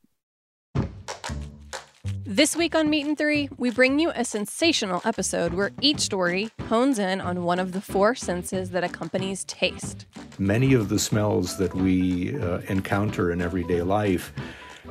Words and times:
This 2.25 2.57
week 2.57 2.75
on 2.75 2.91
Meat 2.91 3.07
and 3.07 3.17
Three, 3.17 3.49
we 3.59 3.71
bring 3.71 4.01
you 4.01 4.11
a 4.13 4.25
sensational 4.25 5.01
episode 5.05 5.55
where 5.55 5.71
each 5.81 6.01
story 6.01 6.51
hones 6.63 6.99
in 6.99 7.21
on 7.21 7.45
one 7.45 7.61
of 7.61 7.71
the 7.71 7.81
four 7.81 8.17
senses 8.17 8.71
that 8.71 8.83
accompanies 8.83 9.45
taste. 9.45 10.07
Many 10.41 10.75
of 10.75 10.89
the 10.89 10.99
smells 10.99 11.59
that 11.59 11.77
we 11.77 12.37
uh, 12.41 12.63
encounter 12.67 13.31
in 13.31 13.41
everyday 13.41 13.83
life 13.83 14.33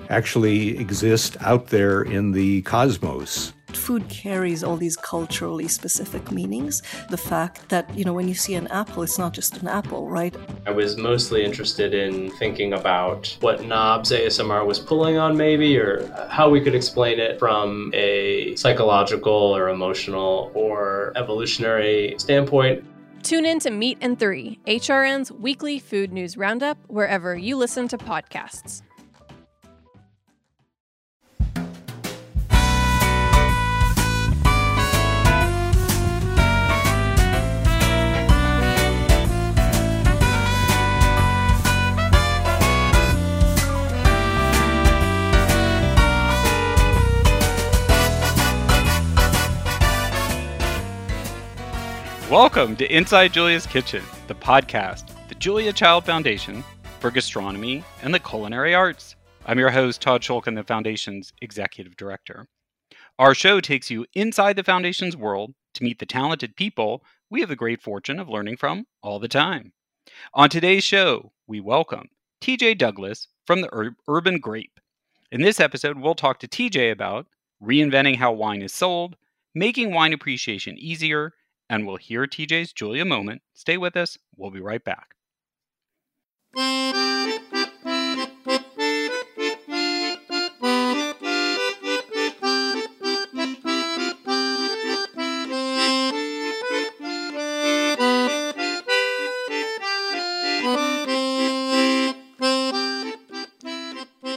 actually 0.10 0.78
exist 0.78 1.36
out 1.42 1.68
there 1.68 2.02
in 2.02 2.32
the 2.32 2.62
cosmos. 2.62 3.52
Food 3.74 4.08
carries 4.10 4.64
all 4.64 4.78
these 4.78 4.96
culturally 4.96 5.68
specific 5.68 6.32
meanings. 6.32 6.82
The 7.10 7.18
fact 7.18 7.70
that, 7.70 7.94
you 7.98 8.06
know, 8.06 8.14
when 8.14 8.28
you 8.28 8.34
see 8.34 8.56
an 8.56 8.68
apple, 8.68 9.04
it's 9.04 9.18
not 9.18 9.34
just 9.34 9.58
an 9.58 9.68
apple, 9.68 10.10
right? 10.10 10.36
I 10.66 10.72
was 10.72 10.98
mostly 10.98 11.44
interested 11.44 11.94
in 11.94 12.32
thinking 12.32 12.74
about 12.74 13.38
what 13.42 13.66
knobs 13.66 14.12
ASMR 14.12 14.66
was 14.66 14.80
pulling 14.80 15.18
on, 15.18 15.36
maybe, 15.36 15.78
or 15.78 16.08
how 16.30 16.50
we 16.50 16.62
could 16.62 16.76
explain 16.76 17.20
it 17.20 17.40
from 17.40 17.92
a 17.94 18.56
psychological 18.56 19.34
or 19.34 19.70
emotional 19.70 20.52
or 20.54 21.12
evolutionary 21.16 22.16
standpoint. 22.18 22.86
Tune 23.24 23.46
in 23.46 23.60
to 23.60 23.72
Meat 23.72 23.98
and 24.00 24.18
Three, 24.18 24.60
HRN's 24.68 25.32
weekly 25.32 25.80
food 25.80 26.14
news 26.14 26.38
roundup, 26.38 26.78
wherever 26.88 27.36
you 27.36 27.58
listen 27.58 27.88
to 27.90 27.98
podcasts. 27.98 28.82
Welcome 52.30 52.76
to 52.76 52.94
Inside 52.94 53.32
Julia's 53.32 53.66
Kitchen, 53.66 54.04
the 54.28 54.36
podcast, 54.36 55.14
the 55.30 55.36
Julia 55.36 55.72
Child 55.72 56.04
Foundation 56.04 56.62
for 57.00 57.10
Gastronomy 57.10 57.86
and 58.02 58.14
the 58.14 58.20
Culinary 58.20 58.76
Arts. 58.76 59.16
I'm 59.46 59.58
your 59.58 59.70
host, 59.70 60.02
Todd 60.02 60.24
Schulkin, 60.24 60.56
the 60.56 60.64
Foundation's 60.66 61.32
Executive 61.42 61.96
Director. 61.96 62.50
Our 63.18 63.34
show 63.34 63.62
takes 63.62 63.90
you 63.90 64.06
inside 64.14 64.58
the 64.58 64.64
Foundation's 64.66 65.16
world 65.16 65.54
to 65.76 65.86
meet 65.86 66.00
the 66.00 66.06
talented 66.06 66.58
people 66.58 67.02
we 67.30 67.40
have 67.40 67.48
the 67.48 67.56
great 67.56 67.82
fortune 67.82 68.20
of 68.20 68.28
learning 68.28 68.58
from 68.58 68.88
all 69.02 69.20
the 69.20 69.30
time. 69.30 69.72
On 70.34 70.50
today's 70.50 70.84
show, 70.84 71.32
we 71.48 71.62
welcome 71.62 72.10
TJ 72.42 72.78
Douglas 72.78 73.30
from 73.46 73.62
the 73.62 73.74
Ur- 73.74 73.96
Urban 74.10 74.40
Grape. 74.40 74.82
In 75.32 75.44
this 75.44 75.62
episode, 75.62 75.98
we'll 75.98 76.14
talk 76.14 76.40
to 76.40 76.48
TJ 76.50 76.92
about 76.92 77.28
reinventing 77.64 78.18
how 78.18 78.34
wine 78.34 78.62
is 78.62 78.74
sold, 78.74 79.16
making 79.56 79.94
wine 79.94 80.12
appreciation 80.12 80.78
easier, 80.78 81.34
and 81.70 81.86
we'll 81.86 81.98
hear 81.98 82.26
TJ's 82.26 82.74
Julia 82.74 83.06
moment. 83.06 83.42
Stay 83.54 83.78
with 83.78 83.96
us. 83.96 84.18
We'll 84.36 84.52
be 84.52 84.62
right 84.62 84.84
back. 84.84 85.16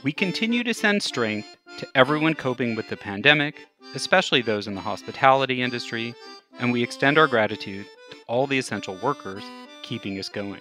We 0.03 0.13
continue 0.13 0.65
to 0.65 0.75
send 0.75 1.03
strength 1.03 1.57
to 1.79 1.87
everyone 1.95 2.35
coping 2.35 2.75
with 2.75 2.89
the 2.89 2.97
pandemic, 2.97 3.67
especially 3.95 4.43
those 4.43 4.67
in 4.67 4.75
the 4.75 4.81
hospitality 4.81 5.63
industry, 5.63 6.15
and 6.59 6.73
we 6.73 6.83
extend 6.83 7.19
our 7.19 7.27
gratitude 7.27 7.87
to 8.11 8.17
all 8.27 8.47
the 8.47 8.59
essential 8.59 8.99
workers 9.03 9.43
keeping 9.83 10.19
us 10.19 10.29
going. 10.29 10.61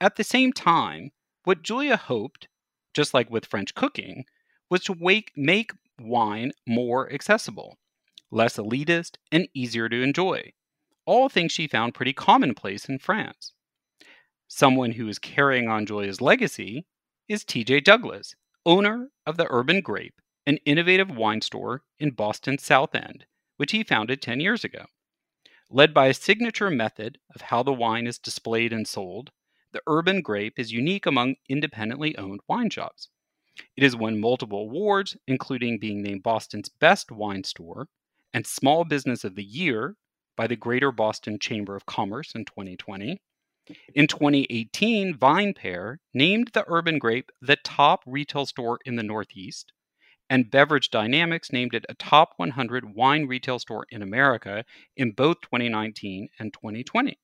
At 0.00 0.16
the 0.16 0.24
same 0.24 0.52
time, 0.52 1.12
what 1.44 1.62
Julia 1.62 1.96
hoped, 1.96 2.48
just 2.94 3.14
like 3.14 3.30
with 3.30 3.46
French 3.46 3.76
cooking, 3.76 4.24
was 4.70 4.82
to 4.84 4.92
wake, 4.92 5.30
make 5.36 5.70
wine 6.00 6.50
more 6.66 7.12
accessible, 7.12 7.78
less 8.32 8.56
elitist, 8.56 9.18
and 9.30 9.46
easier 9.54 9.88
to 9.88 10.02
enjoy 10.02 10.52
all 11.08 11.30
things 11.30 11.50
she 11.50 11.66
found 11.66 11.94
pretty 11.94 12.12
commonplace 12.12 12.86
in 12.86 12.98
France. 12.98 13.54
Someone 14.46 14.92
who 14.92 15.08
is 15.08 15.18
carrying 15.18 15.66
on 15.66 15.86
Julia's 15.86 16.20
legacy 16.20 16.84
is 17.26 17.44
TJ 17.44 17.82
Douglas, 17.82 18.34
owner 18.66 19.08
of 19.26 19.38
the 19.38 19.46
Urban 19.48 19.80
Grape, 19.80 20.20
an 20.46 20.58
innovative 20.66 21.10
wine 21.10 21.40
store 21.40 21.82
in 21.98 22.10
Boston's 22.10 22.62
South 22.62 22.94
End, 22.94 23.24
which 23.56 23.72
he 23.72 23.82
founded 23.82 24.20
10 24.20 24.40
years 24.40 24.64
ago. 24.64 24.84
Led 25.70 25.94
by 25.94 26.08
a 26.08 26.14
signature 26.14 26.70
method 26.70 27.16
of 27.34 27.40
how 27.40 27.62
the 27.62 27.72
wine 27.72 28.06
is 28.06 28.18
displayed 28.18 28.74
and 28.74 28.86
sold, 28.86 29.30
the 29.72 29.80
Urban 29.86 30.20
Grape 30.20 30.58
is 30.58 30.72
unique 30.72 31.06
among 31.06 31.36
independently 31.48 32.18
owned 32.18 32.40
wine 32.48 32.68
shops. 32.68 33.08
It 33.78 33.82
has 33.82 33.96
won 33.96 34.20
multiple 34.20 34.60
awards, 34.60 35.16
including 35.26 35.78
being 35.78 36.02
named 36.02 36.22
Boston's 36.22 36.68
best 36.68 37.10
wine 37.10 37.44
store 37.44 37.88
and 38.34 38.46
Small 38.46 38.84
Business 38.84 39.24
of 39.24 39.36
the 39.36 39.44
Year 39.44 39.96
by 40.38 40.46
the 40.46 40.56
Greater 40.56 40.92
Boston 40.92 41.36
Chamber 41.40 41.74
of 41.74 41.84
Commerce 41.84 42.32
in 42.36 42.44
2020. 42.44 43.20
In 43.92 44.06
2018, 44.06 45.14
VinePair 45.14 45.96
named 46.14 46.50
the 46.54 46.64
Urban 46.68 47.00
Grape 47.00 47.32
the 47.42 47.56
top 47.56 48.04
retail 48.06 48.46
store 48.46 48.78
in 48.84 48.94
the 48.94 49.02
Northeast, 49.02 49.72
and 50.30 50.48
Beverage 50.48 50.90
Dynamics 50.90 51.52
named 51.52 51.74
it 51.74 51.84
a 51.88 51.94
top 51.94 52.34
100 52.36 52.94
wine 52.94 53.26
retail 53.26 53.58
store 53.58 53.84
in 53.90 54.00
America 54.00 54.64
in 54.96 55.10
both 55.10 55.40
2019 55.40 56.28
and 56.38 56.54
2020. 56.54 57.18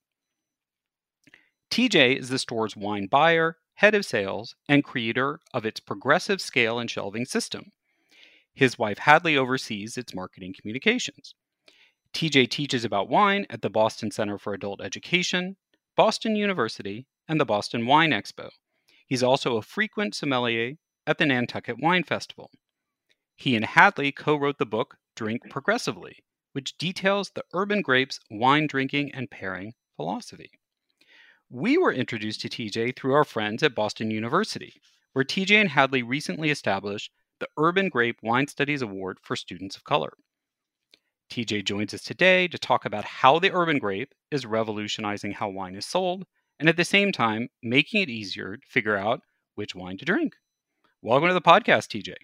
TJ 1.70 2.18
is 2.18 2.30
the 2.30 2.38
store's 2.40 2.76
wine 2.76 3.06
buyer, 3.06 3.58
head 3.74 3.94
of 3.94 4.04
sales, 4.04 4.56
and 4.68 4.82
creator 4.82 5.38
of 5.54 5.64
its 5.64 5.78
progressive 5.78 6.40
scale 6.40 6.80
and 6.80 6.90
shelving 6.90 7.26
system. 7.26 7.70
His 8.54 8.76
wife 8.76 8.98
Hadley 8.98 9.36
oversees 9.36 9.96
its 9.96 10.14
marketing 10.14 10.54
communications. 10.60 11.36
TJ 12.14 12.48
teaches 12.48 12.84
about 12.84 13.08
wine 13.08 13.44
at 13.50 13.60
the 13.62 13.68
Boston 13.68 14.12
Center 14.12 14.38
for 14.38 14.54
Adult 14.54 14.80
Education, 14.80 15.56
Boston 15.96 16.36
University, 16.36 17.06
and 17.26 17.40
the 17.40 17.44
Boston 17.44 17.86
Wine 17.86 18.12
Expo. 18.12 18.50
He's 19.04 19.22
also 19.22 19.56
a 19.56 19.62
frequent 19.62 20.14
sommelier 20.14 20.74
at 21.08 21.18
the 21.18 21.26
Nantucket 21.26 21.80
Wine 21.80 22.04
Festival. 22.04 22.52
He 23.34 23.56
and 23.56 23.64
Hadley 23.64 24.12
co 24.12 24.36
wrote 24.36 24.58
the 24.58 24.64
book 24.64 24.96
Drink 25.16 25.50
Progressively, 25.50 26.18
which 26.52 26.78
details 26.78 27.30
the 27.30 27.44
urban 27.52 27.82
grape's 27.82 28.20
wine 28.30 28.68
drinking 28.68 29.12
and 29.12 29.28
pairing 29.28 29.74
philosophy. 29.96 30.52
We 31.50 31.76
were 31.76 31.92
introduced 31.92 32.40
to 32.42 32.48
TJ 32.48 32.94
through 32.94 33.14
our 33.14 33.24
friends 33.24 33.64
at 33.64 33.74
Boston 33.74 34.12
University, 34.12 34.74
where 35.14 35.24
TJ 35.24 35.60
and 35.60 35.70
Hadley 35.70 36.04
recently 36.04 36.50
established 36.50 37.10
the 37.40 37.48
Urban 37.58 37.88
Grape 37.88 38.20
Wine 38.22 38.46
Studies 38.46 38.82
Award 38.82 39.18
for 39.20 39.34
Students 39.34 39.76
of 39.76 39.82
Color. 39.82 40.12
TJ 41.30 41.64
joins 41.64 41.94
us 41.94 42.02
today 42.02 42.48
to 42.48 42.58
talk 42.58 42.84
about 42.84 43.04
how 43.04 43.38
the 43.38 43.52
urban 43.52 43.78
grape 43.78 44.14
is 44.30 44.46
revolutionizing 44.46 45.32
how 45.32 45.48
wine 45.48 45.74
is 45.74 45.86
sold 45.86 46.24
and 46.60 46.68
at 46.68 46.76
the 46.76 46.84
same 46.84 47.12
time 47.12 47.48
making 47.62 48.02
it 48.02 48.10
easier 48.10 48.56
to 48.56 48.66
figure 48.68 48.96
out 48.96 49.20
which 49.54 49.74
wine 49.74 49.98
to 49.98 50.04
drink. 50.04 50.34
Welcome 51.02 51.28
to 51.28 51.34
the 51.34 51.40
podcast, 51.40 51.88
TJ. 51.88 52.14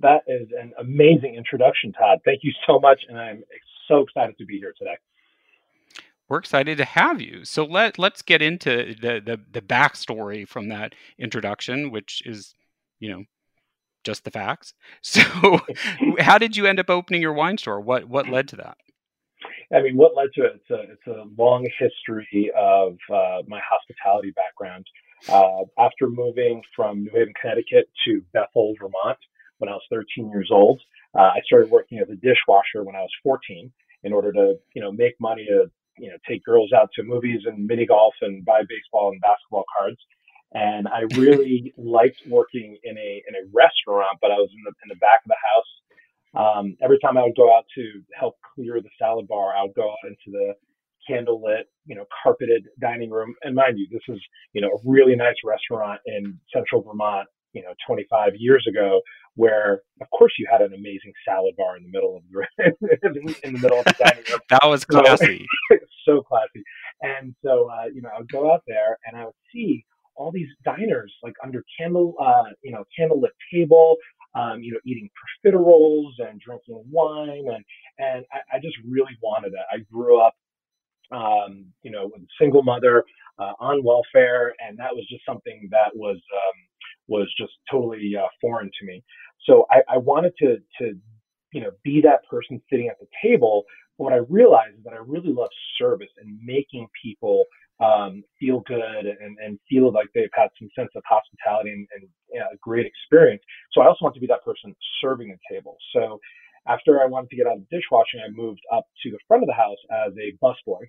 That 0.00 0.22
is 0.26 0.48
an 0.60 0.72
amazing 0.78 1.34
introduction, 1.36 1.92
Todd. 1.92 2.18
Thank 2.24 2.40
you 2.42 2.52
so 2.66 2.80
much, 2.80 3.00
and 3.08 3.18
I'm 3.18 3.44
so 3.88 4.00
excited 4.00 4.36
to 4.38 4.44
be 4.44 4.58
here 4.58 4.74
today. 4.76 4.96
We're 6.28 6.38
excited 6.38 6.78
to 6.78 6.84
have 6.84 7.20
you. 7.20 7.44
So 7.44 7.64
let 7.64 7.98
let's 7.98 8.22
get 8.22 8.42
into 8.42 8.94
the 9.00 9.20
the, 9.20 9.40
the 9.50 9.60
backstory 9.60 10.48
from 10.48 10.68
that 10.68 10.94
introduction, 11.18 11.90
which 11.90 12.22
is, 12.24 12.54
you 12.98 13.10
know, 13.10 13.24
just 14.04 14.24
the 14.24 14.30
facts. 14.30 14.74
So, 15.02 15.22
how 16.18 16.38
did 16.38 16.56
you 16.56 16.66
end 16.66 16.80
up 16.80 16.90
opening 16.90 17.22
your 17.22 17.32
wine 17.32 17.58
store? 17.58 17.80
What 17.80 18.04
what 18.06 18.28
led 18.28 18.48
to 18.48 18.56
that? 18.56 18.76
I 19.74 19.82
mean, 19.82 19.96
what 19.96 20.14
led 20.16 20.28
to 20.34 20.44
it? 20.44 20.60
It's 20.60 20.70
a, 20.70 20.92
it's 20.92 21.06
a 21.06 21.24
long 21.40 21.66
history 21.78 22.50
of 22.56 22.96
uh, 23.12 23.42
my 23.48 23.60
hospitality 23.68 24.32
background. 24.32 24.86
Uh, 25.28 25.64
after 25.78 26.08
moving 26.08 26.62
from 26.76 27.04
New 27.04 27.10
Haven, 27.12 27.32
Connecticut 27.40 27.88
to 28.06 28.22
Bethel, 28.32 28.74
Vermont, 28.78 29.18
when 29.58 29.68
I 29.68 29.72
was 29.72 29.82
13 29.90 30.30
years 30.30 30.50
old, 30.52 30.80
uh, 31.16 31.22
I 31.22 31.40
started 31.46 31.70
working 31.70 31.98
as 31.98 32.08
a 32.10 32.16
dishwasher 32.16 32.84
when 32.84 32.96
I 32.96 33.00
was 33.00 33.10
14 33.22 33.72
in 34.02 34.12
order 34.12 34.32
to, 34.32 34.54
you 34.74 34.82
know, 34.82 34.92
make 34.92 35.14
money 35.20 35.46
to, 35.46 35.70
you 35.98 36.10
know, 36.10 36.16
take 36.28 36.44
girls 36.44 36.72
out 36.72 36.90
to 36.94 37.02
movies 37.02 37.42
and 37.46 37.66
mini 37.66 37.86
golf 37.86 38.14
and 38.20 38.44
buy 38.44 38.60
baseball 38.68 39.10
and 39.10 39.20
basketball 39.20 39.64
cards. 39.78 39.98
And 40.54 40.86
I 40.88 41.02
really 41.18 41.74
liked 41.78 42.22
working 42.28 42.78
in 42.82 42.96
a 42.96 43.22
in 43.28 43.34
a 43.34 43.44
restaurant, 43.52 44.18
but 44.22 44.30
I 44.30 44.36
was 44.36 44.50
in 44.54 44.62
the 44.64 44.72
in 44.84 44.88
the 44.88 44.96
back 44.96 45.20
of 45.24 45.28
the 45.28 45.42
house 45.42 45.70
um, 46.36 46.76
every 46.82 46.98
time 46.98 47.16
I 47.16 47.22
would 47.22 47.36
go 47.36 47.54
out 47.54 47.64
to 47.76 48.02
help 48.18 48.36
clear 48.54 48.80
the 48.80 48.88
salad 48.98 49.28
bar, 49.28 49.54
I 49.56 49.62
would 49.62 49.74
go 49.74 49.90
out 49.90 49.98
into 50.04 50.36
the 50.36 50.54
candlelit, 51.08 51.64
you 51.86 51.94
know, 51.94 52.04
carpeted 52.22 52.66
dining 52.80 53.10
room. 53.10 53.34
And 53.42 53.54
mind 53.54 53.78
you, 53.78 53.86
this 53.90 54.02
is, 54.08 54.20
you 54.52 54.60
know, 54.60 54.68
a 54.68 54.78
really 54.84 55.14
nice 55.14 55.36
restaurant 55.44 56.00
in 56.06 56.38
central 56.52 56.82
Vermont, 56.82 57.28
you 57.52 57.62
know, 57.62 57.74
25 57.86 58.32
years 58.36 58.66
ago, 58.68 59.00
where 59.36 59.82
of 60.00 60.08
course 60.10 60.32
you 60.38 60.46
had 60.50 60.60
an 60.60 60.72
amazing 60.74 61.12
salad 61.26 61.54
bar 61.56 61.76
in 61.76 61.84
the 61.84 61.90
middle 61.90 62.16
of 62.16 62.22
the 62.30 63.38
in 63.44 63.54
the 63.54 63.60
middle 63.60 63.78
of 63.78 63.84
the 63.84 63.94
dining 63.98 64.24
room. 64.28 64.40
that 64.50 64.64
was 64.64 64.84
classy. 64.84 65.46
So, 65.70 65.78
so 66.06 66.22
classy. 66.22 66.64
And 67.02 67.34
so, 67.44 67.70
uh, 67.70 67.86
you 67.94 68.02
know, 68.02 68.08
I 68.14 68.18
would 68.18 68.32
go 68.32 68.52
out 68.52 68.62
there 68.66 68.98
and 69.06 69.16
I 69.16 69.26
would 69.26 69.34
see 69.52 69.84
all 70.16 70.32
these 70.32 70.48
diners 70.64 71.14
like 71.22 71.34
under 71.44 71.64
candle, 71.78 72.14
uh, 72.20 72.50
you 72.62 72.72
know, 72.72 72.84
candlelit 72.98 73.30
table 73.52 73.96
um, 74.34 74.62
you 74.62 74.72
know, 74.72 74.80
eating 74.84 75.08
profiteroles 75.44 76.12
and 76.18 76.40
drinking 76.40 76.82
wine. 76.90 77.46
And, 77.48 77.64
and 77.98 78.24
I, 78.32 78.56
I 78.56 78.60
just 78.60 78.76
really 78.88 79.16
wanted 79.22 79.52
that. 79.52 79.66
I 79.72 79.78
grew 79.92 80.20
up, 80.20 80.34
um, 81.12 81.66
you 81.82 81.90
know, 81.90 82.10
with 82.12 82.22
a 82.22 82.26
single 82.40 82.62
mother 82.62 83.04
uh, 83.38 83.52
on 83.60 83.84
welfare, 83.84 84.54
and 84.66 84.78
that 84.78 84.94
was 84.94 85.06
just 85.08 85.24
something 85.26 85.68
that 85.70 85.94
was, 85.94 86.16
um, 86.16 86.60
was 87.08 87.32
just 87.38 87.52
totally 87.70 88.14
uh, 88.18 88.26
foreign 88.40 88.70
to 88.80 88.86
me. 88.86 89.02
So 89.46 89.66
I, 89.70 89.94
I 89.94 89.98
wanted 89.98 90.32
to, 90.38 90.56
to, 90.78 90.94
you 91.52 91.60
know, 91.60 91.70
be 91.84 92.00
that 92.02 92.26
person 92.28 92.60
sitting 92.70 92.88
at 92.88 92.96
the 92.98 93.06
table. 93.22 93.64
But 93.98 94.04
what 94.04 94.12
I 94.12 94.20
realized 94.28 94.78
is 94.78 94.84
that 94.84 94.92
I 94.92 95.02
really 95.04 95.32
love 95.32 95.50
service 95.78 96.10
and 96.18 96.38
making 96.42 96.88
people 97.02 97.44
um, 97.80 98.22
feel 98.38 98.60
good 98.66 99.04
and, 99.06 99.36
and 99.44 99.58
feel 99.68 99.92
like 99.92 100.06
they've 100.14 100.28
had 100.34 100.48
some 100.58 100.68
sense 100.76 100.90
of 100.94 101.02
hospitality 101.08 101.70
and, 101.70 101.86
and 101.94 102.08
you 102.32 102.40
know, 102.40 102.46
a 102.52 102.56
great 102.60 102.86
experience. 102.86 103.42
So 103.72 103.82
I 103.82 103.86
also 103.86 104.04
want 104.04 104.14
to 104.14 104.20
be 104.20 104.28
that 104.28 104.44
person 104.44 104.74
serving 105.00 105.28
the 105.28 105.54
table. 105.54 105.76
So 105.92 106.20
after 106.66 107.02
I 107.02 107.06
wanted 107.06 107.30
to 107.30 107.36
get 107.36 107.46
out 107.46 107.56
of 107.56 107.68
dishwashing, 107.68 108.20
I 108.20 108.30
moved 108.30 108.60
up 108.72 108.86
to 109.02 109.10
the 109.10 109.18
front 109.26 109.42
of 109.42 109.48
the 109.48 109.54
house 109.54 109.78
as 109.90 110.12
a 110.16 110.36
busboy. 110.42 110.86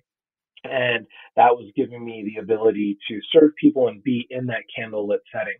And 0.64 1.06
that 1.36 1.54
was 1.54 1.70
giving 1.76 2.04
me 2.04 2.24
the 2.34 2.40
ability 2.40 2.98
to 3.08 3.20
serve 3.32 3.50
people 3.60 3.88
and 3.88 4.02
be 4.02 4.26
in 4.30 4.46
that 4.46 4.62
candlelit 4.76 5.18
setting. 5.32 5.58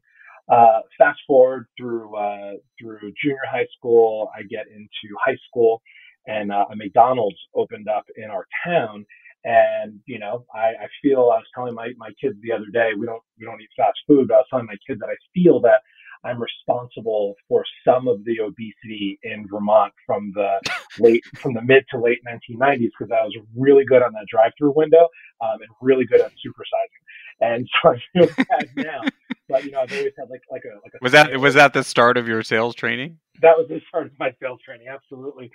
Uh, 0.48 0.80
fast 0.96 1.18
forward 1.26 1.66
through 1.76 2.16
uh, 2.16 2.52
through 2.80 3.00
junior 3.22 3.38
high 3.50 3.66
school, 3.76 4.30
I 4.36 4.42
get 4.42 4.66
into 4.68 5.14
high 5.24 5.36
school, 5.48 5.82
and 6.26 6.52
uh, 6.52 6.64
a 6.70 6.76
McDonald's 6.76 7.38
opened 7.54 7.88
up 7.88 8.04
in 8.16 8.30
our 8.30 8.46
town, 8.64 9.04
and 9.44 10.00
you 10.06 10.18
know, 10.18 10.44
I, 10.54 10.84
I 10.84 10.88
feel 11.02 11.30
I 11.32 11.38
was 11.38 11.46
telling 11.54 11.74
my, 11.74 11.90
my 11.96 12.10
kids 12.20 12.36
the 12.42 12.52
other 12.52 12.66
day, 12.72 12.90
we 12.98 13.06
don't 13.06 13.22
we 13.38 13.46
don't 13.46 13.60
eat 13.60 13.70
fast 13.76 13.98
food, 14.06 14.28
but 14.28 14.34
I 14.34 14.38
was 14.38 14.46
telling 14.50 14.66
my 14.66 14.76
kids 14.86 15.00
that 15.00 15.08
I 15.08 15.16
feel 15.34 15.60
that 15.60 15.80
I'm 16.24 16.42
responsible 16.42 17.34
for 17.48 17.64
some 17.86 18.08
of 18.08 18.24
the 18.24 18.40
obesity 18.40 19.18
in 19.22 19.46
Vermont 19.48 19.92
from 20.04 20.32
the 20.34 20.60
late 20.98 21.22
from 21.36 21.54
the 21.54 21.62
mid 21.62 21.84
to 21.90 22.00
late 22.00 22.18
1990s 22.26 22.90
because 22.98 23.12
I 23.12 23.24
was 23.24 23.36
really 23.56 23.84
good 23.84 24.02
on 24.02 24.12
that 24.12 24.26
drive-through 24.28 24.72
window 24.74 25.08
um, 25.40 25.60
and 25.60 25.70
really 25.80 26.06
good 26.06 26.20
at 26.20 26.32
supersizing. 26.32 27.02
And 27.40 27.68
so 27.82 27.90
I 27.90 28.02
feel 28.12 28.44
bad 28.50 28.68
now. 28.76 29.00
But 29.48 29.64
you 29.64 29.70
know, 29.70 29.80
I've 29.82 29.92
always 29.92 30.12
had 30.18 30.28
like 30.28 30.42
like 30.50 30.62
a 30.64 30.74
like 30.82 30.92
a 30.94 30.98
was 31.00 31.12
that 31.12 31.38
was 31.38 31.54
that 31.54 31.72
the 31.72 31.84
start 31.84 32.16
of 32.16 32.26
your 32.26 32.42
sales 32.42 32.74
training? 32.74 33.18
That 33.42 33.56
was 33.56 33.68
the 33.68 33.80
start 33.88 34.06
of 34.06 34.12
my 34.18 34.34
sales 34.40 34.60
training, 34.64 34.88
absolutely 34.88 35.52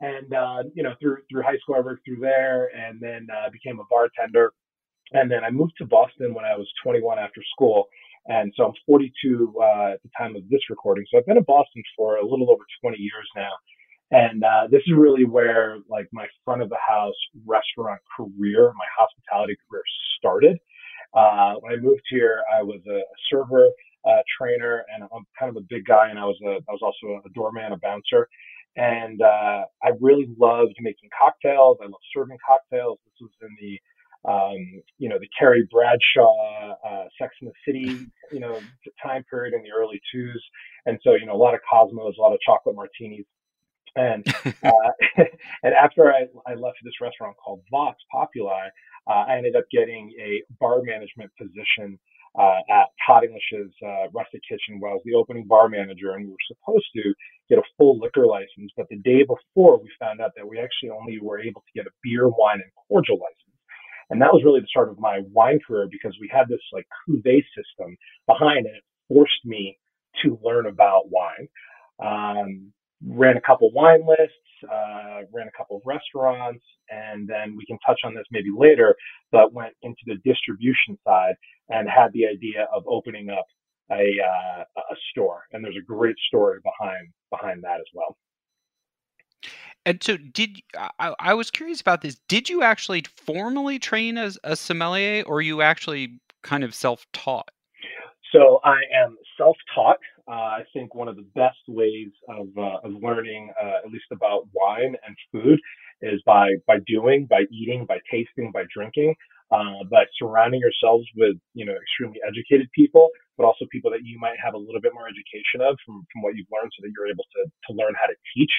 and 0.00 0.32
uh, 0.34 0.62
you 0.74 0.82
know 0.82 0.94
through 1.00 1.18
through 1.30 1.42
high 1.42 1.56
school 1.58 1.76
I 1.76 1.80
worked 1.80 2.04
through 2.04 2.20
there, 2.20 2.68
and 2.76 3.00
then 3.00 3.28
uh, 3.30 3.50
became 3.50 3.78
a 3.80 3.84
bartender, 3.88 4.52
and 5.12 5.30
then 5.30 5.44
I 5.44 5.50
moved 5.50 5.74
to 5.78 5.86
Boston 5.86 6.34
when 6.34 6.44
I 6.44 6.56
was 6.56 6.68
21 6.82 7.18
after 7.18 7.42
school, 7.54 7.86
and 8.26 8.52
so 8.56 8.66
I'm 8.66 8.72
42 8.86 9.54
uh, 9.60 9.64
at 9.92 10.02
the 10.02 10.10
time 10.18 10.36
of 10.36 10.48
this 10.48 10.60
recording. 10.70 11.04
So 11.10 11.18
I've 11.18 11.26
been 11.26 11.36
in 11.36 11.44
Boston 11.44 11.82
for 11.96 12.16
a 12.16 12.24
little 12.26 12.50
over 12.50 12.64
20 12.82 12.98
years 12.98 13.28
now, 13.36 13.52
and 14.10 14.42
uh, 14.42 14.66
this 14.70 14.82
is 14.86 14.94
really 14.96 15.24
where 15.24 15.78
like 15.88 16.08
my 16.12 16.26
front 16.44 16.62
of 16.62 16.68
the 16.68 16.78
house 16.86 17.14
restaurant 17.46 18.00
career, 18.16 18.72
my 18.76 18.86
hospitality 18.98 19.56
career 19.68 19.82
started. 20.18 20.58
Uh, 21.14 21.54
when 21.60 21.74
I 21.74 21.76
moved 21.76 22.02
here, 22.08 22.42
I 22.52 22.62
was 22.62 22.80
a, 22.88 23.00
server. 23.30 23.68
Uh, 24.04 24.18
trainer 24.36 24.84
and 24.92 25.04
I'm 25.14 25.24
kind 25.38 25.48
of 25.48 25.54
a 25.54 25.64
big 25.70 25.84
guy 25.86 26.10
and 26.10 26.18
I 26.18 26.24
was 26.24 26.36
a 26.44 26.58
I 26.68 26.72
was 26.72 26.80
also 26.82 27.22
a 27.24 27.30
doorman, 27.34 27.70
a 27.70 27.76
bouncer 27.76 28.28
and 28.76 29.20
uh, 29.20 29.64
I 29.82 29.90
really 30.00 30.28
loved 30.38 30.74
making 30.80 31.10
cocktails. 31.18 31.78
I 31.82 31.86
love 31.86 32.00
serving 32.14 32.38
cocktails. 32.46 32.98
This 33.04 33.14
was 33.20 33.30
in 33.42 33.56
the, 33.60 34.30
um, 34.30 34.82
you 34.98 35.08
know, 35.08 35.18
the 35.18 35.28
Carrie 35.38 35.68
Bradshaw, 35.70 36.74
uh, 36.86 37.04
Sex 37.20 37.34
in 37.42 37.48
the 37.48 37.54
City, 37.66 38.06
you 38.30 38.40
know, 38.40 38.58
time 39.02 39.24
period 39.28 39.54
in 39.54 39.62
the 39.62 39.70
early 39.70 40.00
twos. 40.12 40.42
And 40.86 40.98
so, 41.02 41.14
you 41.14 41.26
know, 41.26 41.34
a 41.34 41.42
lot 41.42 41.54
of 41.54 41.60
Cosmos, 41.68 42.16
a 42.18 42.20
lot 42.20 42.32
of 42.32 42.40
chocolate 42.40 42.76
martinis. 42.76 43.26
And 43.94 44.26
uh, 44.64 44.70
and 45.62 45.74
after 45.74 46.12
I, 46.12 46.26
I 46.46 46.54
left 46.54 46.78
this 46.82 46.94
restaurant 47.00 47.36
called 47.42 47.60
Vox 47.70 47.98
Populi, 48.10 48.68
uh, 49.06 49.24
I 49.28 49.36
ended 49.36 49.56
up 49.56 49.64
getting 49.70 50.12
a 50.18 50.42
bar 50.60 50.80
management 50.82 51.30
position 51.36 51.98
uh, 52.38 52.60
at 52.70 52.86
Todd 53.06 53.24
English's 53.24 53.72
uh, 53.84 54.08
Rustic 54.12 54.42
Kitchen 54.48 54.80
where 54.80 54.92
I 54.92 54.94
was 54.94 55.02
the 55.04 55.14
opening 55.14 55.46
bar 55.46 55.68
manager, 55.68 56.12
and 56.12 56.24
we 56.24 56.30
were 56.30 56.48
supposed 56.48 56.86
to 56.96 57.14
get 57.48 57.58
a 57.58 57.62
full 57.76 57.98
liquor 57.98 58.26
license. 58.26 58.72
But 58.76 58.88
the 58.88 58.98
day 58.98 59.22
before, 59.24 59.78
we 59.78 59.90
found 60.00 60.20
out 60.20 60.32
that 60.36 60.48
we 60.48 60.58
actually 60.58 60.90
only 60.90 61.18
were 61.20 61.40
able 61.40 61.60
to 61.60 61.72
get 61.74 61.86
a 61.86 61.94
beer, 62.02 62.28
wine, 62.28 62.60
and 62.62 62.72
cordial 62.88 63.16
license. 63.16 63.52
And 64.10 64.20
that 64.20 64.32
was 64.32 64.42
really 64.44 64.60
the 64.60 64.66
start 64.66 64.90
of 64.90 64.98
my 64.98 65.20
wine 65.32 65.58
career 65.66 65.88
because 65.90 66.16
we 66.20 66.30
had 66.32 66.48
this 66.48 66.60
like 66.72 66.86
cuvee 67.08 67.44
system 67.56 67.96
behind 68.26 68.66
it. 68.66 68.76
It 68.76 68.84
forced 69.08 69.44
me 69.44 69.78
to 70.22 70.38
learn 70.42 70.66
about 70.66 71.08
wine. 71.10 71.48
Um, 72.02 72.72
ran 73.06 73.36
a 73.36 73.40
couple 73.40 73.70
wine 73.72 74.06
lists, 74.06 74.34
uh, 74.64 75.20
ran 75.32 75.48
a 75.48 75.56
couple 75.56 75.76
of 75.76 75.82
restaurants, 75.84 76.64
and 76.90 77.28
then 77.28 77.56
we 77.56 77.64
can 77.66 77.78
touch 77.86 78.00
on 78.04 78.14
this 78.14 78.24
maybe 78.30 78.48
later, 78.56 78.94
but 79.30 79.52
went 79.52 79.74
into 79.82 80.00
the 80.06 80.16
distribution 80.24 80.98
side 81.04 81.34
and 81.68 81.88
had 81.88 82.12
the 82.12 82.26
idea 82.26 82.66
of 82.74 82.82
opening 82.86 83.30
up 83.30 83.46
a 83.90 83.94
uh, 83.94 84.64
a 84.76 84.96
store. 85.10 85.44
And 85.52 85.64
there's 85.64 85.76
a 85.76 85.84
great 85.84 86.16
story 86.28 86.58
behind 86.62 87.08
behind 87.30 87.62
that 87.64 87.80
as 87.80 87.86
well. 87.94 88.16
And 89.84 90.02
so, 90.02 90.16
did 90.16 90.60
I, 90.98 91.14
I 91.18 91.34
was 91.34 91.50
curious 91.50 91.80
about 91.80 92.02
this? 92.02 92.16
Did 92.28 92.48
you 92.48 92.62
actually 92.62 93.04
formally 93.16 93.78
train 93.78 94.16
as 94.16 94.38
a 94.44 94.54
sommelier, 94.54 95.24
or 95.24 95.42
you 95.42 95.60
actually 95.62 96.20
kind 96.42 96.62
of 96.62 96.74
self-taught? 96.74 97.50
So 98.32 98.60
I 98.64 98.78
am 98.94 99.16
self-taught. 99.36 99.98
Uh, 100.30 100.34
I 100.34 100.62
think 100.72 100.94
one 100.94 101.08
of 101.08 101.16
the 101.16 101.26
best 101.34 101.58
ways 101.68 102.10
of 102.28 102.46
uh, 102.56 102.78
of 102.84 102.92
learning, 103.02 103.52
uh, 103.62 103.78
at 103.84 103.90
least 103.90 104.06
about 104.12 104.46
wine 104.54 104.94
and 105.06 105.16
food, 105.32 105.58
is 106.00 106.22
by 106.24 106.48
by 106.66 106.78
doing, 106.86 107.26
by 107.28 107.42
eating, 107.50 107.86
by 107.86 107.98
tasting, 108.10 108.52
by 108.52 108.62
drinking. 108.72 109.14
Uh, 109.52 109.84
but 109.90 110.08
surrounding 110.18 110.60
yourselves 110.60 111.06
with 111.16 111.36
you 111.54 111.66
know 111.66 111.76
extremely 111.76 112.18
educated 112.26 112.68
people, 112.74 113.10
but 113.36 113.44
also 113.44 113.66
people 113.70 113.90
that 113.92 114.00
you 114.02 114.18
might 114.18 114.36
have 114.42 114.54
a 114.54 114.58
little 114.58 114.80
bit 114.80 114.92
more 114.94 115.06
education 115.06 115.60
of 115.60 115.76
from 115.84 116.02
from 116.12 116.22
what 116.24 116.34
you've 116.34 116.48
learned, 116.50 116.72
so 116.72 116.80
that 116.82 116.90
you're 116.96 117.06
able 117.10 117.26
to 117.36 117.42
to 117.68 117.70
learn 117.76 117.92
how 118.00 118.08
to 118.08 118.16
teach. 118.34 118.52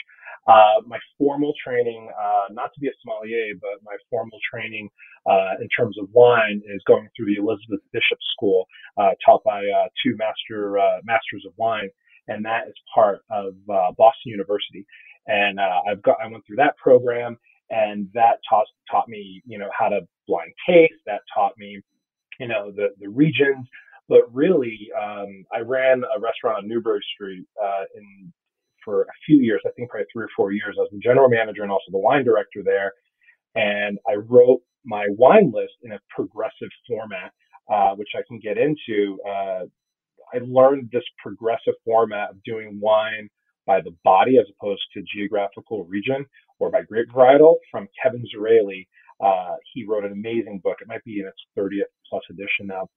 Uh, 0.48 0.86
my 0.86 1.00
formal 1.18 1.54
training, 1.66 2.10
uh, 2.20 2.52
not 2.52 2.70
to 2.74 2.80
be 2.80 2.88
a 2.88 2.96
sommelier, 3.02 3.56
but 3.62 3.82
my 3.84 3.98
formal 4.10 4.38
training 4.54 4.90
uh, 5.26 5.58
in 5.62 5.68
terms 5.76 5.98
of 5.98 6.08
wine 6.14 6.62
is 6.70 6.82
going 6.86 7.10
through 7.18 7.28
the 7.28 7.42
Elizabeth 7.42 7.82
Bishop 7.92 8.20
School, 8.38 8.68
uh, 8.98 9.12
taught 9.26 9.44
by 9.44 9.62
two 10.04 10.16
master 10.18 10.78
masters 11.06 11.44
of 11.48 11.54
wine, 11.58 11.90
and 12.28 12.46
that 12.46 12.68
is 12.70 12.76
part 12.94 13.22
of 13.32 13.56
Boston 13.98 14.30
University. 14.32 14.86
And 15.28 15.60
I've 15.60 16.04
got 16.04 16.18
I 16.24 16.28
went 16.28 16.46
through 16.46 16.58
that 16.58 16.78
program, 16.78 17.38
and 17.70 18.08
that 18.14 18.38
taught 18.50 18.68
taught 18.90 19.08
me 19.08 19.42
you 19.46 19.58
know 19.58 19.70
how 19.78 19.90
to 19.90 20.02
blind 20.28 20.52
taste. 20.68 20.94
That 21.06 21.22
taught 21.34 21.54
me 21.58 21.82
you 22.40 22.48
know 22.48 22.72
the 22.72 22.90
the 23.00 23.10
regions. 23.10 23.68
But 24.10 24.34
really, 24.34 24.90
um, 25.02 25.46
I 25.54 25.60
ran 25.60 26.04
a 26.16 26.20
restaurant 26.20 26.58
on 26.58 26.68
Newbury 26.68 27.02
Street 27.16 27.46
in 27.96 28.34
for 28.84 29.04
a 29.04 29.14
few 29.26 29.40
years, 29.40 29.62
I 29.66 29.70
think 29.72 29.90
probably 29.90 30.08
three 30.12 30.26
or 30.26 30.30
four 30.36 30.52
years. 30.52 30.76
I 30.78 30.82
was 30.82 30.90
the 30.92 31.00
general 31.00 31.30
manager 31.30 31.64
and 31.64 31.72
also 31.72 31.92
the 31.92 31.98
wine 31.98 32.24
director 32.24 32.62
there. 32.64 32.94
And 33.56 34.00
I 34.08 34.16
wrote 34.16 34.62
my 34.86 35.06
wine 35.10 35.52
list 35.54 35.74
in 35.84 35.94
a 35.94 36.00
progressive 36.10 36.70
format, 36.88 37.32
uh, 37.72 37.96
which 37.96 38.10
I 38.16 38.22
can 38.28 38.40
get 38.40 38.58
into. 38.58 39.20
Uh, 39.28 39.66
I 40.34 40.40
learned 40.42 40.90
this 40.92 41.04
progressive 41.22 41.76
format 41.86 42.32
of 42.32 42.44
doing 42.44 42.80
wine 42.82 43.30
by 43.66 43.82
the 43.82 43.96
body 44.04 44.38
as 44.38 44.46
opposed 44.58 44.84
to 44.94 45.04
geographical 45.14 45.86
region 45.86 46.26
or 46.60 46.70
by 46.70 46.82
grape 46.82 47.10
varietal 47.14 47.56
from 47.72 47.88
Kevin 48.02 48.26
Zraly. 48.36 48.88
Uh, 49.24 49.56
he 49.74 49.86
wrote 49.86 50.04
an 50.04 50.12
amazing 50.12 50.60
book. 50.64 50.78
It 50.82 50.88
might 50.88 51.04
be 51.04 51.20
in 51.20 51.28
its 51.28 51.38
30th 51.58 51.92
plus 52.10 52.24
edition 52.30 52.68
now 52.68 52.88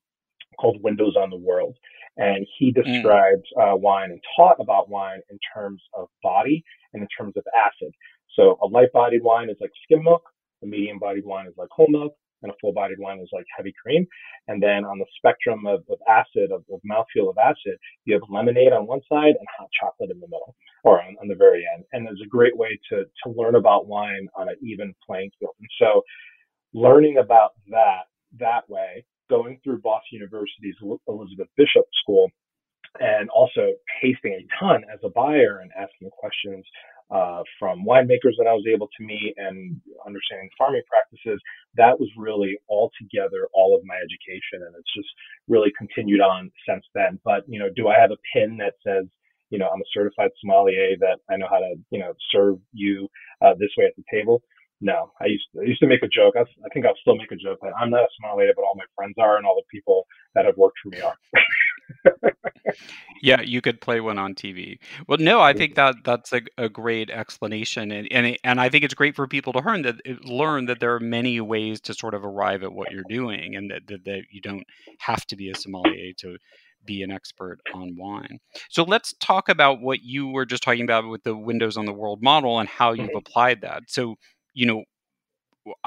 called 0.58 0.82
Windows 0.82 1.14
on 1.16 1.30
the 1.30 1.36
World. 1.36 1.76
And 2.16 2.46
he 2.58 2.72
describes 2.72 3.42
mm. 3.56 3.74
uh, 3.74 3.76
wine 3.76 4.10
and 4.10 4.20
taught 4.36 4.56
about 4.58 4.88
wine 4.88 5.20
in 5.30 5.38
terms 5.54 5.82
of 5.94 6.08
body 6.22 6.64
and 6.94 7.02
in 7.02 7.08
terms 7.16 7.34
of 7.36 7.44
acid. 7.54 7.92
So 8.34 8.58
a 8.62 8.66
light 8.66 8.92
bodied 8.92 9.22
wine 9.22 9.50
is 9.50 9.56
like 9.60 9.70
skim 9.84 10.04
milk, 10.04 10.22
a 10.62 10.66
medium 10.66 10.98
bodied 10.98 11.24
wine 11.24 11.46
is 11.46 11.54
like 11.56 11.68
whole 11.70 11.88
milk, 11.88 12.14
and 12.42 12.52
a 12.52 12.54
full 12.60 12.72
bodied 12.72 12.98
wine 12.98 13.20
is 13.20 13.30
like 13.32 13.46
heavy 13.56 13.72
cream. 13.80 14.06
And 14.48 14.62
then 14.62 14.84
on 14.84 14.98
the 14.98 15.06
spectrum 15.16 15.66
of, 15.66 15.80
of 15.90 15.98
acid, 16.08 16.50
of, 16.52 16.64
of 16.72 16.80
mouthfeel 16.88 17.30
of 17.30 17.38
acid, 17.38 17.78
you 18.04 18.14
have 18.14 18.22
lemonade 18.30 18.72
on 18.72 18.86
one 18.86 19.00
side 19.08 19.34
and 19.38 19.46
hot 19.58 19.68
chocolate 19.80 20.10
in 20.10 20.20
the 20.20 20.26
middle 20.26 20.54
or 20.84 21.02
on, 21.02 21.16
on 21.20 21.28
the 21.28 21.34
very 21.34 21.64
end. 21.74 21.84
And 21.92 22.06
there's 22.06 22.22
a 22.24 22.28
great 22.28 22.56
way 22.56 22.78
to, 22.90 23.04
to 23.04 23.30
learn 23.30 23.54
about 23.54 23.86
wine 23.86 24.28
on 24.36 24.48
an 24.48 24.56
even 24.62 24.94
playing 25.06 25.30
field. 25.38 25.54
And 25.58 25.68
so 25.78 26.02
learning 26.74 27.18
about 27.18 27.52
that 27.68 28.04
that 28.38 28.68
way 28.68 29.04
going 29.28 29.58
through 29.64 29.80
Boston 29.80 30.18
University's 30.18 30.76
Elizabeth 31.08 31.48
Bishop 31.56 31.84
School 32.02 32.30
and 33.00 33.28
also 33.30 33.72
tasting 34.00 34.32
a 34.32 34.46
ton 34.60 34.82
as 34.92 35.00
a 35.04 35.10
buyer 35.10 35.60
and 35.60 35.70
asking 35.76 36.10
questions 36.10 36.64
uh, 37.10 37.42
from 37.58 37.84
winemakers 37.86 38.34
that 38.38 38.48
I 38.48 38.54
was 38.54 38.66
able 38.66 38.88
to 38.88 39.04
meet 39.04 39.34
and 39.36 39.80
understanding 40.06 40.50
farming 40.58 40.82
practices. 40.88 41.40
That 41.76 42.00
was 42.00 42.10
really 42.16 42.58
all 42.68 42.90
together 43.00 43.48
all 43.54 43.76
of 43.76 43.84
my 43.84 43.96
education, 43.96 44.66
and 44.66 44.74
it's 44.78 44.94
just 44.94 45.08
really 45.48 45.72
continued 45.78 46.20
on 46.20 46.50
since 46.68 46.84
then. 46.94 47.20
But 47.24 47.44
you 47.46 47.58
know, 47.58 47.68
do 47.74 47.88
I 47.88 47.98
have 48.00 48.10
a 48.10 48.22
pin 48.34 48.58
that 48.58 48.74
says 48.86 49.06
you 49.50 49.58
know 49.58 49.68
I'm 49.68 49.80
a 49.80 49.92
certified 49.94 50.30
sommelier 50.40 50.96
that 51.00 51.18
I 51.30 51.36
know 51.36 51.46
how 51.50 51.58
to 51.58 51.74
you 51.90 52.00
know 52.00 52.12
serve 52.32 52.58
you 52.72 53.08
uh, 53.44 53.54
this 53.58 53.70
way 53.78 53.86
at 53.86 53.96
the 53.96 54.04
table? 54.10 54.42
no, 54.80 55.12
I 55.20 55.26
used 55.26 55.46
to, 55.54 55.60
I 55.60 55.64
used 55.64 55.80
to 55.80 55.86
make 55.86 56.02
a 56.02 56.08
joke. 56.08 56.34
I, 56.36 56.42
I 56.42 56.68
think 56.72 56.84
I'll 56.84 57.00
still 57.00 57.16
make 57.16 57.32
a 57.32 57.36
joke 57.36 57.58
that 57.62 57.72
I'm 57.80 57.90
not 57.90 58.02
a 58.02 58.08
sommelier, 58.20 58.52
but 58.54 58.62
all 58.62 58.76
my 58.76 58.84
friends 58.94 59.14
are, 59.18 59.36
and 59.36 59.46
all 59.46 59.56
the 59.56 59.70
people 59.72 60.06
that 60.34 60.44
have 60.44 60.56
worked 60.56 60.78
for 60.82 60.90
me 60.90 61.00
are. 61.00 61.16
yeah, 63.22 63.40
you 63.40 63.60
could 63.60 63.80
play 63.80 64.00
one 64.00 64.18
on 64.18 64.34
TV. 64.34 64.78
Well, 65.08 65.18
no, 65.18 65.40
I 65.40 65.52
think 65.52 65.74
that 65.76 65.96
that's 66.04 66.32
a, 66.32 66.42
a 66.58 66.68
great 66.68 67.10
explanation, 67.10 67.90
and 67.90 68.08
and 68.10 68.36
and 68.44 68.60
I 68.60 68.68
think 68.68 68.84
it's 68.84 68.94
great 68.94 69.16
for 69.16 69.26
people 69.26 69.52
to 69.54 69.60
learn 69.60 69.82
that 69.82 70.00
learn 70.24 70.66
that 70.66 70.80
there 70.80 70.94
are 70.94 71.00
many 71.00 71.40
ways 71.40 71.80
to 71.82 71.94
sort 71.94 72.14
of 72.14 72.24
arrive 72.24 72.62
at 72.62 72.72
what 72.72 72.90
you're 72.90 73.04
doing, 73.08 73.56
and 73.56 73.70
that 73.70 73.86
that, 73.88 74.04
that 74.04 74.22
you 74.30 74.40
don't 74.40 74.64
have 75.00 75.26
to 75.26 75.36
be 75.36 75.50
a 75.50 75.54
sommelier 75.54 76.12
to 76.18 76.36
be 76.84 77.02
an 77.02 77.10
expert 77.10 77.58
on 77.74 77.96
wine. 77.98 78.38
So 78.70 78.84
let's 78.84 79.12
talk 79.20 79.48
about 79.48 79.80
what 79.80 80.02
you 80.02 80.28
were 80.28 80.46
just 80.46 80.62
talking 80.62 80.84
about 80.84 81.08
with 81.08 81.24
the 81.24 81.36
Windows 81.36 81.76
on 81.76 81.86
the 81.86 81.92
World 81.92 82.22
model 82.22 82.58
and 82.58 82.68
how 82.68 82.92
you've 82.92 83.08
mm-hmm. 83.08 83.16
applied 83.16 83.62
that. 83.62 83.84
So 83.88 84.16
you 84.54 84.66
know, 84.66 84.84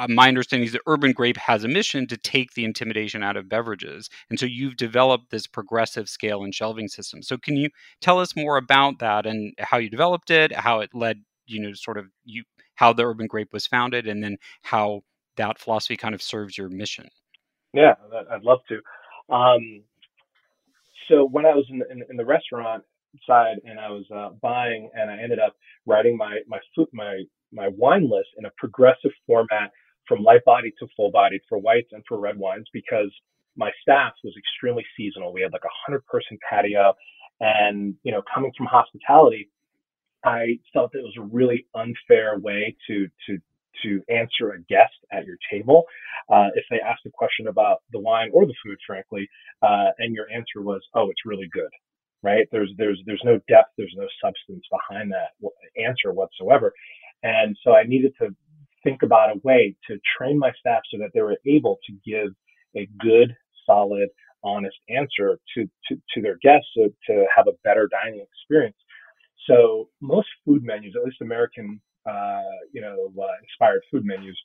my 0.08 0.28
understanding 0.28 0.68
is 0.68 0.74
that 0.74 0.82
Urban 0.88 1.14
Grape 1.14 1.38
has 1.38 1.64
a 1.64 1.68
mission 1.68 2.08
to 2.08 2.18
take 2.18 2.54
the 2.54 2.66
intimidation 2.66 3.24
out 3.24 3.38
of 3.38 3.50
beverages. 3.50 4.10
And 4.30 4.40
so 4.40 4.46
you've 4.46 4.78
developed 4.78 5.32
this 5.32 5.48
progressive 5.48 6.10
scale 6.10 6.44
and 6.44 6.54
shelving 6.54 6.88
system. 6.88 7.22
So 7.22 7.38
can 7.38 7.56
you 7.56 7.70
tell 8.02 8.20
us 8.20 8.36
more 8.36 8.58
about 8.58 9.00
that 9.00 9.26
and 9.26 9.54
how 9.60 9.78
you 9.78 9.90
developed 9.90 10.30
it, 10.30 10.54
how 10.56 10.82
it 10.82 10.90
led, 10.94 11.24
you 11.46 11.62
know, 11.62 11.74
sort 11.74 11.98
of 11.98 12.08
you 12.26 12.44
how 12.76 12.94
the 12.94 13.06
Urban 13.06 13.28
Grape 13.28 13.52
was 13.52 13.68
founded 13.68 14.08
and 14.08 14.24
then 14.24 14.38
how 14.62 15.02
that 15.38 15.60
philosophy 15.60 15.98
kind 15.98 16.16
of 16.16 16.22
serves 16.22 16.58
your 16.58 16.70
mission? 16.70 17.10
Yeah, 17.74 17.96
I'd 18.32 18.44
love 18.44 18.60
to. 18.70 19.34
Um, 19.34 19.84
so 21.08 21.28
when 21.30 21.46
I 21.46 21.54
was 21.54 21.66
in 21.70 21.80
the, 21.80 21.92
in, 21.92 22.04
in 22.10 22.18
the 22.18 22.26
restaurant 22.26 22.84
side 23.26 23.58
and 23.66 23.80
I 23.80 23.90
was 23.90 24.06
uh, 24.16 24.30
buying 24.42 24.90
and 24.94 25.10
I 25.10 25.22
ended 25.22 25.40
up 25.40 25.56
writing 25.86 26.18
my 26.18 26.40
my 26.48 26.60
food 26.76 26.88
my 26.94 27.24
my 27.54 27.68
wine 27.70 28.10
list 28.10 28.30
in 28.38 28.46
a 28.46 28.52
progressive 28.58 29.12
format 29.28 29.72
from 30.08 30.24
light 30.24 30.44
bodied 30.46 30.74
to 30.80 30.88
full 30.96 31.12
bodied 31.12 31.42
for 31.50 31.58
whites 31.58 31.90
and 31.92 32.04
for 32.08 32.20
red 32.20 32.38
wines 32.38 32.68
because 32.74 33.12
my 33.58 33.72
staff 33.82 34.14
was 34.24 34.36
extremely 34.38 34.86
seasonal. 34.98 35.34
We 35.34 35.42
had 35.42 35.54
like 35.54 35.66
a 35.66 35.76
hundred 35.86 36.06
person 36.08 36.38
patio 36.50 36.94
and, 37.42 37.96
you 38.04 38.12
know, 38.12 38.22
coming 38.34 38.52
from 38.58 38.68
hospitality, 38.68 39.50
I 40.24 40.60
felt 40.74 40.96
it 40.96 41.04
was 41.04 41.16
a 41.18 41.24
really 41.24 41.68
unfair 41.76 42.40
way 42.40 42.76
to, 42.88 43.08
to, 43.28 43.40
to 43.84 44.04
answer 44.10 44.52
a 44.54 44.62
guest 44.64 44.94
at 45.12 45.26
your 45.26 45.38
table. 45.52 45.86
Uh, 46.30 46.50
if 46.56 46.66
they 46.70 46.80
asked 46.82 47.06
a 47.06 47.12
question 47.12 47.48
about 47.48 47.80
the 47.92 48.00
wine 48.00 48.30
or 48.34 48.46
the 48.46 48.56
food, 48.66 48.78
frankly, 48.86 49.30
uh, 49.64 49.88
and 50.00 50.14
your 50.14 50.28
answer 50.32 50.62
was, 50.62 50.82
"Oh, 50.96 51.10
it's 51.10 51.26
really 51.26 51.50
good," 51.54 51.70
right? 52.24 52.48
There's 52.52 52.72
there's 52.78 53.02
there's 53.06 53.22
no 53.24 53.40
depth, 53.48 53.72
there's 53.78 53.96
no 53.98 54.08
substance 54.24 54.66
behind 54.72 55.12
that 55.14 55.30
answer 55.82 56.14
whatsoever. 56.14 56.74
And 57.24 57.58
so 57.64 57.74
I 57.76 57.84
needed 57.84 58.14
to 58.22 58.30
think 58.84 59.04
about 59.04 59.30
a 59.30 59.40
way 59.44 59.76
to 59.88 59.98
train 60.18 60.40
my 60.40 60.52
staff 60.60 60.82
so 60.92 60.98
that 61.00 61.10
they 61.14 61.22
were 61.22 61.38
able 61.46 61.80
to 61.88 61.94
give 62.06 62.30
a 62.76 62.88
good, 63.00 63.36
solid, 63.66 64.10
honest 64.44 64.78
answer 64.90 65.38
to, 65.56 65.70
to, 65.88 65.96
to 66.14 66.22
their 66.22 66.38
guests 66.42 66.70
to 66.76 67.26
have 67.36 67.48
a 67.48 67.54
better 67.64 67.90
dining 67.92 68.22
experience. 68.22 68.78
So 69.48 69.90
most 70.02 70.28
food 70.46 70.64
menus, 70.64 70.94
at 70.96 71.04
least 71.04 71.22
American, 71.22 71.82
uh, 72.06 72.42
you 72.72 72.82
know, 72.82 73.12
uh, 73.22 73.28
inspired 73.44 73.82
food 73.92 74.06
menus, 74.06 74.38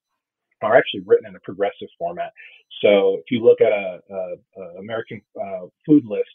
are 0.63 0.77
actually 0.77 1.03
written 1.07 1.27
in 1.27 1.37
a 1.37 1.41
progressive 1.41 1.89
format. 1.99 2.33
So 2.81 3.19
if 3.19 3.31
you 3.31 3.45
look 3.45 3.61
at 3.61 3.73
a, 3.73 4.01
a, 4.11 4.35
a 4.61 4.79
American 4.79 5.21
uh, 5.41 5.67
food 5.87 6.05
list, 6.07 6.31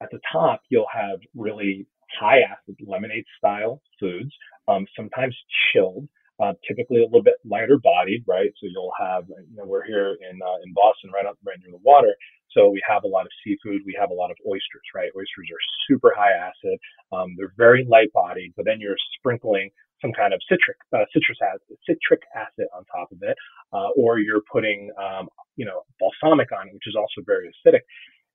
at 0.00 0.10
the 0.10 0.20
top 0.32 0.62
you'll 0.70 0.86
have 0.92 1.18
really 1.34 1.86
high 2.18 2.40
acid 2.40 2.76
lemonade 2.86 3.24
style 3.38 3.80
foods, 4.00 4.30
um, 4.68 4.86
sometimes 4.96 5.36
chilled, 5.72 6.08
uh, 6.40 6.52
typically 6.66 7.02
a 7.02 7.04
little 7.04 7.22
bit 7.22 7.34
lighter 7.44 7.78
bodied, 7.82 8.24
right? 8.26 8.50
So 8.60 8.68
you'll 8.70 8.92
have, 8.98 9.24
you 9.28 9.56
know, 9.56 9.64
we're 9.66 9.84
here 9.84 10.16
in 10.20 10.38
uh, 10.42 10.58
in 10.64 10.72
Boston, 10.74 11.10
right 11.12 11.26
up 11.26 11.36
right 11.44 11.58
near 11.60 11.72
the 11.72 11.82
water, 11.82 12.14
so 12.52 12.68
we 12.70 12.82
have 12.88 13.04
a 13.04 13.08
lot 13.08 13.26
of 13.26 13.32
seafood. 13.44 13.82
We 13.84 13.96
have 14.00 14.10
a 14.10 14.14
lot 14.14 14.30
of 14.30 14.36
oysters, 14.46 14.86
right? 14.94 15.10
Oysters 15.16 15.48
are 15.52 15.62
super 15.88 16.12
high 16.16 16.32
acid. 16.32 16.78
Um, 17.12 17.34
they're 17.36 17.52
very 17.56 17.84
light 17.88 18.12
bodied, 18.12 18.54
but 18.56 18.64
then 18.64 18.80
you're 18.80 18.96
sprinkling 19.18 19.70
some 20.00 20.12
kind 20.12 20.32
of 20.32 20.40
citric 20.48 20.76
uh, 20.94 21.04
citrus 21.12 21.38
acid, 21.42 21.76
citric 21.84 22.22
acid 22.34 22.66
on 22.74 22.84
top 22.86 23.10
of 23.12 23.18
it, 23.22 23.36
uh, 23.72 23.90
or 23.96 24.18
you're 24.18 24.42
putting 24.50 24.90
um, 24.96 25.28
you 25.56 25.66
know 25.66 25.82
balsamic 26.00 26.48
on 26.52 26.68
it, 26.68 26.74
which 26.74 26.86
is 26.86 26.96
also 26.96 27.20
very 27.26 27.50
acidic. 27.50 27.82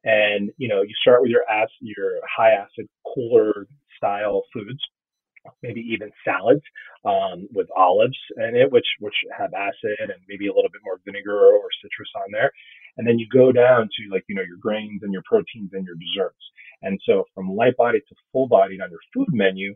And 0.03 0.51
you 0.57 0.67
know, 0.67 0.81
you 0.81 0.93
start 1.01 1.21
with 1.21 1.31
your 1.31 1.43
acid, 1.49 1.71
your 1.81 2.19
high 2.35 2.51
acid, 2.51 2.87
cooler 3.13 3.67
style 3.97 4.43
foods, 4.53 4.79
maybe 5.61 5.81
even 5.81 6.11
salads 6.25 6.61
um, 7.05 7.47
with 7.53 7.67
olives 7.75 8.17
in 8.37 8.55
it, 8.55 8.71
which 8.71 8.87
which 8.99 9.15
have 9.37 9.53
acid 9.53 9.97
and 9.99 10.13
maybe 10.27 10.47
a 10.47 10.53
little 10.53 10.71
bit 10.71 10.81
more 10.83 10.99
vinegar 11.05 11.55
or 11.55 11.69
citrus 11.81 12.09
on 12.15 12.31
there. 12.31 12.51
And 12.97 13.07
then 13.07 13.17
you 13.17 13.27
go 13.31 13.51
down 13.51 13.83
to 13.83 14.11
like 14.11 14.23
you 14.27 14.35
know 14.35 14.43
your 14.43 14.57
grains 14.57 15.01
and 15.03 15.13
your 15.13 15.23
proteins 15.25 15.71
and 15.73 15.85
your 15.85 15.95
desserts. 15.95 16.43
And 16.81 16.99
so 17.05 17.25
from 17.33 17.55
light 17.55 17.77
bodied 17.77 18.03
to 18.09 18.15
full 18.31 18.47
bodied 18.47 18.81
on 18.81 18.91
your 18.91 18.99
food 19.13 19.29
menu, 19.31 19.75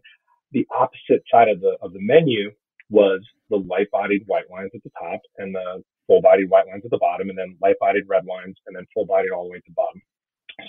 the 0.51 0.67
opposite 0.77 1.23
side 1.31 1.49
of 1.49 1.61
the 1.61 1.77
of 1.81 1.93
the 1.93 2.01
menu 2.01 2.51
was 2.89 3.21
the 3.49 3.57
light 3.57 3.89
bodied 3.91 4.23
white 4.27 4.49
wines 4.49 4.71
at 4.75 4.83
the 4.83 4.91
top 5.01 5.21
and 5.37 5.55
the 5.55 5.83
full 6.07 6.21
bodied 6.21 6.49
white 6.49 6.67
wines 6.67 6.83
at 6.85 6.91
the 6.91 6.97
bottom, 6.97 7.29
and 7.29 7.37
then 7.37 7.57
light 7.61 7.75
bodied 7.79 8.03
red 8.07 8.23
wines, 8.25 8.55
and 8.67 8.75
then 8.75 8.85
full 8.93 9.05
bodied 9.05 9.31
all 9.31 9.43
the 9.43 9.51
way 9.51 9.57
to 9.57 9.63
the 9.67 9.73
bottom. 9.73 10.01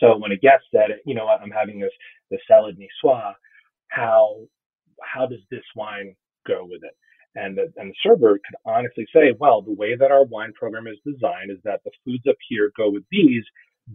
So 0.00 0.16
when 0.18 0.33
a 0.33 0.37
guest 0.37 0.64
said, 0.71 1.00
you 1.07 1.14
know 1.14 1.25
what, 1.26 1.40
I'm 1.40 1.50
having 1.50 1.80
this 1.80 1.92
this 2.30 2.40
salad 2.47 2.78
niçoise, 2.78 3.35
how 3.88 4.37
how 5.02 5.26
does 5.26 5.40
this 5.50 5.64
wine 5.75 6.14
go 6.47 6.66
with 6.68 6.83
it? 6.85 6.97
And 7.35 7.57
the, 7.57 7.73
and 7.76 7.90
the 7.90 7.95
server 8.02 8.33
could 8.33 8.57
honestly 8.64 9.07
say, 9.14 9.35
well, 9.38 9.62
the 9.62 9.73
way 9.73 9.95
that 9.97 10.11
our 10.11 10.25
wine 10.25 10.52
program 10.59 10.87
is 10.87 10.99
designed 11.04 11.50
is 11.50 11.59
that 11.64 11.80
the 11.85 11.90
foods 12.04 12.25
up 12.28 12.37
here 12.49 12.73
go 12.76 12.90
with 12.90 13.04
these 13.11 13.45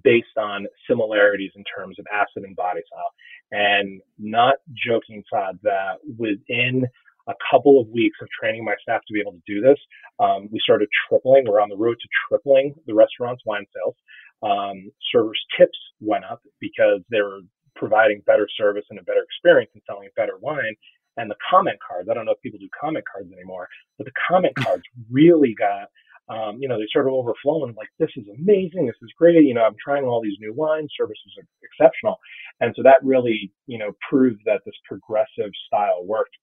based 0.04 0.38
on 0.38 0.66
similarities 0.90 1.52
in 1.56 1.64
terms 1.66 2.00
of 2.00 2.06
acid 2.12 2.44
and 2.44 2.56
body 2.56 2.82
style. 2.88 3.12
And 3.52 4.02
not 4.18 4.56
joking 4.74 5.24
aside, 5.26 5.60
that 5.64 5.98
within 6.18 6.86
a 7.28 7.34
couple 7.52 7.80
of 7.80 7.88
weeks 7.90 8.18
of 8.22 8.28
training 8.30 8.66
my 8.66 8.76
staff 8.82 9.02
to 9.08 9.14
be 9.14 9.20
able 9.20 9.34
to 9.34 9.42
do 9.46 9.62
this, 9.62 9.78
um, 10.20 10.48
we 10.52 10.60
started 10.60 10.90
tripling. 11.08 11.46
We're 11.48 11.62
on 11.62 11.70
the 11.70 11.78
road 11.78 11.98
to 12.00 12.08
tripling 12.28 12.76
the 12.88 12.94
restaurant's 12.94 13.44
wine 13.46 13.66
sales. 13.76 13.96
Um, 14.44 14.92
servers' 15.12 15.40
tips 15.58 15.78
went 16.00 16.26
up 16.26 16.42
because 16.60 17.00
they 17.10 17.22
were 17.22 17.40
providing 17.76 18.22
better 18.26 18.48
service 18.58 18.86
and 18.90 19.00
a 19.00 19.04
better 19.04 19.24
experience 19.24 19.72
and 19.74 19.82
selling 19.88 20.10
better 20.16 20.38
wine. 20.40 20.76
And 21.18 21.30
the 21.30 21.36
comment 21.50 21.78
cards, 21.86 22.10
I 22.10 22.14
don't 22.14 22.26
know 22.26 22.34
if 22.34 22.42
people 22.42 22.60
do 22.60 22.70
comment 22.80 23.06
cards 23.12 23.32
anymore, 23.32 23.68
but 23.98 24.06
the 24.06 24.12
comment 24.28 24.56
cards 24.56 24.84
really 25.12 25.56
got, 25.58 25.88
um, 26.28 26.58
you 26.60 26.68
know, 26.68 26.78
they 26.78 26.88
started 26.88 27.12
overflowing 27.12 27.76
like, 27.78 27.90
this 28.00 28.10
is 28.16 28.26
amazing. 28.40 28.88
This 28.88 28.96
is 29.02 29.12
great. 29.18 29.44
You 29.44 29.54
know, 29.54 29.64
I'm 29.64 29.76
trying 29.84 30.06
all 30.06 30.22
these 30.22 30.38
new 30.40 30.54
wines. 30.54 30.92
Service 30.98 31.18
was 31.26 31.46
exceptional. 31.64 32.18
And 32.62 32.74
so 32.76 32.84
that 32.84 32.98
really, 33.04 33.52
you 33.68 33.78
know, 33.78 33.92
proved 34.10 34.42
that 34.46 34.62
this 34.66 34.76
progressive 34.88 35.52
style 35.68 36.04
worked. 36.06 36.36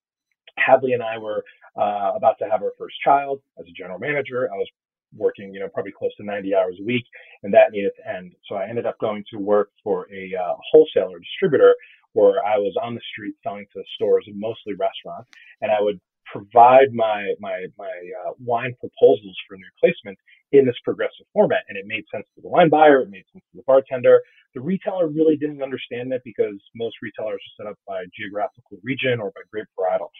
Hadley 0.59 0.93
and 0.93 1.03
I 1.03 1.19
were 1.19 1.43
uh, 1.77 2.13
about 2.15 2.37
to 2.41 2.49
have 2.51 2.63
our 2.63 2.73
first 2.79 2.97
child 3.05 3.41
as 3.59 3.67
a 3.67 3.73
general 3.73 3.99
manager. 3.99 4.49
I 4.53 4.57
was 4.57 4.69
working, 5.17 5.53
you 5.53 5.61
know, 5.61 5.69
probably 5.73 5.93
close 5.97 6.15
to 6.17 6.25
90 6.25 6.55
hours 6.55 6.77
a 6.81 6.85
week, 6.85 7.05
and 7.43 7.53
that 7.55 7.73
needed 7.73 7.93
to 7.97 8.09
end. 8.09 8.33
So 8.49 8.57
I 8.57 8.69
ended 8.69 8.87
up 8.87 8.99
going 9.01 9.25
to 9.33 9.39
work 9.39 9.71
for 9.83 10.07
a 10.13 10.33
uh, 10.35 10.55
wholesaler 10.71 11.19
distributor 11.19 11.75
where 12.13 12.45
I 12.45 12.59
was 12.59 12.75
on 12.83 12.95
the 12.95 13.01
street 13.13 13.35
selling 13.43 13.67
to 13.73 13.83
stores, 13.95 14.25
and 14.27 14.39
mostly 14.39 14.75
restaurants, 14.75 15.31
and 15.61 15.71
I 15.71 15.81
would 15.81 16.01
provide 16.33 16.93
my 16.93 17.35
my 17.41 17.67
my 17.79 17.91
uh, 18.27 18.33
wine 18.45 18.75
proposals 18.81 19.37
for 19.49 19.57
new 19.57 19.71
placement 19.81 20.19
in 20.53 20.67
this 20.67 20.77
progressive 20.85 21.27
format, 21.33 21.63
and 21.69 21.79
it 21.79 21.85
made 21.87 22.05
sense 22.13 22.27
to 22.35 22.43
the 22.43 22.49
wine 22.49 22.69
buyer, 22.69 23.03
it 23.03 23.11
made 23.11 23.25
sense 23.33 23.45
to 23.53 23.57
the 23.57 23.63
bartender. 23.67 24.21
The 24.55 24.61
retailer 24.61 25.07
really 25.07 25.37
didn't 25.37 25.63
understand 25.63 26.13
it 26.13 26.23
because 26.25 26.59
most 26.75 26.97
retailers 27.03 27.39
are 27.39 27.65
set 27.65 27.71
up 27.71 27.79
by 27.87 28.03
geographical 28.17 28.79
region 28.83 29.21
or 29.21 29.31
by 29.31 29.43
grape 29.51 29.69
varietal. 29.79 30.11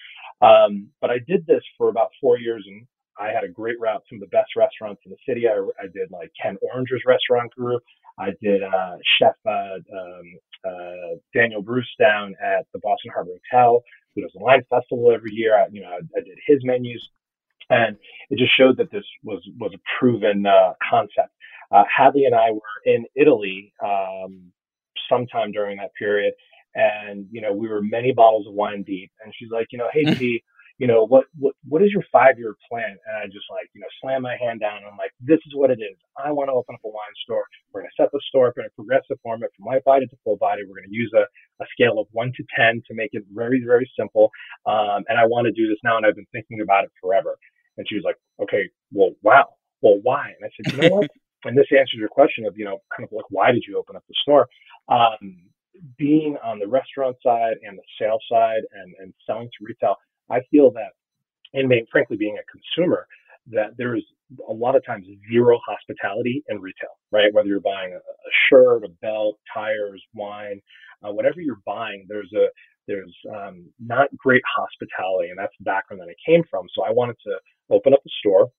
Um, 0.41 0.89
but 1.01 1.11
I 1.11 1.19
did 1.27 1.47
this 1.47 1.63
for 1.77 1.89
about 1.89 2.11
four 2.21 2.39
years, 2.39 2.65
and 2.67 2.87
I 3.21 3.29
had 3.33 3.45
a 3.45 3.49
great 3.49 3.79
route, 3.79 4.03
some 4.09 4.17
of 4.17 4.21
the 4.21 4.35
best 4.35 4.57
restaurants 4.57 5.03
in 5.05 5.11
the 5.11 5.19
city. 5.29 5.47
I, 5.47 5.61
I 5.79 5.87
did 5.93 6.11
like 6.11 6.31
Ken 6.41 6.57
Oringer's 6.63 7.03
restaurant 7.07 7.55
group. 7.55 7.83
I 8.19 8.31
did 8.43 8.63
uh, 8.63 8.97
Chef 9.19 9.35
uh, 9.47 9.51
um, 9.51 10.27
uh, 10.65 11.17
Daniel 11.35 11.63
Bruce 11.63 11.89
down 11.99 12.35
at 12.43 12.67
the 12.73 12.81
Boston 12.81 13.13
Harbor 13.15 13.33
Hotel, 13.53 13.83
who 14.15 14.23
does 14.23 14.33
a 14.37 14.43
wine 14.43 14.63
festival 14.71 15.13
every 15.13 15.33
year. 15.33 15.57
I, 15.57 15.67
you 15.71 15.83
know, 15.83 15.89
I, 15.89 15.99
I, 16.17 16.21
did 16.21 16.39
his 16.47 16.59
menus, 16.63 17.07
and 17.69 17.97
it 18.31 18.39
just 18.39 18.57
showed 18.57 18.77
that 18.79 18.91
this 18.91 19.05
was 19.23 19.47
was 19.59 19.73
a 19.75 19.81
proven 19.99 20.47
uh, 20.47 20.73
concept. 20.91 21.33
Uh, 21.71 21.85
Hadley 21.95 22.25
and 22.25 22.35
I 22.35 22.51
were 22.51 22.61
in 22.85 23.05
Italy 23.15 23.73
um, 23.85 24.53
sometime 25.09 25.53
during 25.53 25.79
that 25.79 25.91
period, 25.99 26.35
and 26.75 27.27
you 27.31 27.41
know 27.41 27.53
we 27.53 27.69
were 27.69 27.81
many 27.83 28.13
bottles 28.13 28.47
of 28.47 28.55
wine 28.55 28.83
deep. 28.83 29.11
And 29.25 29.33
she's 29.39 29.51
like, 29.51 29.69
you 29.71 29.79
know, 29.79 29.89
hey 29.93 30.05
T, 30.05 30.43
you 30.81 30.87
know, 30.87 31.05
what, 31.05 31.27
what, 31.39 31.53
what 31.69 31.83
is 31.83 31.93
your 31.93 32.03
five 32.11 32.39
year 32.39 32.57
plan? 32.65 32.97
And 33.05 33.17
I 33.21 33.27
just 33.27 33.45
like, 33.53 33.69
you 33.75 33.83
know, 33.83 33.93
slam 34.01 34.23
my 34.23 34.35
hand 34.41 34.61
down. 34.61 34.81
I'm 34.81 34.97
like, 34.97 35.13
this 35.21 35.37
is 35.45 35.53
what 35.53 35.71
it 35.71 35.77
is. 35.77 35.95
I 36.17 36.33
want 36.33 36.49
to 36.49 36.57
open 36.57 36.75
up 36.75 36.81
a 36.83 36.89
wine 36.89 37.17
store. 37.23 37.45
We're 37.71 37.83
going 37.83 37.93
to 37.95 38.03
set 38.03 38.09
the 38.13 38.21
store 38.33 38.49
up 38.49 38.57
in 38.57 38.65
a 38.65 38.73
progressive 38.73 39.21
format 39.23 39.51
from 39.55 39.67
light 39.67 39.85
body 39.85 40.07
to 40.07 40.17
full 40.25 40.41
body. 40.41 40.63
We're 40.65 40.81
going 40.81 40.89
to 40.89 40.97
use 40.97 41.13
a, 41.13 41.29
a 41.63 41.67
scale 41.77 42.01
of 42.01 42.09
one 42.13 42.33
to 42.35 42.43
10 42.57 42.81
to 42.89 42.95
make 42.97 43.11
it 43.13 43.25
very, 43.29 43.61
very 43.61 43.85
simple. 43.93 44.33
Um, 44.65 45.05
and 45.13 45.21
I 45.21 45.29
want 45.29 45.45
to 45.45 45.53
do 45.53 45.69
this 45.69 45.77
now. 45.85 46.01
And 46.01 46.07
I've 46.07 46.17
been 46.17 46.33
thinking 46.33 46.65
about 46.65 46.85
it 46.85 46.93
forever. 46.97 47.37
And 47.77 47.85
she 47.87 47.97
was 47.97 48.05
like, 48.09 48.17
okay, 48.41 48.65
well, 48.91 49.13
wow. 49.21 49.53
Well, 49.83 50.01
why? 50.03 50.33
And 50.33 50.49
I 50.49 50.51
said, 50.57 50.73
you 50.73 50.89
know 50.89 50.97
what? 50.97 51.11
and 51.45 51.59
this 51.59 51.69
answers 51.77 52.01
your 52.01 52.09
question 52.09 52.47
of, 52.47 52.57
you 52.57 52.65
know, 52.65 52.81
kind 52.97 53.05
of 53.05 53.13
like, 53.13 53.29
why 53.29 53.53
did 53.53 53.65
you 53.69 53.77
open 53.77 53.97
up 53.97 54.05
the 54.09 54.17
store? 54.25 54.49
Um, 54.89 55.45
being 55.99 56.37
on 56.43 56.59
the 56.59 56.67
restaurant 56.67 57.17
side 57.23 57.57
and 57.63 57.77
the 57.77 57.85
sales 58.01 58.25
side 58.33 58.65
and, 58.73 58.95
and 58.99 59.13
selling 59.27 59.49
to 59.49 59.65
retail, 59.65 59.97
I 60.31 60.41
feel 60.51 60.71
that, 60.73 60.93
and 61.55 61.69
being, 61.69 61.87
frankly, 61.91 62.17
being 62.17 62.39
a 62.39 62.47
consumer, 62.51 63.07
that 63.49 63.77
there 63.77 63.97
is 63.97 64.05
a 64.49 64.53
lot 64.53 64.77
of 64.77 64.85
times 64.85 65.07
zero 65.31 65.59
hospitality 65.67 66.43
in 66.49 66.61
retail, 66.61 66.91
right? 67.11 67.33
Whether 67.33 67.49
you're 67.49 67.61
buying 67.61 67.93
a, 67.93 67.97
a 67.97 68.33
shirt, 68.49 68.85
a 68.85 68.89
belt, 69.03 69.39
tires, 69.53 70.03
wine, 70.15 70.61
uh, 71.05 71.13
whatever 71.13 71.41
you're 71.41 71.61
buying, 71.67 72.07
there's 72.09 72.33
a 72.35 72.47
there's 72.87 73.15
um, 73.33 73.67
not 73.79 74.09
great 74.17 74.43
hospitality, 74.57 75.29
and 75.31 75.39
that's 75.39 75.55
the 75.59 75.65
background 75.65 76.01
that 76.01 76.09
I 76.09 76.17
came 76.29 76.43
from. 76.51 76.67
So 76.75 76.83
I 76.85 76.91
wanted 76.91 77.17
to 77.27 77.39
open 77.71 77.93
up 77.95 78.01
a 78.05 78.11
store, 78.21 78.51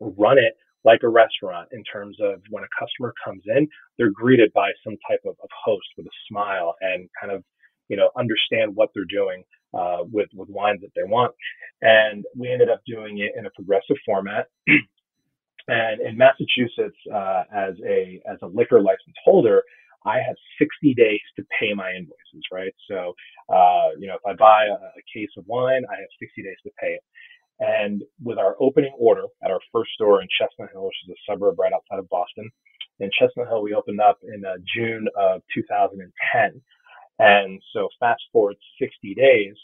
run 0.00 0.38
it 0.38 0.54
like 0.84 1.00
a 1.02 1.08
restaurant 1.08 1.68
in 1.72 1.82
terms 1.84 2.16
of 2.20 2.42
when 2.50 2.64
a 2.64 2.72
customer 2.78 3.14
comes 3.24 3.42
in, 3.46 3.68
they're 3.98 4.10
greeted 4.10 4.52
by 4.52 4.70
some 4.84 4.96
type 5.08 5.20
of, 5.24 5.36
of 5.42 5.48
host 5.64 5.86
with 5.96 6.06
a 6.06 6.16
smile 6.28 6.74
and 6.80 7.08
kind 7.20 7.32
of 7.32 7.42
you 7.88 7.96
know 7.96 8.10
understand 8.18 8.74
what 8.74 8.90
they're 8.94 9.04
doing 9.08 9.44
uh, 9.74 10.04
with 10.10 10.28
with 10.34 10.48
wines 10.48 10.80
that 10.82 10.90
they 10.94 11.04
want. 11.04 11.34
And 11.80 12.24
we 12.36 12.50
ended 12.50 12.68
up 12.70 12.80
doing 12.86 13.18
it 13.18 13.32
in 13.36 13.46
a 13.46 13.50
progressive 13.50 13.96
format. 14.04 14.46
and 15.68 16.00
in 16.00 16.16
Massachusetts, 16.16 16.96
uh, 17.12 17.44
as 17.54 17.74
a 17.86 18.20
as 18.30 18.38
a 18.42 18.46
liquor 18.46 18.80
license 18.80 19.16
holder, 19.24 19.62
I 20.04 20.16
have 20.16 20.36
60 20.58 20.94
days 20.94 21.20
to 21.36 21.44
pay 21.58 21.74
my 21.74 21.90
invoices. 21.92 22.44
Right, 22.52 22.74
so 22.90 23.14
uh, 23.48 23.90
you 23.98 24.08
know 24.08 24.14
if 24.14 24.26
I 24.26 24.34
buy 24.34 24.66
a, 24.66 24.74
a 24.74 25.02
case 25.12 25.30
of 25.36 25.44
wine, 25.46 25.82
I 25.90 25.96
have 25.96 26.08
60 26.20 26.42
days 26.42 26.56
to 26.64 26.70
pay 26.80 26.94
it. 26.94 27.02
And 27.60 28.02
with 28.22 28.38
our 28.38 28.56
opening 28.60 28.92
order 28.98 29.24
at 29.44 29.50
our 29.50 29.60
first 29.72 29.92
store 29.92 30.20
in 30.20 30.28
Chestnut 30.40 30.70
Hill, 30.72 30.84
which 30.86 30.96
is 31.06 31.14
a 31.14 31.32
suburb 31.32 31.58
right 31.58 31.72
outside 31.72 32.00
of 32.00 32.08
Boston, 32.08 32.50
in 33.00 33.10
Chestnut 33.18 33.48
Hill, 33.48 33.62
we 33.62 33.74
opened 33.74 34.00
up 34.00 34.18
in 34.22 34.44
uh, 34.44 34.54
June 34.74 35.06
of 35.18 35.42
2010. 35.54 36.60
And 37.18 37.62
so 37.72 37.88
fast 38.00 38.22
forward 38.32 38.56
60 38.80 39.14
days 39.14 39.54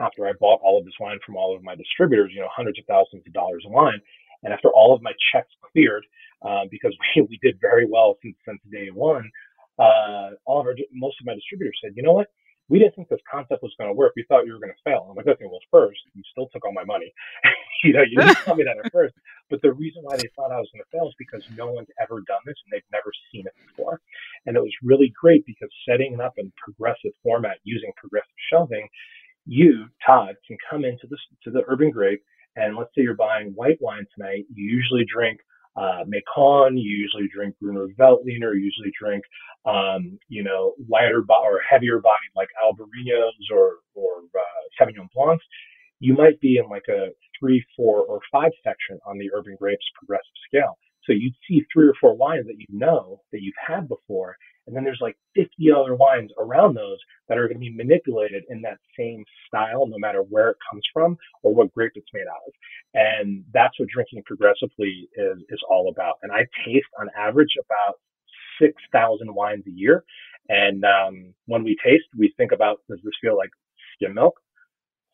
after 0.00 0.26
I 0.26 0.32
bought 0.40 0.60
all 0.62 0.78
of 0.78 0.84
this 0.84 0.94
wine 1.00 1.18
from 1.24 1.36
all 1.36 1.56
of 1.56 1.62
my 1.62 1.74
distributors, 1.74 2.32
you 2.34 2.40
know, 2.40 2.48
hundreds 2.54 2.78
of 2.78 2.86
thousands 2.86 3.22
of 3.26 3.32
dollars 3.32 3.64
of 3.66 3.72
wine. 3.72 4.00
And 4.42 4.52
after 4.52 4.68
all 4.70 4.94
of 4.94 5.02
my 5.02 5.12
checks 5.32 5.50
cleared, 5.72 6.04
uh, 6.42 6.64
because 6.70 6.96
we, 7.16 7.22
we 7.22 7.38
did 7.42 7.58
very 7.60 7.86
well 7.86 8.16
since, 8.22 8.36
since 8.46 8.60
day 8.70 8.88
one, 8.92 9.30
uh, 9.78 10.30
all 10.46 10.60
of 10.60 10.66
our, 10.66 10.74
most 10.92 11.16
of 11.20 11.26
my 11.26 11.34
distributors 11.34 11.78
said, 11.82 11.92
you 11.96 12.02
know 12.02 12.12
what? 12.12 12.28
We 12.68 12.78
didn't 12.78 12.96
think 12.96 13.08
this 13.08 13.20
concept 13.30 13.62
was 13.62 13.74
going 13.78 13.90
to 13.90 13.94
work. 13.94 14.12
We 14.16 14.24
thought 14.28 14.46
you 14.46 14.52
were 14.54 14.58
going 14.58 14.72
to 14.72 14.82
fail. 14.84 15.06
I'm 15.08 15.16
like, 15.16 15.26
okay, 15.26 15.44
well, 15.44 15.60
first, 15.70 16.00
you 16.14 16.22
still 16.32 16.48
took 16.48 16.64
all 16.64 16.72
my 16.72 16.84
money. 16.84 17.12
you 17.84 17.92
know, 17.92 18.02
you 18.02 18.16
didn't 18.16 18.38
tell 18.44 18.56
me 18.56 18.64
that 18.64 18.84
at 18.84 18.92
first. 18.92 19.14
But 19.50 19.60
the 19.60 19.72
reason 19.72 20.02
why 20.02 20.16
they 20.16 20.28
thought 20.34 20.50
I 20.50 20.58
was 20.58 20.70
going 20.72 20.82
to 20.82 20.90
fail 20.90 21.08
is 21.08 21.14
because 21.18 21.44
no 21.56 21.70
one's 21.70 21.92
ever 22.00 22.22
done 22.26 22.40
this 22.46 22.56
and 22.64 22.72
they've 22.72 22.90
never 22.92 23.12
seen 23.32 23.44
it 23.46 23.54
before. 23.68 24.00
And 24.46 24.56
it 24.56 24.60
was 24.60 24.72
really 24.82 25.12
great 25.20 25.44
because 25.44 25.68
setting 25.88 26.14
it 26.14 26.20
up 26.20 26.34
in 26.38 26.52
progressive 26.56 27.12
format 27.22 27.58
using 27.64 27.92
progressive 27.96 28.32
shelving, 28.50 28.88
you, 29.44 29.86
Todd, 30.04 30.36
can 30.46 30.56
come 30.70 30.84
into 30.84 31.06
this 31.06 31.20
to 31.44 31.50
the 31.50 31.62
urban 31.68 31.90
grape 31.90 32.22
and 32.56 32.76
let's 32.76 32.90
say 32.94 33.02
you're 33.02 33.14
buying 33.14 33.52
white 33.54 33.78
wine 33.80 34.06
tonight. 34.16 34.46
You 34.54 34.64
usually 34.64 35.04
drink 35.04 35.40
uh, 35.76 36.04
Macon, 36.06 36.76
you 36.76 36.90
usually 36.96 37.28
drink 37.34 37.56
Gruner 37.60 37.88
Veltliner, 37.98 38.54
you 38.54 38.70
usually 38.70 38.92
drink, 38.98 39.24
um, 39.66 40.18
you 40.28 40.42
know, 40.44 40.74
lighter 40.88 41.22
bo- 41.22 41.42
or 41.42 41.60
heavier 41.68 41.98
bodied 41.98 42.30
like 42.36 42.48
Albarinos 42.62 43.32
or, 43.52 43.78
or 43.94 44.18
uh, 44.34 44.62
Sauvignon 44.80 45.08
Blancs. 45.14 45.44
You 46.00 46.14
might 46.14 46.40
be 46.40 46.58
in 46.58 46.68
like 46.68 46.86
a 46.88 47.08
three, 47.38 47.64
four, 47.76 48.04
or 48.04 48.20
five 48.30 48.52
section 48.62 48.98
on 49.06 49.18
the 49.18 49.30
Urban 49.34 49.56
Grapes 49.58 49.84
progressive 49.98 50.36
scale. 50.48 50.78
So 51.04 51.12
you'd 51.12 51.34
see 51.48 51.64
three 51.72 51.86
or 51.86 51.94
four 52.00 52.16
wines 52.16 52.46
that 52.46 52.58
you 52.58 52.66
know 52.70 53.20
that 53.32 53.42
you've 53.42 53.54
had 53.66 53.88
before, 53.88 54.36
and 54.66 54.74
then 54.74 54.84
there's 54.84 55.00
like 55.00 55.16
50 55.34 55.50
other 55.72 55.94
wines 55.94 56.30
around 56.38 56.74
those 56.74 56.98
that 57.28 57.38
are 57.38 57.46
going 57.46 57.58
to 57.58 57.70
be 57.70 57.74
manipulated 57.74 58.44
in 58.48 58.62
that 58.62 58.78
same 58.98 59.24
style, 59.46 59.86
no 59.86 59.98
matter 59.98 60.22
where 60.22 60.50
it 60.50 60.56
comes 60.70 60.82
from 60.92 61.16
or 61.42 61.54
what 61.54 61.72
grape 61.72 61.92
it's 61.94 62.06
made 62.14 62.26
out 62.28 62.42
of. 62.46 62.52
And 62.94 63.44
that's 63.52 63.78
what 63.78 63.88
drinking 63.88 64.22
progressively 64.24 65.08
is, 65.16 65.38
is 65.50 65.60
all 65.68 65.90
about. 65.90 66.14
And 66.22 66.32
I 66.32 66.46
taste 66.64 66.86
on 66.98 67.08
average 67.16 67.56
about 67.58 67.96
6,000 68.60 69.34
wines 69.34 69.64
a 69.66 69.70
year. 69.70 70.04
And 70.48 70.84
um, 70.84 71.34
when 71.46 71.64
we 71.64 71.76
taste, 71.84 72.04
we 72.16 72.32
think 72.36 72.52
about 72.52 72.80
does 72.88 73.00
this 73.04 73.14
feel 73.20 73.36
like 73.36 73.50
skim 73.94 74.14
milk, 74.14 74.34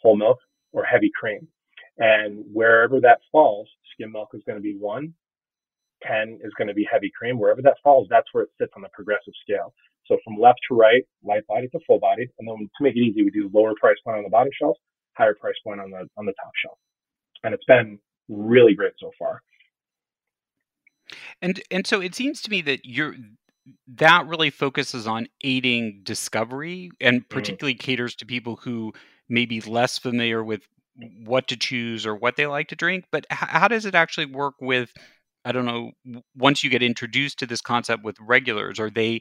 whole 0.01 0.17
milk, 0.17 0.39
or 0.73 0.85
heavy 0.85 1.11
cream? 1.19 1.47
And 1.99 2.45
wherever 2.53 3.01
that 3.01 3.21
falls, 3.31 3.69
skim 3.93 4.13
milk 4.13 4.31
is 4.35 4.43
going 4.47 4.59
to 4.59 4.63
be 4.63 4.77
one, 4.77 5.15
10 6.07 6.41
is 6.43 6.53
going 6.57 6.69
to 6.69 6.75
be 6.75 6.87
heavy 6.91 7.11
cream. 7.17 7.39
Wherever 7.39 7.63
that 7.63 7.77
falls, 7.83 8.07
that's 8.11 8.29
where 8.33 8.45
it 8.45 8.51
sits 8.59 8.73
on 8.77 8.83
the 8.83 8.89
progressive 8.93 9.35
scale. 9.43 9.73
So 10.07 10.19
from 10.25 10.41
left 10.41 10.61
to 10.69 10.77
right, 10.77 11.03
light 11.25 11.47
bodied 11.47 11.71
to 11.73 11.81
full 11.87 12.01
bodied. 12.01 12.29
And 12.39 12.49
then 12.49 12.57
to 12.59 12.85
make 12.85 12.97
it 12.97 13.01
easy, 13.01 13.23
we 13.23 13.31
do 13.31 13.51
lower 13.53 13.75
price 13.81 13.97
point 14.05 14.19
on 14.19 14.25
the 14.25 14.31
bottom 14.31 14.51
shelf, 14.61 14.77
higher 15.15 15.35
price 15.35 15.55
point 15.65 15.81
on 15.81 15.91
the 15.91 16.09
on 16.17 16.27
the 16.27 16.35
top 16.43 16.53
shelf. 16.65 16.79
And 17.45 17.55
it's 17.55 17.65
been 17.65 17.99
really 18.29 18.75
great 18.75 18.93
so 18.99 19.11
far. 19.19 19.41
And 21.41 21.63
and 21.71 21.87
so 21.87 22.01
it 22.01 22.15
seems 22.15 22.43
to 22.43 22.51
me 22.51 22.61
that 22.63 22.81
you're 22.85 23.15
that 23.87 24.27
really 24.27 24.51
focuses 24.51 25.07
on 25.07 25.29
aiding 25.45 26.01
discovery 26.03 26.91
and 27.01 27.21
mm-hmm. 27.21 27.35
particularly 27.35 27.75
mm-hmm. 27.75 27.85
caters 27.85 28.15
to 28.17 28.27
people 28.27 28.57
who 28.57 28.93
may 29.29 29.47
be 29.47 29.61
less 29.61 29.99
familiar 29.99 30.43
with 30.43 30.63
what 31.25 31.49
to 31.49 31.57
choose 31.57 32.05
or 32.05 32.15
what 32.15 32.37
they 32.37 32.47
like 32.47 32.69
to 32.69 32.77
drink. 32.77 33.05
But 33.11 33.27
how 33.31 33.69
does 33.69 33.87
it 33.87 33.95
actually 33.95 34.27
work 34.27 34.55
with 34.61 34.93
I 35.45 35.53
don't 35.53 35.65
know, 35.65 35.93
once 36.37 36.63
you 36.63 36.71
get 36.71 36.83
introduced 36.83 37.39
to 37.39 37.47
this 37.47 37.61
concept 37.61 38.05
with 38.05 38.17
regulars, 38.21 38.79
are 38.79 38.91
they 38.91 39.21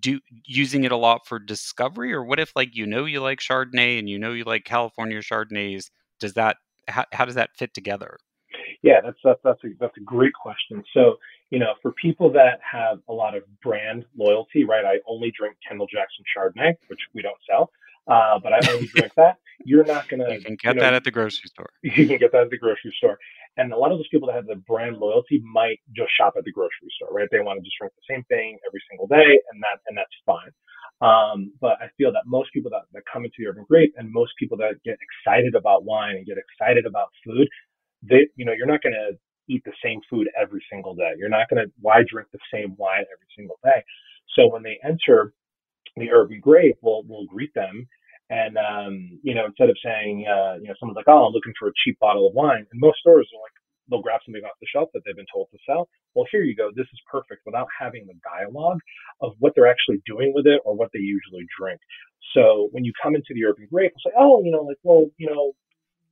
do 0.00 0.20
using 0.46 0.84
it 0.84 0.92
a 0.92 0.96
lot 0.96 1.26
for 1.26 1.38
discovery 1.38 2.14
or 2.14 2.24
what 2.24 2.40
if 2.40 2.50
like 2.56 2.74
you 2.74 2.86
know 2.86 3.04
you 3.04 3.20
like 3.20 3.40
chardonnay 3.40 3.98
and 3.98 4.08
you 4.08 4.18
know 4.18 4.32
you 4.32 4.42
like 4.42 4.64
california 4.64 5.20
chardonnays 5.20 5.90
Does 6.18 6.32
that 6.32 6.56
how, 6.88 7.04
how 7.12 7.24
does 7.24 7.34
that 7.34 7.50
fit 7.56 7.74
together? 7.74 8.18
Yeah, 8.82 9.00
that's 9.02 9.18
that's 9.22 9.40
that's 9.44 9.62
a 9.64 9.68
that's 9.78 9.96
a 9.96 10.00
great 10.00 10.32
question. 10.34 10.82
So 10.92 11.16
you 11.50 11.58
know, 11.58 11.74
for 11.82 11.92
people 11.92 12.32
that 12.32 12.58
have 12.70 12.98
a 13.08 13.12
lot 13.12 13.36
of 13.36 13.42
brand 13.62 14.04
loyalty, 14.16 14.64
right? 14.64 14.84
I 14.84 14.98
only 15.06 15.32
drink 15.36 15.56
Kendall 15.66 15.86
Jackson 15.86 16.24
Chardonnay, 16.36 16.74
which 16.88 17.00
we 17.14 17.22
don't 17.22 17.36
sell, 17.48 17.70
uh, 18.06 18.38
but 18.42 18.52
I 18.52 18.60
only 18.72 18.86
drink 18.86 19.12
that. 19.16 19.36
You're 19.64 19.84
not 19.84 20.08
gonna. 20.08 20.32
You 20.32 20.40
can 20.40 20.56
get 20.56 20.74
you 20.74 20.74
know, 20.74 20.80
that 20.82 20.94
at 20.94 21.04
the 21.04 21.10
grocery 21.10 21.48
store. 21.48 21.70
You 21.82 22.06
can 22.06 22.18
get 22.18 22.32
that 22.32 22.42
at 22.42 22.50
the 22.50 22.58
grocery 22.58 22.94
store. 22.98 23.18
And 23.56 23.72
a 23.72 23.76
lot 23.76 23.92
of 23.92 23.98
those 23.98 24.08
people 24.08 24.28
that 24.28 24.34
have 24.34 24.46
the 24.46 24.56
brand 24.56 24.96
loyalty 24.96 25.42
might 25.44 25.78
just 25.94 26.10
shop 26.16 26.34
at 26.38 26.44
the 26.44 26.52
grocery 26.52 26.88
store, 26.96 27.12
right? 27.12 27.28
They 27.30 27.40
want 27.40 27.58
to 27.58 27.62
just 27.62 27.76
drink 27.78 27.92
the 27.94 28.14
same 28.14 28.24
thing 28.24 28.58
every 28.66 28.82
single 28.90 29.06
day, 29.06 29.38
and 29.52 29.62
that 29.62 29.78
and 29.86 29.96
that's 29.96 30.16
fine. 30.26 30.50
Um, 31.02 31.52
but 31.60 31.82
I 31.82 31.90
feel 31.98 32.12
that 32.12 32.22
most 32.26 32.52
people 32.52 32.70
that, 32.70 32.82
that 32.92 33.02
come 33.12 33.24
into 33.24 33.34
the 33.38 33.48
urban 33.48 33.64
grape 33.68 33.92
and 33.96 34.10
most 34.12 34.32
people 34.38 34.56
that 34.58 34.78
get 34.84 34.96
excited 35.02 35.54
about 35.56 35.84
wine 35.84 36.14
and 36.14 36.24
get 36.24 36.38
excited 36.38 36.86
about 36.86 37.08
food, 37.26 37.48
they, 38.02 38.28
you 38.36 38.44
know, 38.44 38.52
you're 38.52 38.70
not 38.70 38.82
going 38.82 38.94
to 38.94 39.18
eat 39.48 39.62
the 39.64 39.72
same 39.82 40.00
food 40.08 40.28
every 40.40 40.62
single 40.70 40.94
day. 40.94 41.10
You're 41.18 41.28
not 41.28 41.50
going 41.50 41.66
to, 41.66 41.72
why 41.80 42.02
drink 42.06 42.28
the 42.32 42.38
same 42.54 42.76
wine 42.78 43.02
every 43.02 43.26
single 43.36 43.58
day? 43.64 43.82
So 44.38 44.46
when 44.46 44.62
they 44.62 44.78
enter 44.84 45.34
the 45.96 46.10
urban 46.10 46.40
grape, 46.40 46.78
we'll, 46.80 47.02
we'll 47.06 47.26
greet 47.26 47.52
them. 47.54 47.86
And, 48.30 48.56
um, 48.56 49.20
you 49.22 49.34
know, 49.34 49.44
instead 49.46 49.68
of 49.68 49.76
saying, 49.84 50.24
uh, 50.26 50.54
you 50.62 50.68
know, 50.68 50.74
someone's 50.80 50.96
like, 50.96 51.08
oh, 51.08 51.26
I'm 51.26 51.32
looking 51.32 51.52
for 51.58 51.68
a 51.68 51.72
cheap 51.84 51.98
bottle 52.00 52.26
of 52.26 52.34
wine. 52.34 52.64
And 52.70 52.80
most 52.80 52.98
stores 53.00 53.28
are 53.34 53.42
like, 53.42 53.52
they'll 53.90 54.00
grab 54.00 54.20
something 54.24 54.42
off 54.42 54.56
the 54.60 54.66
shelf 54.72 54.88
that 54.94 55.02
they've 55.04 55.16
been 55.16 55.28
told 55.32 55.48
to 55.52 55.58
sell. 55.66 55.88
Well, 56.14 56.24
here 56.30 56.42
you 56.42 56.56
go. 56.56 56.70
This 56.74 56.86
is 56.92 57.00
perfect 57.10 57.42
without 57.44 57.68
having 57.78 58.06
the 58.06 58.14
dialogue 58.24 58.78
of 59.20 59.34
what 59.38 59.52
they're 59.54 59.68
actually 59.68 60.00
doing 60.06 60.32
with 60.34 60.46
it 60.46 60.62
or 60.64 60.74
what 60.74 60.88
they 60.94 61.00
usually 61.00 61.46
drink. 61.58 61.80
So 62.32 62.68
when 62.72 62.84
you 62.84 62.92
come 63.02 63.14
into 63.14 63.34
the 63.34 63.44
urban 63.44 63.66
grape, 63.70 63.92
it's 63.94 64.04
like, 64.06 64.14
oh, 64.16 64.42
you 64.42 64.50
know, 64.50 64.62
like, 64.62 64.78
well, 64.82 65.10
you 65.18 65.28
know, 65.28 65.52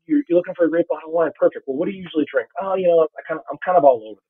you're, 0.05 0.23
you're 0.29 0.37
looking 0.37 0.55
for 0.55 0.67
a 0.67 0.71
great 0.71 0.89
bottle 0.89 1.09
of 1.09 1.15
wine. 1.15 1.31
Perfect. 1.39 1.65
Well, 1.67 1.77
what 1.79 1.87
do 1.87 1.93
you 1.93 2.03
usually 2.03 2.27
drink? 2.31 2.49
Oh, 2.61 2.75
you 2.75 2.89
know, 2.89 3.07
I 3.17 3.23
kind 3.27 3.39
of, 3.39 3.47
I'm 3.51 3.59
kind 3.65 3.79
of 3.79 3.85
all 3.85 4.03
over. 4.05 4.21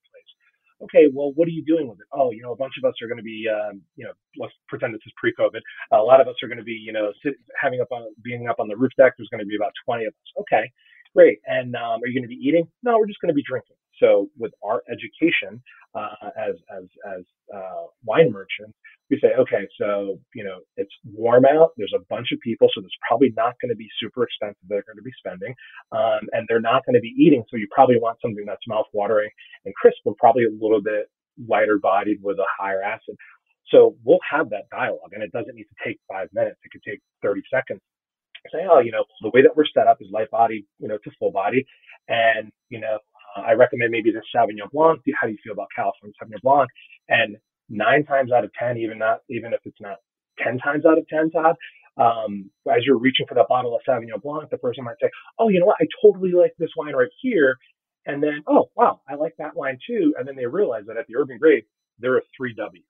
Okay. 0.83 1.07
Well, 1.13 1.33
what 1.35 1.47
are 1.49 1.53
you 1.53 1.65
doing 1.65 1.89
with 1.89 2.01
it? 2.01 2.07
Oh, 2.13 2.31
you 2.31 2.43
know, 2.43 2.53
a 2.53 2.57
bunch 2.57 2.75
of 2.83 2.89
us 2.89 2.95
are 3.03 3.09
going 3.09 3.19
to 3.19 3.25
be, 3.25 3.47
um, 3.49 3.83
you 3.97 4.05
know, 4.05 4.13
let's 4.39 4.55
pretend 4.69 4.95
this 4.95 5.03
is 5.07 5.13
pre-COVID. 5.17 5.61
A 5.93 5.99
lot 5.99 6.21
of 6.21 6.29
us 6.29 6.37
are 6.43 6.49
going 6.49 6.59
to 6.59 6.65
be, 6.65 6.73
you 6.73 6.93
know, 6.93 7.13
sit, 7.23 7.35
having 7.61 7.81
up 7.81 7.89
on, 7.91 8.15
being 8.23 8.49
up 8.49 8.61
on 8.61 8.69
the 8.69 8.77
roof 8.77 8.93
deck. 8.97 9.13
There's 9.17 9.29
going 9.29 9.41
to 9.41 9.47
be 9.47 9.57
about 9.57 9.73
20 9.85 10.05
of 10.05 10.13
us. 10.13 10.43
Okay. 10.43 10.71
Great. 11.15 11.39
And 11.47 11.75
um, 11.75 12.01
are 12.03 12.07
you 12.07 12.15
going 12.15 12.29
to 12.29 12.35
be 12.35 12.41
eating? 12.41 12.69
No, 12.83 12.99
we're 12.99 13.07
just 13.07 13.21
going 13.21 13.33
to 13.33 13.35
be 13.35 13.45
drinking. 13.47 13.77
So 14.01 14.29
with 14.39 14.53
our 14.65 14.83
education 14.91 15.63
uh, 15.95 16.31
as 16.39 16.55
as 16.71 16.85
as 17.07 17.23
uh, 17.55 17.87
wine 18.05 18.33
merchants, 18.33 18.77
we 19.11 19.19
say, 19.21 19.29
okay, 19.39 19.67
so 19.79 20.19
you 20.35 20.45
know 20.45 20.59
it's 20.77 20.93
warm 21.05 21.45
out. 21.45 21.73
There's 21.77 21.95
a 21.95 22.05
bunch 22.09 22.29
of 22.33 22.41
people, 22.41 22.69
so 22.75 22.81
there's 22.81 22.99
probably 23.07 23.33
not 23.37 23.55
going 23.61 23.71
to 23.71 23.77
be 23.77 23.89
super 24.01 24.25
expensive. 24.25 24.63
They're 24.69 24.87
going 24.87 24.99
to 24.99 25.03
be 25.03 25.13
spending, 25.19 25.55
um, 25.93 26.29
and 26.33 26.47
they're 26.49 26.61
not 26.61 26.87
going 26.87 26.95
to 26.95 27.01
be 27.01 27.15
eating. 27.19 27.45
So 27.51 27.57
you 27.57 27.67
probably 27.75 27.97
want 27.97 28.19
something 28.23 28.45
that's 28.47 28.63
mouth 28.69 28.87
watering 28.93 29.31
and 29.65 29.75
crisp, 29.75 29.99
but 30.05 30.17
probably 30.19 30.45
a 30.45 30.53
little 30.53 30.83
bit 30.83 31.11
lighter 31.49 31.79
bodied 31.79 32.19
with 32.23 32.39
a 32.39 32.47
higher 32.59 32.83
acid. 32.83 33.17
So 33.69 33.97
we'll 34.05 34.19
have 34.29 34.51
that 34.51 34.69
dialogue, 34.71 35.13
and 35.13 35.23
it 35.23 35.33
doesn't 35.33 35.55
need 35.55 35.67
to 35.71 35.79
take 35.85 35.99
five 36.11 36.29
minutes. 36.33 36.59
It 36.65 36.71
could 36.73 36.83
take 36.83 37.01
30 37.23 37.43
seconds. 37.53 37.81
Say, 38.51 38.65
oh, 38.71 38.81
you 38.81 38.91
know, 38.91 39.05
the 39.21 39.31
way 39.35 39.43
that 39.43 39.55
we're 39.55 39.67
set 39.67 39.87
up 39.87 39.99
is 40.01 40.09
light 40.11 40.31
body, 40.31 40.67
you 40.79 40.89
know, 40.89 40.97
to 41.05 41.11
full 41.19 41.31
body, 41.31 41.67
and 42.09 42.51
you 42.71 42.81
know, 42.81 42.99
uh, 43.37 43.43
I 43.43 43.53
recommend 43.53 43.91
maybe 43.91 44.13
the 44.13 44.23
Sauvignon 44.35 44.71
Blanc. 44.73 45.01
How 45.21 45.27
do 45.27 45.33
you 45.33 45.39
feel 45.43 45.53
about 45.53 45.69
California 45.75 46.15
Sauvignon 46.23 46.43
Blanc? 46.43 46.71
And 47.09 47.37
nine 47.69 48.05
times 48.05 48.33
out 48.33 48.45
of 48.45 48.53
ten, 48.59 48.77
even 48.79 48.99
not 48.99 49.21
even 49.29 49.53
if 49.53 49.61
it's 49.65 49.81
not 49.81 49.97
ten 50.43 50.59
times 50.59 50.85
out 50.87 50.99
of 50.99 51.07
ten, 51.09 51.31
Todd, 51.31 51.57
um, 51.97 52.51
as 52.71 52.85
you're 52.85 52.99
reaching 52.99 53.27
for 53.29 53.35
that 53.35 53.49
bottle 53.49 53.75
of 53.75 53.83
Sauvignon 53.89 54.23
Blanc, 54.23 54.51
the 54.51 54.59
person 54.59 54.85
might 54.85 54.97
say, 55.01 55.11
"Oh, 55.39 55.49
you 55.49 55.61
know 55.61 55.67
what? 55.67 55.77
I 55.81 55.87
totally 56.03 56.33
like 56.33 56.55
this 56.59 56.71
wine 56.77 56.95
right 56.95 57.11
here," 57.21 57.57
and 58.07 58.23
then, 58.23 58.43
"Oh, 58.47 58.71
wow, 58.77 59.01
I 59.09 59.15
like 59.15 59.35
that 59.39 59.55
wine 59.57 59.79
too," 59.87 60.15
and 60.19 60.27
then 60.27 60.37
they 60.37 60.47
realize 60.47 60.85
that 60.87 60.97
at 60.97 61.07
the 61.07 61.17
Urban 61.17 61.39
Grape 61.39 61.67
there 61.99 62.15
are 62.15 62.23
three 62.37 62.55
W, 62.55 62.83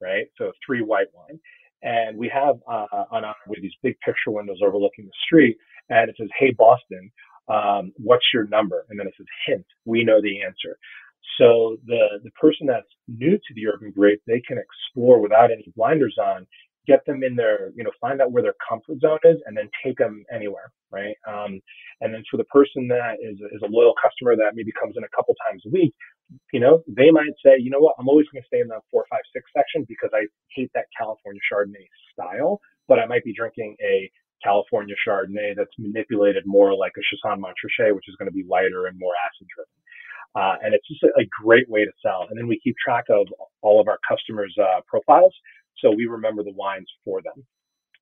right? 0.00 0.26
So 0.38 0.52
three 0.66 0.82
white 0.82 1.08
wine, 1.14 1.40
and 1.82 2.16
we 2.18 2.28
have 2.28 2.56
uh, 2.68 2.86
on 3.10 3.24
our 3.24 3.34
with 3.48 3.62
these 3.62 3.74
big 3.82 3.98
picture 4.00 4.30
windows 4.30 4.58
overlooking 4.64 5.06
the 5.06 5.12
street, 5.26 5.56
and 5.90 6.10
it 6.10 6.16
says, 6.18 6.28
"Hey 6.38 6.52
Boston." 6.52 7.10
Um, 7.48 7.92
what's 7.96 8.26
your 8.32 8.46
number? 8.48 8.86
And 8.88 8.98
then 8.98 9.06
it 9.06 9.14
says 9.16 9.26
hint, 9.46 9.66
we 9.84 10.04
know 10.04 10.20
the 10.22 10.42
answer. 10.42 10.78
So 11.38 11.78
the, 11.86 12.20
the 12.22 12.30
person 12.32 12.66
that's 12.66 12.88
new 13.08 13.36
to 13.36 13.54
the 13.54 13.66
urban 13.68 13.92
grape, 13.92 14.22
they 14.26 14.40
can 14.40 14.58
explore 14.58 15.20
without 15.20 15.50
any 15.50 15.72
blinders 15.76 16.16
on, 16.20 16.46
get 16.86 17.04
them 17.06 17.22
in 17.22 17.34
their, 17.34 17.72
you 17.76 17.82
know, 17.82 17.90
find 18.00 18.20
out 18.20 18.30
where 18.30 18.42
their 18.42 18.54
comfort 18.66 19.00
zone 19.00 19.18
is 19.24 19.38
and 19.46 19.56
then 19.56 19.68
take 19.82 19.96
them 19.98 20.24
anywhere, 20.32 20.70
right? 20.92 21.16
Um, 21.26 21.60
and 22.00 22.12
then 22.12 22.22
for 22.30 22.36
the 22.36 22.44
person 22.44 22.88
that 22.88 23.16
is, 23.22 23.38
is 23.52 23.62
a 23.62 23.70
loyal 23.70 23.94
customer 24.00 24.36
that 24.36 24.52
maybe 24.54 24.72
comes 24.78 24.94
in 24.96 25.04
a 25.04 25.16
couple 25.16 25.34
times 25.48 25.62
a 25.66 25.70
week, 25.70 25.94
you 26.52 26.60
know, 26.60 26.82
they 26.88 27.10
might 27.10 27.32
say, 27.44 27.56
you 27.58 27.70
know 27.70 27.80
what, 27.80 27.94
I'm 27.98 28.08
always 28.08 28.26
going 28.32 28.42
to 28.42 28.46
stay 28.46 28.60
in 28.60 28.68
that 28.68 28.82
four, 28.90 29.06
five, 29.10 29.20
six 29.32 29.50
section 29.56 29.84
because 29.88 30.10
I 30.14 30.26
hate 30.54 30.70
that 30.74 30.86
California 30.96 31.40
Chardonnay 31.50 31.88
style, 32.12 32.60
but 32.88 32.98
I 32.98 33.06
might 33.06 33.24
be 33.24 33.34
drinking 33.34 33.76
a 33.82 34.10
California 34.42 34.94
Chardonnay 35.06 35.54
that's 35.56 35.72
manipulated 35.78 36.44
more 36.46 36.74
like 36.74 36.92
a 36.96 37.00
Chassagne 37.00 37.40
Montrachet, 37.40 37.94
which 37.94 38.08
is 38.08 38.16
going 38.16 38.28
to 38.28 38.34
be 38.34 38.44
lighter 38.48 38.86
and 38.86 38.98
more 38.98 39.12
acid 39.26 39.46
driven. 39.54 39.70
Uh, 40.34 40.56
and 40.64 40.74
it's 40.74 40.86
just 40.88 41.02
a, 41.04 41.20
a, 41.20 41.24
great 41.42 41.68
way 41.70 41.84
to 41.84 41.92
sell. 42.02 42.26
And 42.28 42.36
then 42.36 42.48
we 42.48 42.58
keep 42.62 42.74
track 42.76 43.04
of 43.08 43.28
all 43.62 43.80
of 43.80 43.86
our 43.86 43.98
customers' 44.08 44.54
uh, 44.60 44.80
profiles, 44.86 45.32
so 45.78 45.92
we 45.92 46.06
remember 46.06 46.42
the 46.42 46.52
wines 46.52 46.88
for 47.04 47.22
them. 47.22 47.44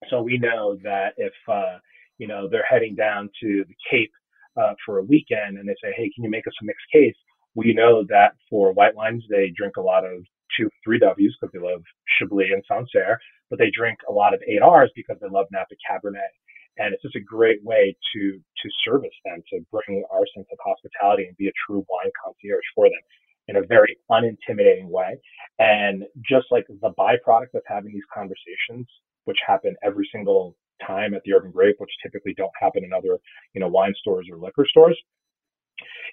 So 0.09 0.23
we 0.23 0.39
know 0.39 0.77
that 0.83 1.13
if 1.19 1.35
uh, 1.47 1.79
you 2.19 2.27
know 2.27 2.49
they're 2.49 2.65
heading 2.69 2.95
down 2.95 3.29
to 3.43 3.65
the 3.69 3.75
Cape 3.91 4.13
uh, 4.57 4.73
for 4.85 4.99
a 4.99 5.03
weekend 5.03 5.59
and 5.59 5.69
they 5.69 5.77
say, 5.83 5.93
"Hey, 5.95 6.11
can 6.15 6.25
you 6.25 6.31
make 6.31 6.47
us 6.47 6.55
a 6.63 6.65
mixed 6.65 6.87
case?" 6.93 7.17
We 7.55 7.75
know 7.75 8.05
that 8.09 8.33
for 8.49 8.73
white 8.73 8.95
wines 8.95 9.25
they 9.29 9.53
drink 9.55 9.77
a 9.77 9.83
lot 9.83 10.05
of 10.05 10.25
two, 10.57 10.71
three 10.85 10.99
W's 10.99 11.37
because 11.41 11.53
they 11.53 11.61
love 11.61 11.83
Chablis 12.19 12.51
and 12.53 12.65
Sancerre, 12.67 13.19
but 13.53 13.59
they 13.59 13.71
drink 13.71 13.99
a 14.09 14.13
lot 14.13 14.33
of 14.33 14.41
eight 14.49 14.63
R's 14.63 14.91
because 14.97 15.19
they 15.21 15.29
love 15.29 15.45
Napa 15.53 15.77
Cabernet. 15.85 16.33
And 16.79 16.95
it's 16.95 17.03
just 17.03 17.17
a 17.17 17.21
great 17.21 17.63
way 17.63 17.95
to 18.15 18.21
to 18.41 18.69
service 18.83 19.13
them, 19.27 19.43
to 19.51 19.61
bring 19.71 20.03
our 20.11 20.25
sense 20.35 20.49
of 20.51 20.59
hospitality 20.65 21.27
and 21.29 21.37
be 21.37 21.49
a 21.49 21.53
true 21.67 21.85
wine 21.91 22.11
concierge 22.25 22.65
for 22.75 22.87
them 22.87 23.05
in 23.49 23.57
a 23.57 23.67
very 23.67 23.99
unintimidating 24.11 24.87
way. 24.89 25.21
And 25.59 26.05
just 26.27 26.47
like 26.51 26.65
the 26.67 26.95
byproduct 26.99 27.53
of 27.53 27.63
having 27.67 27.93
these 27.93 28.09
conversations, 28.13 28.89
which 29.27 29.37
happen 29.47 29.77
every 29.85 30.09
single 30.11 30.57
time 30.87 31.13
at 31.13 31.21
the 31.27 31.35
Urban 31.35 31.51
Grape, 31.51 31.77
which 31.77 31.91
typically 32.03 32.33
don't 32.35 32.57
happen 32.59 32.85
in 32.85 32.95
other, 32.95 33.19
you 33.53 33.61
know, 33.61 33.69
wine 33.69 33.93
stores 34.01 34.29
or 34.33 34.39
liquor 34.39 34.65
stores, 34.67 34.99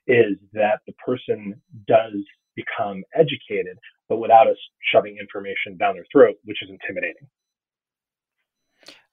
is 0.07 0.35
that 0.51 0.81
the 0.87 0.93
person 1.05 1.61
does 1.87 2.19
become 2.55 3.01
educated, 3.15 3.77
but 4.09 4.17
without 4.17 4.47
us 4.47 4.57
shoving 4.91 5.17
information 5.19 5.77
down 5.77 5.93
their 5.93 6.05
throat, 6.11 6.35
which 6.43 6.61
is 6.61 6.69
intimidating. 6.69 7.27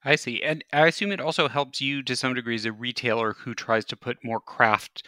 I 0.03 0.15
see. 0.15 0.41
And 0.41 0.63
I 0.73 0.87
assume 0.87 1.11
it 1.11 1.21
also 1.21 1.47
helps 1.47 1.81
you 1.81 2.03
to 2.03 2.15
some 2.15 2.33
degree 2.33 2.55
as 2.55 2.65
a 2.65 2.71
retailer 2.71 3.33
who 3.33 3.53
tries 3.53 3.85
to 3.85 3.95
put 3.95 4.23
more 4.23 4.39
craft 4.39 5.03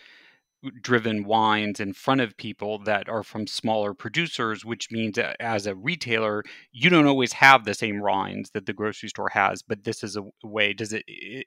driven 0.81 1.23
wines 1.23 1.79
in 1.79 1.93
front 1.93 2.19
of 2.19 2.35
people 2.35 2.79
that 2.79 3.07
are 3.07 3.23
from 3.23 3.47
smaller 3.47 3.93
producers, 3.93 4.65
which 4.65 4.91
means 4.91 5.17
as 5.39 5.65
a 5.65 5.75
retailer, 5.75 6.43
you 6.71 6.89
don't 6.89 7.07
always 7.07 7.31
have 7.33 7.63
the 7.63 7.73
same 7.73 8.01
wines 8.01 8.49
that 8.51 8.65
the 8.65 8.73
grocery 8.73 9.09
store 9.09 9.29
has. 9.29 9.61
But 9.61 9.85
this 9.85 10.03
is 10.03 10.17
a 10.17 10.23
way. 10.43 10.73
Does 10.73 10.91
it 10.91 11.03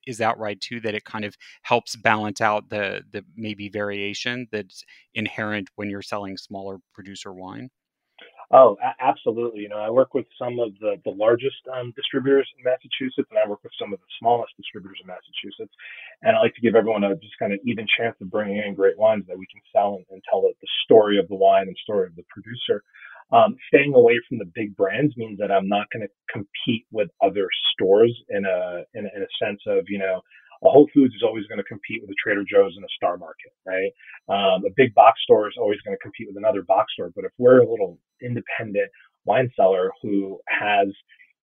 is 0.07 0.18
that 0.18 0.38
right 0.38 0.59
too? 0.61 0.81
That 0.81 0.94
it 0.94 1.05
kind 1.05 1.24
of 1.24 1.37
helps 1.62 1.94
balance 1.96 2.40
out 2.40 2.70
the 2.70 3.02
the 3.11 3.24
maybe 3.37 3.68
variation 3.68 4.46
that's 4.50 4.85
inherent 5.14 5.68
when 5.76 5.90
you're 5.90 6.02
selling 6.02 6.37
smaller 6.37 6.78
producer 6.94 7.33
wine. 7.35 7.70
Oh, 8.53 8.77
a- 8.83 8.97
absolutely. 9.03 9.62
You 9.62 9.71
know, 9.71 9.79
I 9.81 9.91
work 9.91 10.15
with 10.15 10.27
some 10.38 10.61
of 10.61 10.73
the, 10.81 10.97
the 11.05 11.11
largest 11.11 11.57
um, 11.73 11.93
distributors 11.97 12.49
in 12.57 12.65
Massachusetts, 12.65 13.29
and 13.31 13.38
I 13.43 13.49
work 13.49 13.62
with 13.65 13.73
some 13.81 13.93
of 13.93 14.01
the 14.01 14.07
smallest 14.21 14.53
distributors 14.57 14.99
in 15.03 15.09
Massachusetts. 15.09 15.75
And 16.23 16.37
I 16.37 16.41
like 16.41 16.55
to 16.57 16.61
give 16.62 16.77
everyone 16.77 17.05
a 17.05 17.17
just 17.17 17.38
kind 17.38 17.53
of 17.53 17.61
even 17.65 17.87
chance 17.99 18.17
of 18.21 18.31
bringing 18.31 18.59
in 18.59 18.75
great 18.75 18.99
wines 18.99 19.25
that 19.29 19.38
we 19.38 19.47
can 19.51 19.62
sell 19.73 19.97
and, 19.97 20.07
and 20.11 20.23
tell 20.31 20.43
the, 20.43 20.53
the 20.61 20.69
story 20.85 21.19
of 21.19 21.29
the 21.29 21.37
wine 21.37 21.69
and 21.69 21.77
story 21.83 22.07
of 22.07 22.17
the 22.17 22.25
producer. 22.31 22.85
Um, 23.33 23.57
staying 23.69 23.95
away 23.95 24.21
from 24.29 24.38
the 24.38 24.47
big 24.55 24.77
brands 24.77 25.17
means 25.17 25.38
that 25.41 25.51
I'm 25.51 25.69
not 25.69 25.88
going 25.93 26.07
to 26.07 26.12
compete 26.33 26.87
with 26.93 27.11
other 27.23 27.49
stores 27.75 28.15
in 28.31 28.45
a, 28.47 28.85
in 28.95 29.07
a 29.07 29.11
in 29.17 29.23
a 29.25 29.33
sense 29.45 29.61
of 29.67 29.85
you 29.88 29.99
know 29.99 30.21
a 30.64 30.70
Whole 30.70 30.88
Foods 30.94 31.14
is 31.14 31.22
always 31.22 31.46
going 31.46 31.59
to 31.59 31.64
compete 31.64 32.01
with 32.03 32.11
a 32.11 32.14
Trader 32.22 32.44
Joe's 32.48 32.75
and 32.77 32.85
a 32.85 32.88
Star 32.96 33.16
Market, 33.16 33.53
right? 33.66 33.90
Um, 34.29 34.64
a 34.64 34.70
big 34.77 34.94
box 34.94 35.20
store 35.22 35.48
is 35.48 35.55
always 35.59 35.81
going 35.85 35.96
to 35.96 36.03
compete 36.03 36.29
with 36.29 36.37
another 36.37 36.62
box 36.62 36.92
store. 36.94 37.11
But 37.14 37.25
if 37.25 37.33
we're 37.38 37.61
a 37.62 37.68
little 37.68 37.98
independent 38.22 38.90
wine 39.25 39.51
seller 39.57 39.90
who 40.03 40.40
has, 40.48 40.88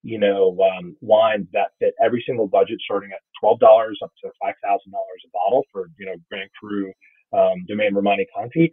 you 0.03 0.19
know, 0.19 0.57
um, 0.63 0.95
wines 1.01 1.47
that 1.53 1.71
fit 1.79 1.93
every 2.03 2.23
single 2.25 2.47
budget, 2.47 2.79
starting 2.83 3.11
at 3.11 3.19
twelve 3.39 3.59
dollars 3.59 3.99
up 4.03 4.11
to 4.23 4.31
five 4.41 4.55
thousand 4.63 4.91
dollars 4.91 5.21
a 5.25 5.29
bottle 5.33 5.63
for, 5.71 5.89
you 5.99 6.05
know, 6.05 6.15
Grand 6.29 6.49
Cru, 6.59 6.91
um, 7.33 7.65
Domaine 7.67 7.93
Romani 7.93 8.25
Conti, 8.35 8.71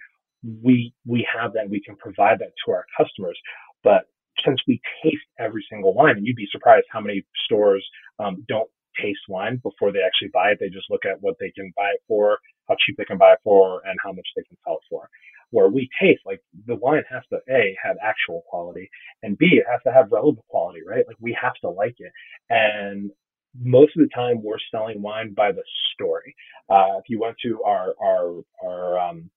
we 0.63 0.95
we 1.05 1.27
have 1.35 1.53
that. 1.55 1.69
We 1.69 1.83
can 1.83 1.97
provide 1.97 2.39
that 2.39 2.53
to 2.65 2.73
our 2.73 2.85
customers. 2.97 3.39
But 3.83 4.03
since 4.45 4.61
we 4.69 4.81
taste 5.03 5.27
every 5.41 5.65
single 5.71 5.95
wine, 5.95 6.17
and 6.17 6.27
you'd 6.27 6.37
be 6.37 6.49
surprised 6.53 6.87
how 6.91 7.01
many 7.01 7.25
stores 7.45 7.85
um, 8.19 8.45
don't 8.49 8.69
taste 9.01 9.21
wine 9.29 9.61
before 9.63 9.93
they 9.93 10.01
actually 10.05 10.31
buy 10.33 10.51
it. 10.51 10.59
They 10.61 10.69
just 10.69 10.91
look 10.91 11.05
at 11.05 11.21
what 11.21 11.37
they 11.41 11.51
can 11.51 11.73
buy 11.77 11.91
it 11.91 12.03
for, 12.09 12.39
how 12.69 12.77
cheap 12.85 12.97
they 12.97 13.05
can 13.05 13.19
buy 13.19 13.33
it 13.33 13.41
for, 13.45 13.83
and 13.87 13.99
how 14.03 14.13
much 14.13 14.27
they 14.37 14.43
can 14.43 14.57
sell 14.65 14.75
it 14.77 14.87
for. 14.91 15.09
Where 15.51 15.69
we 15.69 15.89
taste, 16.01 16.23
like 16.27 16.41
the 16.67 16.75
wine 16.75 17.05
has 17.11 17.23
to 17.31 17.39
A, 17.51 17.77
have 17.83 17.97
actual 18.03 18.43
quality, 18.49 18.91
and 19.23 19.39
B, 19.39 19.47
it 19.53 19.65
has 19.71 19.81
to 19.87 19.93
have 19.93 20.11
relevant 20.11 20.47
quality, 20.49 20.81
right? 20.87 21.05
Like 21.07 21.17
we 21.21 21.37
have 21.41 21.55
to 21.63 21.71
like 21.71 21.95
it. 21.99 22.13
And 22.51 23.11
most 23.59 23.97
of 23.97 24.03
the 24.03 24.11
time 24.15 24.43
we're 24.43 24.59
selling 24.71 25.01
wine 25.01 25.35
by 25.35 25.53
the 25.53 25.63
story. 25.95 26.35
Uh, 26.69 26.99
if 26.99 27.05
you 27.09 27.21
went 27.21 27.37
to 27.45 27.63
our, 27.63 27.95
our, 28.03 28.43
our, 28.65 28.99
um, 28.99 29.31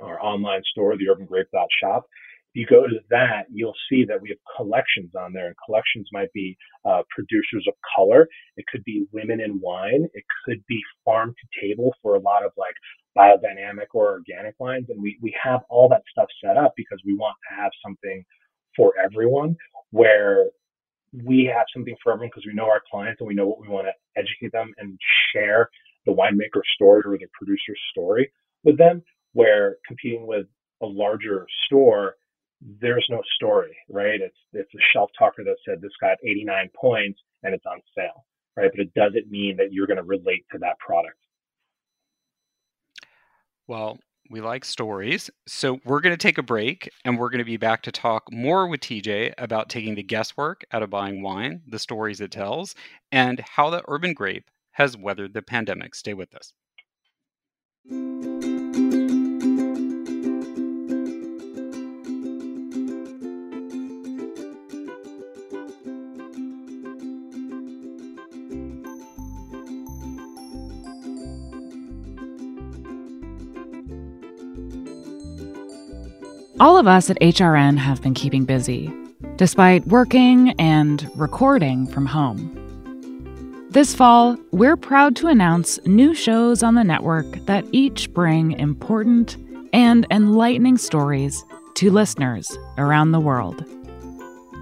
our 0.00 0.22
online 0.22 0.62
store, 0.70 0.96
the 0.96 1.06
urbangrape.shop, 1.06 2.06
you 2.58 2.66
go 2.66 2.88
to 2.88 2.98
that, 3.10 3.44
you'll 3.52 3.76
see 3.88 4.04
that 4.04 4.20
we 4.20 4.30
have 4.30 4.38
collections 4.56 5.12
on 5.14 5.32
there, 5.32 5.46
and 5.46 5.54
collections 5.64 6.08
might 6.12 6.32
be 6.32 6.56
uh, 6.84 7.02
producers 7.08 7.64
of 7.68 7.74
color. 7.96 8.28
It 8.56 8.64
could 8.66 8.82
be 8.82 9.06
women 9.12 9.40
in 9.40 9.60
wine. 9.60 10.08
It 10.12 10.24
could 10.44 10.64
be 10.66 10.80
farm 11.04 11.34
to 11.40 11.60
table 11.66 11.94
for 12.02 12.16
a 12.16 12.20
lot 12.20 12.44
of 12.44 12.50
like 12.56 12.74
biodynamic 13.16 13.86
or 13.94 14.10
organic 14.10 14.56
wines. 14.58 14.86
And 14.88 15.00
we, 15.00 15.16
we 15.22 15.32
have 15.40 15.60
all 15.70 15.88
that 15.90 16.02
stuff 16.10 16.26
set 16.44 16.56
up 16.56 16.72
because 16.76 17.00
we 17.06 17.14
want 17.14 17.36
to 17.48 17.62
have 17.62 17.70
something 17.84 18.24
for 18.76 18.92
everyone 19.02 19.56
where 19.92 20.46
we 21.24 21.50
have 21.54 21.66
something 21.72 21.94
for 22.02 22.12
everyone 22.12 22.30
because 22.34 22.46
we 22.46 22.54
know 22.54 22.68
our 22.68 22.82
clients 22.90 23.20
and 23.20 23.28
we 23.28 23.34
know 23.34 23.46
what 23.46 23.60
we 23.60 23.68
want 23.68 23.86
to 23.86 24.20
educate 24.20 24.52
them 24.52 24.74
and 24.78 24.98
share 25.32 25.70
the 26.06 26.12
winemaker 26.12 26.62
story 26.74 27.02
or 27.04 27.16
the 27.16 27.26
producer 27.38 27.74
story 27.92 28.32
with 28.64 28.76
them. 28.78 29.02
Where 29.34 29.76
competing 29.86 30.26
with 30.26 30.46
a 30.82 30.86
larger 30.86 31.46
store, 31.66 32.16
there's 32.60 33.06
no 33.10 33.22
story, 33.36 33.76
right? 33.88 34.20
It's 34.20 34.36
it's 34.52 34.72
a 34.74 34.82
shelf 34.92 35.10
talker 35.18 35.44
that 35.44 35.56
said 35.64 35.80
this 35.80 35.92
got 36.00 36.18
89 36.24 36.70
points 36.78 37.20
and 37.42 37.54
it's 37.54 37.66
on 37.66 37.80
sale, 37.96 38.24
right? 38.56 38.70
But 38.74 38.80
it 38.80 38.94
doesn't 38.94 39.30
mean 39.30 39.56
that 39.58 39.72
you're 39.72 39.86
going 39.86 39.98
to 39.98 40.02
relate 40.02 40.44
to 40.52 40.58
that 40.58 40.78
product. 40.78 41.18
Well, 43.66 43.98
we 44.30 44.40
like 44.40 44.64
stories. 44.64 45.30
So 45.46 45.78
we're 45.84 46.00
going 46.00 46.12
to 46.12 46.22
take 46.22 46.38
a 46.38 46.42
break 46.42 46.90
and 47.04 47.18
we're 47.18 47.30
going 47.30 47.38
to 47.38 47.44
be 47.44 47.56
back 47.56 47.82
to 47.82 47.92
talk 47.92 48.24
more 48.32 48.66
with 48.66 48.80
TJ 48.80 49.34
about 49.38 49.68
taking 49.68 49.94
the 49.94 50.02
guesswork 50.02 50.64
out 50.72 50.82
of 50.82 50.90
buying 50.90 51.22
wine, 51.22 51.62
the 51.66 51.78
stories 51.78 52.20
it 52.20 52.30
tells, 52.30 52.74
and 53.12 53.40
how 53.40 53.70
the 53.70 53.82
urban 53.88 54.12
grape 54.12 54.50
has 54.72 54.96
weathered 54.96 55.34
the 55.34 55.42
pandemic. 55.42 55.94
Stay 55.94 56.14
with 56.14 56.34
us. 56.34 56.52
All 76.60 76.76
of 76.76 76.88
us 76.88 77.08
at 77.08 77.20
HRN 77.20 77.78
have 77.78 78.02
been 78.02 78.14
keeping 78.14 78.44
busy, 78.44 78.92
despite 79.36 79.86
working 79.86 80.50
and 80.58 81.08
recording 81.14 81.86
from 81.86 82.04
home. 82.04 82.56
This 83.70 83.94
fall, 83.94 84.36
we're 84.50 84.76
proud 84.76 85.14
to 85.16 85.28
announce 85.28 85.78
new 85.86 86.14
shows 86.14 86.64
on 86.64 86.74
the 86.74 86.82
network 86.82 87.30
that 87.46 87.64
each 87.70 88.12
bring 88.12 88.58
important 88.58 89.36
and 89.72 90.04
enlightening 90.10 90.78
stories 90.78 91.44
to 91.74 91.92
listeners 91.92 92.58
around 92.76 93.12
the 93.12 93.20
world. 93.20 93.64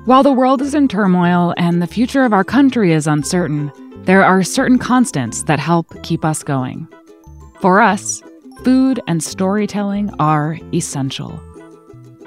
While 0.04 0.22
the 0.22 0.35
world 0.35 0.61
is 0.61 0.74
in 0.74 0.88
turmoil 0.88 1.54
and 1.56 1.80
the 1.80 1.87
future 1.87 2.26
of 2.26 2.35
our 2.35 2.44
country 2.44 2.92
is 2.92 3.06
uncertain, 3.06 3.72
there 4.04 4.22
are 4.22 4.42
certain 4.42 4.78
constants 4.78 5.44
that 5.44 5.59
help 5.59 6.02
keep 6.02 6.26
us 6.26 6.42
going. 6.42 6.88
For 7.62 7.80
us, 7.80 8.22
food 8.64 9.00
and 9.06 9.24
storytelling 9.24 10.12
are 10.18 10.59
essential. 10.74 11.40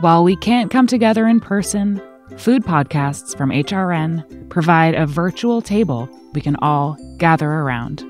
While 0.02 0.24
we 0.24 0.38
can't 0.38 0.72
come 0.72 0.88
together 0.88 1.28
in 1.28 1.42
person, 1.42 2.02
food 2.38 2.64
podcasts 2.64 3.38
from 3.38 3.50
HRN 3.50 4.48
provide 4.50 4.96
a 4.96 5.06
virtual 5.06 5.62
table 5.62 6.08
we 6.34 6.40
can 6.40 6.56
all 6.62 6.96
gather 7.18 7.52
around. 7.52 8.06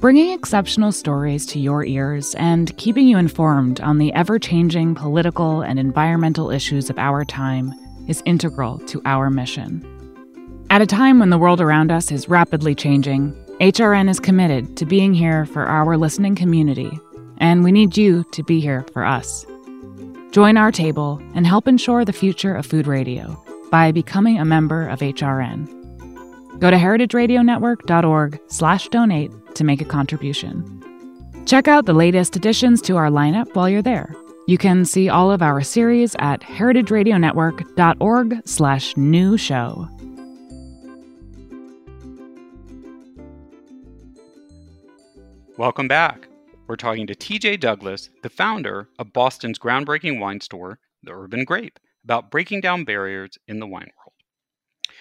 Bringing 0.00 0.32
exceptional 0.32 0.92
stories 0.92 1.46
to 1.46 1.58
your 1.58 1.86
ears 1.86 2.34
and 2.34 2.76
keeping 2.76 3.08
you 3.08 3.16
informed 3.16 3.80
on 3.80 3.96
the 3.96 4.12
ever 4.12 4.38
changing 4.38 4.94
political 4.94 5.62
and 5.62 5.78
environmental 5.78 6.50
issues 6.50 6.90
of 6.90 6.98
our 6.98 7.24
time 7.24 7.72
is 8.06 8.22
integral 8.26 8.76
to 8.80 9.00
our 9.06 9.30
mission. 9.30 9.82
At 10.68 10.82
a 10.82 10.86
time 10.86 11.18
when 11.18 11.30
the 11.30 11.38
world 11.38 11.62
around 11.62 11.92
us 11.92 12.12
is 12.12 12.28
rapidly 12.28 12.74
changing, 12.74 13.32
HRN 13.58 14.10
is 14.10 14.20
committed 14.20 14.76
to 14.76 14.84
being 14.84 15.14
here 15.14 15.46
for 15.46 15.64
our 15.64 15.96
listening 15.96 16.34
community, 16.34 16.90
and 17.38 17.64
we 17.64 17.72
need 17.72 17.96
you 17.96 18.22
to 18.32 18.42
be 18.42 18.60
here 18.60 18.84
for 18.92 19.02
us. 19.02 19.46
Join 20.34 20.56
our 20.56 20.72
table 20.72 21.22
and 21.36 21.46
help 21.46 21.68
ensure 21.68 22.04
the 22.04 22.12
future 22.12 22.56
of 22.56 22.66
food 22.66 22.88
radio 22.88 23.40
by 23.70 23.92
becoming 23.92 24.40
a 24.40 24.44
member 24.44 24.88
of 24.88 24.98
HRN. 24.98 25.68
Go 26.58 26.72
to 26.72 26.76
heritageradionetwork.org/donate 26.76 29.30
to 29.54 29.62
make 29.62 29.80
a 29.80 29.84
contribution. 29.84 30.82
Check 31.46 31.68
out 31.68 31.86
the 31.86 31.92
latest 31.92 32.34
additions 32.34 32.82
to 32.82 32.96
our 32.96 33.10
lineup 33.10 33.54
while 33.54 33.70
you're 33.70 33.80
there. 33.80 34.12
You 34.48 34.58
can 34.58 34.84
see 34.84 35.08
all 35.08 35.30
of 35.30 35.40
our 35.40 35.62
series 35.62 36.16
at 36.18 36.40
heritageradionetwork.org/new 36.40 39.36
show. 39.36 39.88
Welcome 45.56 45.86
back. 45.86 46.26
We're 46.66 46.76
talking 46.76 47.06
to 47.08 47.14
TJ 47.14 47.60
Douglas, 47.60 48.08
the 48.22 48.30
founder 48.30 48.88
of 48.98 49.12
Boston's 49.12 49.58
groundbreaking 49.58 50.18
wine 50.18 50.40
store, 50.40 50.78
The 51.02 51.12
Urban 51.12 51.44
Grape, 51.44 51.78
about 52.04 52.30
breaking 52.30 52.62
down 52.62 52.84
barriers 52.84 53.36
in 53.46 53.60
the 53.60 53.66
wine 53.66 53.90
world. 53.98 54.14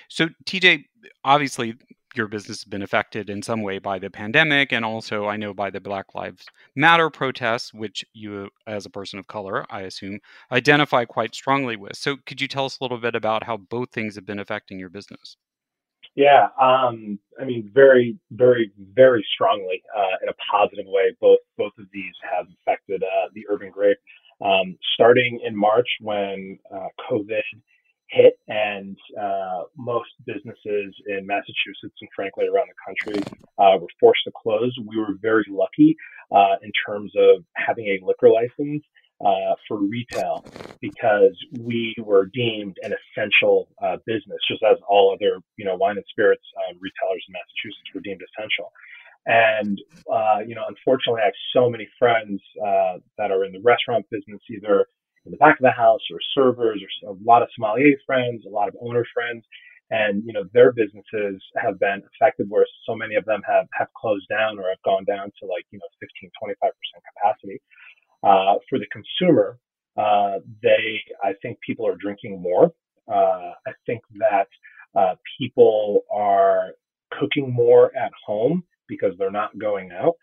So, 0.10 0.28
TJ, 0.46 0.84
obviously, 1.24 1.76
your 2.16 2.28
business 2.28 2.60
has 2.60 2.66
been 2.66 2.82
affected 2.82 3.30
in 3.30 3.42
some 3.42 3.62
way 3.62 3.80
by 3.80 3.98
the 3.98 4.10
pandemic 4.10 4.74
and 4.74 4.84
also, 4.84 5.28
I 5.28 5.38
know, 5.38 5.54
by 5.54 5.70
the 5.70 5.80
Black 5.80 6.14
Lives 6.14 6.46
Matter 6.76 7.10
protests, 7.10 7.74
which 7.74 8.04
you, 8.14 8.50
as 8.68 8.86
a 8.86 8.90
person 8.90 9.18
of 9.18 9.28
color, 9.28 9.66
I 9.70 9.82
assume, 9.84 10.20
identify 10.52 11.06
quite 11.06 11.34
strongly 11.34 11.78
with. 11.78 11.96
So, 11.96 12.18
could 12.26 12.42
you 12.42 12.50
tell 12.50 12.66
us 12.66 12.78
a 12.82 12.84
little 12.84 13.00
bit 13.00 13.16
about 13.16 13.46
how 13.46 13.56
both 13.56 13.92
things 13.92 14.16
have 14.16 14.26
been 14.26 14.40
affecting 14.40 14.80
your 14.80 14.90
business? 14.90 15.38
Yeah, 16.16 16.48
um, 16.62 17.18
I 17.40 17.46
mean, 17.46 17.72
very, 17.74 18.18
very, 18.32 18.72
very 18.94 19.26
strongly 19.34 19.82
uh, 19.96 20.18
in 20.22 20.30
a 20.30 20.34
positive 20.52 20.86
way. 20.88 21.16
Both 21.20 21.40
both 21.58 21.74
of 21.80 21.86
these 21.92 22.14
have 22.32 22.46
affected 22.62 23.02
uh, 23.04 23.30
the 23.34 23.46
urban 23.50 23.72
grape. 23.72 23.98
Um, 24.42 24.78
starting 24.94 25.40
in 25.44 25.56
March, 25.56 25.88
when 26.02 26.60
uh, 26.74 26.88
COVID 27.10 27.42
hit, 28.10 28.34
and 28.48 28.98
uh, 29.20 29.64
most 29.76 30.10
businesses 30.26 30.94
in 31.08 31.26
Massachusetts 31.26 31.98
and 32.00 32.10
frankly 32.16 32.46
around 32.48 32.68
the 32.70 32.78
country 32.86 33.24
uh, 33.58 33.78
were 33.80 33.88
forced 34.00 34.24
to 34.26 34.32
close. 34.36 34.76
We 34.86 34.98
were 34.98 35.16
very 35.22 35.46
lucky 35.50 35.98
uh, 36.32 36.58
in 36.62 36.72
terms 36.86 37.12
of 37.18 37.44
having 37.56 37.88
a 37.88 38.06
liquor 38.06 38.30
license 38.30 38.84
uh, 39.26 39.56
for 39.68 39.80
retail 39.80 40.46
because 40.82 41.36
we 41.52 41.96
were 42.00 42.28
deemed 42.34 42.78
an 42.84 42.94
essential 42.94 43.70
uh, 43.84 43.98
business, 44.06 44.40
just 44.50 44.64
as 44.64 44.78
all 44.90 45.14
other 45.16 45.40
you 45.58 45.66
know 45.66 45.76
wine 45.78 45.98
and 45.98 46.06
spirits 46.10 46.44
uh, 46.58 46.74
retailers 46.82 47.24
in 47.28 47.34
Massachusetts 47.34 47.90
were 47.96 48.02
deemed 48.02 48.22
essential. 48.24 48.72
And 49.28 49.80
uh, 50.12 50.40
you 50.48 50.56
know, 50.56 50.66
unfortunately, 50.68 51.22
I 51.24 51.28
have 51.28 51.42
so 51.56 51.70
many 51.72 51.88
friends 52.00 52.42
uh, 52.62 53.00
that 53.20 53.32
are 53.32 53.46
in 53.46 53.54
the 53.54 53.62
restaurant 53.64 54.06
business, 54.12 54.42
either 54.52 54.88
in 55.26 55.32
the 55.32 55.40
back 55.40 55.56
of 55.60 55.64
the 55.64 55.72
house 55.72 56.02
or 56.12 56.20
servers, 56.36 56.84
or 57.06 57.14
a 57.14 57.18
lot 57.26 57.44
of 57.44 57.50
sommelier 57.56 57.96
friends, 58.06 58.44
a 58.48 58.52
lot 58.52 58.68
of 58.70 58.76
owner 58.82 59.06
friends, 59.16 59.46
and 59.92 60.24
you 60.28 60.34
know 60.34 60.44
their 60.54 60.74
businesses 60.74 61.42
have 61.58 61.80
been 61.80 62.04
affected 62.16 62.48
where 62.50 62.68
so 62.86 62.96
many 62.96 63.16
of 63.16 63.26
them 63.26 63.42
have 63.48 63.68
have 63.80 63.88
closed 63.96 64.28
down 64.30 64.60
or 64.60 64.68
have 64.70 64.84
gone 64.86 65.06
down 65.06 65.32
to 65.40 65.48
like 65.48 65.64
you 65.72 65.80
know 65.80 65.88
15 66.02 66.32
25% 66.44 66.60
capacity 67.16 67.62
uh, 68.24 68.56
for 68.70 68.80
the 68.80 68.88
consumer, 68.92 69.58
uh, 69.98 70.40
they, 70.62 71.02
I 71.24 71.34
think 71.42 71.60
people 71.66 71.88
are 71.88 71.96
drinking 72.00 72.42
more. 72.42 72.74
Uh, 73.12 73.52
I 73.68 73.72
think 73.86 74.02
that 74.20 74.48
uh, 74.98 75.16
people 75.40 76.02
are 76.12 76.72
cooking 77.20 77.52
more 77.52 77.96
at 77.96 78.12
home 78.26 78.64
because 78.88 79.14
they're 79.18 79.32
not 79.32 79.58
going 79.60 79.92
out, 79.92 80.14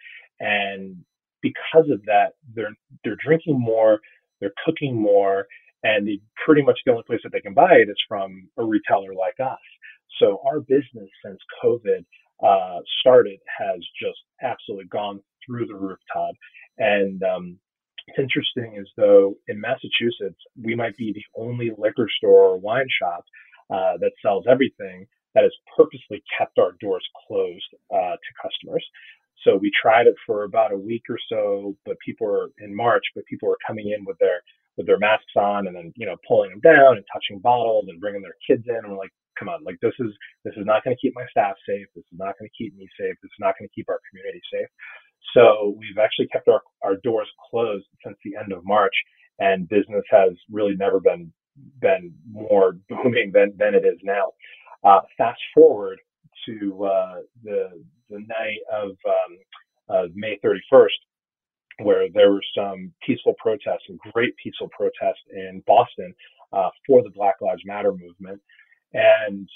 and 0.40 0.96
because 1.42 1.88
of 1.90 2.04
that, 2.06 2.32
they're 2.54 2.74
they're 3.04 3.16
drinking 3.24 3.58
more, 3.60 4.00
they're 4.40 4.52
cooking 4.64 4.94
more, 4.94 5.46
and 5.82 6.06
the, 6.06 6.20
pretty 6.44 6.62
much 6.62 6.78
the 6.84 6.92
only 6.92 7.04
place 7.06 7.20
that 7.22 7.32
they 7.32 7.40
can 7.40 7.54
buy 7.54 7.74
it 7.74 7.88
is 7.88 7.96
from 8.08 8.48
a 8.58 8.64
retailer 8.64 9.14
like 9.14 9.38
us. 9.40 9.58
So 10.18 10.40
our 10.46 10.60
business 10.60 11.08
since 11.24 11.38
COVID 11.64 12.04
uh, 12.44 12.80
started 13.00 13.38
has 13.58 13.78
just 14.02 14.18
absolutely 14.42 14.86
gone 14.86 15.20
through 15.46 15.66
the 15.66 15.74
roof, 15.74 15.98
Todd. 16.12 16.34
And 16.78 17.22
um, 17.22 17.58
it's 18.10 18.18
interesting 18.18 18.76
is 18.80 18.88
though 18.96 19.36
in 19.48 19.60
Massachusetts, 19.60 20.40
we 20.62 20.74
might 20.74 20.96
be 20.96 21.12
the 21.12 21.24
only 21.40 21.70
liquor 21.78 22.08
store 22.18 22.50
or 22.50 22.58
wine 22.58 22.88
shop 23.00 23.24
uh, 23.70 23.98
that 24.00 24.12
sells 24.22 24.46
everything 24.50 25.06
that 25.34 25.44
has 25.44 25.52
purposely 25.76 26.22
kept 26.38 26.58
our 26.58 26.72
doors 26.80 27.06
closed 27.28 27.66
uh, 27.94 28.16
to 28.16 28.30
customers. 28.42 28.84
So 29.44 29.56
we 29.56 29.70
tried 29.80 30.06
it 30.06 30.16
for 30.26 30.44
about 30.44 30.72
a 30.72 30.76
week 30.76 31.04
or 31.08 31.18
so, 31.30 31.76
but 31.86 31.96
people 32.04 32.26
were 32.26 32.50
in 32.58 32.74
March, 32.76 33.04
but 33.14 33.24
people 33.26 33.48
were 33.48 33.58
coming 33.66 33.92
in 33.96 34.04
with 34.04 34.18
their 34.18 34.42
with 34.76 34.86
their 34.86 34.98
masks 34.98 35.34
on 35.36 35.66
and 35.66 35.76
then 35.76 35.92
you 35.96 36.06
know 36.06 36.16
pulling 36.28 36.50
them 36.50 36.60
down 36.60 36.96
and 36.96 37.06
touching 37.12 37.38
bottles 37.40 37.86
and 37.88 38.00
bringing 38.00 38.22
their 38.22 38.36
kids 38.46 38.64
in. 38.68 38.76
And 38.76 38.92
we're 38.92 38.98
like, 38.98 39.12
come 39.38 39.48
on, 39.48 39.64
like 39.64 39.78
this 39.82 39.94
is 40.00 40.12
this 40.44 40.54
is 40.56 40.66
not 40.66 40.84
going 40.84 40.96
to 40.96 41.00
keep 41.00 41.14
my 41.16 41.26
staff 41.30 41.56
safe. 41.66 41.86
This 41.96 42.04
is 42.12 42.18
not 42.18 42.36
going 42.38 42.50
to 42.50 42.56
keep 42.58 42.76
me 42.76 42.88
safe. 43.00 43.16
This 43.22 43.30
is 43.32 43.40
not 43.40 43.54
going 43.58 43.68
to 43.68 43.74
keep 43.74 43.88
our 43.88 44.00
community 44.10 44.42
safe. 44.52 44.68
So 45.34 45.74
we've 45.78 45.98
actually 45.98 46.28
kept 46.28 46.48
our, 46.48 46.62
our 46.82 46.96
doors 47.02 47.28
closed 47.50 47.86
since 48.04 48.16
the 48.24 48.32
end 48.36 48.52
of 48.52 48.64
March, 48.64 48.94
and 49.38 49.68
business 49.68 50.04
has 50.10 50.32
really 50.50 50.74
never 50.76 51.00
been 51.00 51.32
been 51.80 52.14
more 52.30 52.76
booming 52.88 53.32
than 53.32 53.52
than 53.56 53.74
it 53.74 53.84
is 53.84 53.98
now. 54.02 54.32
Uh, 54.84 55.00
fast 55.18 55.40
forward 55.54 55.98
to 56.46 56.84
uh, 56.84 57.14
the 57.44 57.82
the 58.08 58.18
night 58.18 58.60
of 58.72 58.90
um, 59.06 59.38
uh, 59.88 60.06
May 60.14 60.38
31st, 60.44 60.88
where 61.82 62.08
there 62.12 62.32
were 62.32 62.42
some 62.56 62.92
peaceful 63.06 63.34
protests, 63.38 63.84
some 63.86 63.98
great 64.12 64.34
peaceful 64.42 64.68
protests 64.76 65.22
in 65.32 65.62
Boston 65.66 66.12
uh, 66.52 66.70
for 66.86 67.02
the 67.02 67.10
Black 67.10 67.36
Lives 67.40 67.62
Matter 67.64 67.92
movement, 67.92 68.40
and 68.94 69.48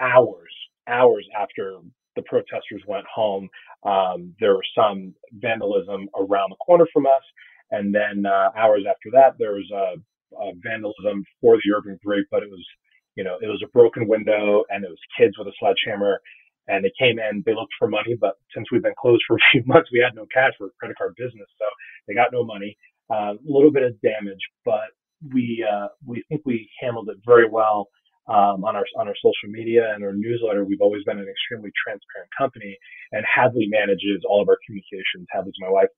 hours 0.00 0.52
hours 0.88 1.26
after 1.38 1.78
the 2.16 2.22
protesters 2.22 2.82
went 2.86 3.06
home, 3.12 3.48
um, 3.84 4.34
there 4.40 4.54
was 4.54 4.68
some 4.74 5.14
vandalism 5.32 6.08
around 6.16 6.50
the 6.50 6.56
corner 6.64 6.86
from 6.92 7.06
us. 7.06 7.22
And 7.70 7.94
then 7.94 8.24
uh, 8.26 8.50
hours 8.56 8.84
after 8.88 9.10
that, 9.12 9.34
there 9.38 9.52
was 9.52 9.70
a, 9.72 9.96
a 10.36 10.52
vandalism 10.62 11.24
for 11.40 11.56
the 11.56 11.74
Urban 11.76 11.98
Grape, 12.04 12.26
but 12.30 12.42
it 12.42 12.50
was, 12.50 12.64
you 13.16 13.24
know, 13.24 13.36
it 13.40 13.46
was 13.46 13.62
a 13.64 13.70
broken 13.72 14.06
window 14.08 14.64
and 14.70 14.84
it 14.84 14.88
was 14.88 14.98
kids 15.18 15.36
with 15.38 15.48
a 15.48 15.52
sledgehammer. 15.58 16.20
And 16.66 16.84
they 16.84 16.92
came 16.98 17.18
in, 17.18 17.42
they 17.44 17.54
looked 17.54 17.74
for 17.78 17.88
money, 17.88 18.16
but 18.18 18.38
since 18.54 18.70
we've 18.70 18.82
been 18.82 18.94
closed 18.98 19.22
for 19.28 19.36
a 19.36 19.46
few 19.52 19.62
months, 19.66 19.90
we 19.92 20.00
had 20.00 20.14
no 20.14 20.26
cash 20.32 20.52
for 20.58 20.70
credit 20.78 20.96
card 20.96 21.14
business. 21.16 21.48
So 21.58 21.66
they 22.06 22.14
got 22.14 22.32
no 22.32 22.44
money. 22.44 22.76
A 23.10 23.14
uh, 23.14 23.32
little 23.44 23.70
bit 23.70 23.82
of 23.82 24.00
damage, 24.00 24.40
but 24.64 24.88
we, 25.34 25.66
uh, 25.70 25.88
we 26.06 26.24
think 26.28 26.40
we 26.46 26.70
handled 26.80 27.10
it 27.10 27.18
very 27.26 27.48
well 27.48 27.88
um, 28.26 28.64
on 28.64 28.74
our 28.76 28.84
on 28.96 29.08
our 29.08 29.14
social 29.16 29.50
media 29.50 29.92
and 29.94 30.02
our 30.02 30.12
newsletter, 30.12 30.64
we've 30.64 30.80
always 30.80 31.04
been 31.04 31.18
an 31.18 31.28
extremely 31.28 31.70
transparent 31.76 32.30
company. 32.36 32.76
And 33.12 33.24
Hadley 33.24 33.68
manages 33.68 34.24
all 34.28 34.40
of 34.40 34.48
our 34.48 34.58
communications. 34.64 35.26
Hadley's 35.30 35.54
my 35.58 35.68
wife 35.68 35.88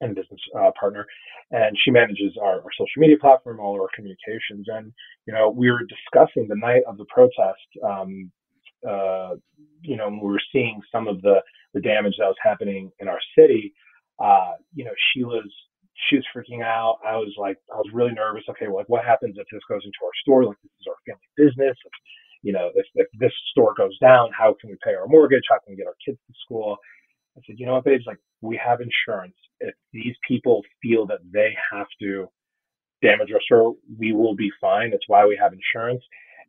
and 0.00 0.14
business 0.14 0.40
uh, 0.58 0.70
partner, 0.78 1.04
and 1.50 1.76
she 1.84 1.90
manages 1.90 2.38
our, 2.40 2.62
our, 2.62 2.72
social 2.72 2.98
media 2.98 3.16
platform, 3.20 3.60
all 3.60 3.74
of 3.74 3.80
our 3.80 3.88
communications. 3.94 4.66
And 4.68 4.92
you 5.26 5.34
know, 5.34 5.50
we 5.50 5.70
were 5.70 5.84
discussing 5.84 6.48
the 6.48 6.56
night 6.56 6.82
of 6.86 6.96
the 6.96 7.06
protest. 7.06 7.68
Um, 7.84 8.30
uh, 8.88 9.34
you 9.82 9.96
know, 9.96 10.08
we 10.08 10.26
were 10.28 10.40
seeing 10.52 10.80
some 10.90 11.06
of 11.06 11.20
the 11.22 11.42
the 11.74 11.80
damage 11.80 12.14
that 12.18 12.26
was 12.26 12.36
happening 12.42 12.90
in 13.00 13.08
our 13.08 13.20
city. 13.36 13.74
Uh, 14.18 14.52
you 14.74 14.84
know, 14.84 14.92
Sheila's 15.12 15.52
she 16.08 16.16
was 16.16 16.24
freaking 16.34 16.62
out. 16.62 16.98
I 17.04 17.16
was 17.16 17.34
like, 17.36 17.58
I 17.72 17.76
was 17.76 17.90
really 17.92 18.12
nervous. 18.12 18.44
Okay, 18.50 18.66
well, 18.66 18.76
like, 18.76 18.88
what 18.88 19.04
happens 19.04 19.36
if 19.38 19.46
this 19.50 19.62
goes 19.68 19.82
into 19.84 19.98
our 20.04 20.14
store? 20.22 20.44
Like, 20.44 20.56
this 20.62 20.70
is 20.80 20.86
our 20.88 20.94
family 21.06 21.28
business. 21.36 21.76
If, 21.84 21.92
you 22.42 22.52
know, 22.52 22.70
if, 22.74 22.86
if 22.94 23.08
this 23.18 23.32
store 23.50 23.74
goes 23.76 23.98
down, 23.98 24.30
how 24.36 24.54
can 24.60 24.70
we 24.70 24.76
pay 24.84 24.94
our 24.94 25.08
mortgage? 25.08 25.42
How 25.50 25.58
can 25.58 25.72
we 25.72 25.76
get 25.76 25.88
our 25.88 25.96
kids 26.04 26.18
to 26.26 26.34
school? 26.44 26.76
I 27.36 27.40
said, 27.46 27.56
you 27.58 27.66
know 27.66 27.74
what, 27.74 27.84
babes? 27.84 28.04
Like, 28.06 28.20
we 28.40 28.60
have 28.64 28.80
insurance. 28.80 29.34
If 29.60 29.74
these 29.92 30.14
people 30.26 30.62
feel 30.80 31.06
that 31.06 31.18
they 31.32 31.56
have 31.72 31.88
to 32.00 32.28
damage 33.02 33.32
our 33.32 33.40
store, 33.40 33.74
we 33.98 34.12
will 34.12 34.36
be 34.36 34.50
fine. 34.60 34.90
That's 34.90 35.08
why 35.08 35.26
we 35.26 35.36
have 35.40 35.52
insurance. 35.52 36.02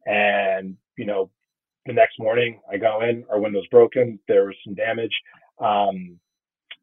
And, 0.06 0.78
you 0.96 1.06
know, 1.06 1.32
the 1.86 1.94
next 1.94 2.20
morning 2.20 2.60
I 2.72 2.78
go 2.78 3.02
in, 3.02 3.26
our 3.32 3.40
window's 3.40 3.68
broken. 3.68 4.20
There 4.28 4.46
was 4.46 4.56
some 4.64 4.76
damage. 4.76 5.14
Um, 5.60 6.20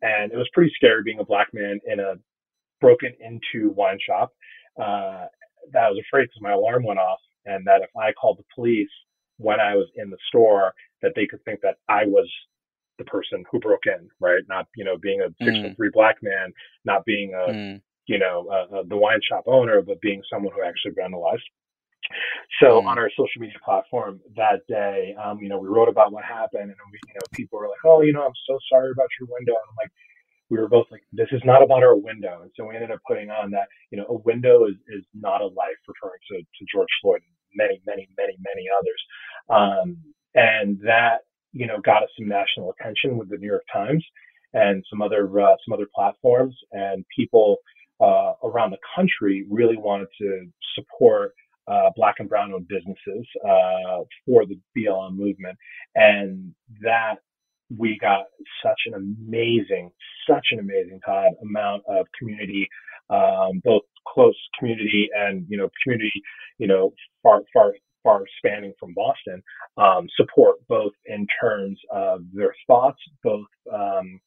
and 0.02 0.32
it 0.32 0.36
was 0.36 0.48
pretty 0.52 0.72
scary 0.74 1.02
being 1.04 1.20
a 1.20 1.24
black 1.24 1.48
man 1.54 1.80
in 1.86 2.00
a 2.00 2.14
broken 2.80 3.12
into 3.20 3.70
wine 3.70 3.98
shop. 4.04 4.32
Uh, 4.80 5.26
that 5.72 5.84
I 5.84 5.90
was 5.90 6.02
afraid 6.06 6.24
because 6.24 6.40
my 6.40 6.52
alarm 6.52 6.84
went 6.84 6.98
off, 7.00 7.18
and 7.44 7.66
that 7.66 7.82
if 7.82 7.90
I 7.96 8.12
called 8.12 8.38
the 8.38 8.44
police 8.54 8.90
when 9.38 9.60
I 9.60 9.74
was 9.74 9.88
in 9.96 10.10
the 10.10 10.18
store, 10.28 10.72
that 11.02 11.12
they 11.14 11.26
could 11.26 11.44
think 11.44 11.60
that 11.62 11.76
I 11.88 12.04
was 12.06 12.28
the 12.98 13.04
person 13.04 13.44
who 13.50 13.58
broke 13.58 13.86
in, 13.86 14.08
right? 14.20 14.42
Not 14.48 14.66
you 14.76 14.84
know 14.84 14.96
being 14.96 15.20
a 15.20 15.28
six 15.44 15.56
mm. 15.56 15.76
three 15.76 15.90
black 15.92 16.16
man, 16.22 16.52
not 16.84 17.04
being 17.04 17.34
a 17.34 17.52
mm. 17.52 17.80
you 18.06 18.18
know 18.18 18.48
a, 18.50 18.78
a, 18.78 18.86
the 18.86 18.96
wine 18.96 19.20
shop 19.28 19.44
owner, 19.46 19.82
but 19.82 20.00
being 20.00 20.22
someone 20.30 20.52
who 20.54 20.62
actually 20.62 20.92
vandalized. 20.92 21.46
So 22.60 22.80
mm. 22.80 22.86
on 22.86 22.98
our 22.98 23.10
social 23.10 23.40
media 23.40 23.58
platform 23.64 24.20
that 24.36 24.66
day, 24.68 25.14
um, 25.22 25.40
you 25.40 25.48
know, 25.48 25.58
we 25.58 25.68
wrote 25.68 25.88
about 25.88 26.12
what 26.12 26.24
happened, 26.24 26.70
and 26.70 26.88
we, 26.92 26.98
you 27.08 27.14
know, 27.14 27.26
people 27.32 27.58
were 27.58 27.68
like, 27.68 27.84
"Oh, 27.84 28.02
you 28.02 28.12
know, 28.12 28.24
I'm 28.24 28.38
so 28.46 28.58
sorry 28.70 28.90
about 28.90 29.08
your 29.20 29.28
window." 29.30 29.52
And 29.52 29.66
I'm 29.68 29.76
like, 29.76 29.92
we 30.50 30.58
were 30.58 30.68
both 30.68 30.86
like, 30.90 31.02
this 31.12 31.28
is 31.32 31.42
not 31.44 31.62
about 31.62 31.82
our 31.82 31.96
window. 31.96 32.40
And 32.42 32.50
so 32.56 32.66
we 32.66 32.74
ended 32.74 32.90
up 32.90 33.00
putting 33.06 33.30
on 33.30 33.50
that, 33.50 33.68
you 33.90 33.98
know, 33.98 34.06
a 34.08 34.18
window 34.18 34.66
is, 34.66 34.74
is 34.88 35.04
not 35.14 35.40
a 35.40 35.46
life, 35.46 35.80
referring 35.88 36.20
to, 36.30 36.38
to 36.38 36.66
George 36.72 36.88
Floyd 37.02 37.20
and 37.22 37.36
many, 37.54 37.80
many, 37.86 38.08
many, 38.16 38.36
many 38.44 38.66
others. 38.78 39.02
Um, 39.50 39.96
and 40.34 40.78
that, 40.84 41.22
you 41.52 41.66
know, 41.66 41.80
got 41.80 42.02
us 42.02 42.10
some 42.18 42.28
national 42.28 42.72
attention 42.78 43.16
with 43.16 43.30
the 43.30 43.38
New 43.38 43.48
York 43.48 43.64
Times 43.72 44.04
and 44.54 44.84
some 44.88 45.02
other, 45.02 45.24
uh, 45.40 45.56
some 45.66 45.72
other 45.72 45.88
platforms 45.94 46.54
and 46.72 47.04
people, 47.16 47.56
uh, 47.98 48.34
around 48.44 48.70
the 48.70 48.78
country 48.94 49.46
really 49.48 49.76
wanted 49.78 50.08
to 50.20 50.46
support 50.74 51.32
uh, 51.68 51.90
black 51.96 52.16
and 52.18 52.28
brown 52.28 52.52
owned 52.52 52.68
businesses 52.68 53.26
uh, 53.44 54.04
for 54.24 54.44
the 54.46 54.58
BLM 54.76 55.16
movement. 55.16 55.58
And 55.94 56.54
that 56.82 57.16
we 57.76 57.98
got 58.00 58.26
such 58.62 58.80
an 58.86 58.94
amazing, 58.94 59.90
such 60.28 60.48
an 60.52 60.60
amazing 60.60 61.00
Todd 61.04 61.32
amount 61.42 61.82
of 61.88 62.06
community, 62.18 62.68
um, 63.10 63.60
both 63.64 63.82
close 64.06 64.36
community 64.58 65.08
and 65.16 65.46
you 65.48 65.56
know 65.58 65.68
community, 65.82 66.22
you 66.58 66.66
know 66.66 66.92
far 67.22 67.42
far 67.52 67.74
far 68.02 68.22
spanning 68.38 68.72
from 68.78 68.94
Boston 68.94 69.42
um, 69.76 70.06
support 70.16 70.56
both 70.68 70.92
in 71.06 71.26
terms 71.40 71.78
of 71.92 72.20
their 72.32 72.54
thoughts, 72.66 73.00
both 73.24 73.46
um, 73.72 74.20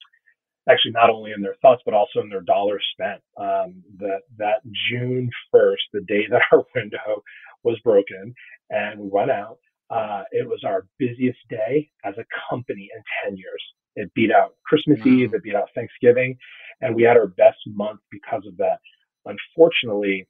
actually 0.69 0.91
not 0.91 1.09
only 1.09 1.31
in 1.31 1.41
their 1.41 1.55
thoughts 1.61 1.81
but 1.85 1.93
also 1.93 2.19
in 2.21 2.29
their 2.29 2.41
dollars 2.41 2.85
spent. 2.93 3.21
Um, 3.37 3.83
that 3.99 4.21
that 4.37 4.61
June 4.89 5.29
first, 5.51 5.83
the 5.93 6.01
day 6.01 6.27
that 6.29 6.41
our 6.51 6.63
window 6.75 7.23
was 7.63 7.79
broken, 7.83 8.33
and 8.69 8.99
we 8.99 9.07
went 9.09 9.31
out 9.31 9.59
uh, 9.89 10.23
it 10.31 10.47
was 10.47 10.61
our 10.65 10.85
busiest 10.97 11.39
day 11.49 11.89
as 12.05 12.15
a 12.17 12.25
company 12.49 12.89
in 12.95 13.01
10 13.29 13.37
years. 13.37 13.63
It 13.95 14.13
beat 14.13 14.31
out 14.31 14.55
Christmas 14.65 14.99
wow. 14.99 15.11
Eve, 15.11 15.33
it 15.33 15.43
beat 15.43 15.55
out 15.55 15.69
Thanksgiving, 15.75 16.37
and 16.81 16.95
we 16.95 17.03
had 17.03 17.17
our 17.17 17.27
best 17.27 17.57
month 17.67 17.99
because 18.11 18.43
of 18.47 18.55
that. 18.57 18.79
Unfortunately, 19.25 20.27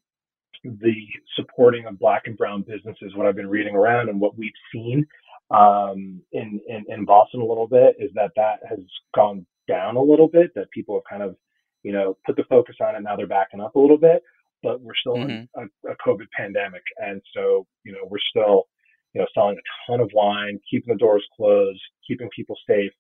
the 0.63 0.95
supporting 1.36 1.86
of 1.86 2.00
black 2.00 2.24
and 2.26 2.38
brown 2.38 2.63
businesses, 2.67 3.15
what 3.15 3.28
I've 3.28 3.36
been 3.36 3.50
reading 3.50 3.76
around 3.76 4.10
and 4.10 4.19
what 4.19 4.38
we've 4.38 4.52
seen 4.74 5.06
um, 5.52 6.22
in, 6.32 6.60
in, 6.67 6.86
in 6.88 7.06
Boston 7.06 7.41
a 7.41 7.45
little 7.45 7.67
bit 7.67 7.95
is 8.00 8.12
that 8.15 8.32
that 8.36 8.60
has 8.67 8.80
gone 9.15 9.45
down 9.67 9.95
a 9.95 10.02
little 10.02 10.28
bit, 10.28 10.52
that 10.56 10.69
people 10.72 10.95
have 10.95 11.10
kind 11.10 11.24
of, 11.24 11.36
you 11.84 11.91
know, 11.91 12.17
put 12.26 12.36
the 12.36 12.43
focus 12.50 12.76
on 12.82 12.95
it. 12.95 13.02
Now 13.02 13.15
they're 13.15 13.28
backing 13.28 13.62
up 13.62 13.76
a 13.76 13.80
little 13.80 13.98
bit, 13.98 14.22
but 14.62 14.82
we're 14.82 14.95
still 15.00 15.15
mm-hmm. 15.15 15.30
in 15.30 15.69
a, 15.86 15.91
a 15.91 15.95
COVID 16.06 16.28
pandemic. 16.36 16.84
And 16.98 17.22
so, 17.34 17.65
you 17.84 17.93
know, 17.93 18.08
we're 18.10 18.17
still, 18.30 18.65
you 19.13 19.22
know, 19.22 19.28
selling 19.34 19.58
a 19.58 19.91
ton 19.91 20.00
of 20.00 20.12
wine, 20.13 20.60
keeping 20.69 20.93
the 20.93 21.00
doors 21.00 21.26
closed, 21.36 21.82
keeping 22.08 22.30
people 22.36 22.58
safe. 22.67 22.91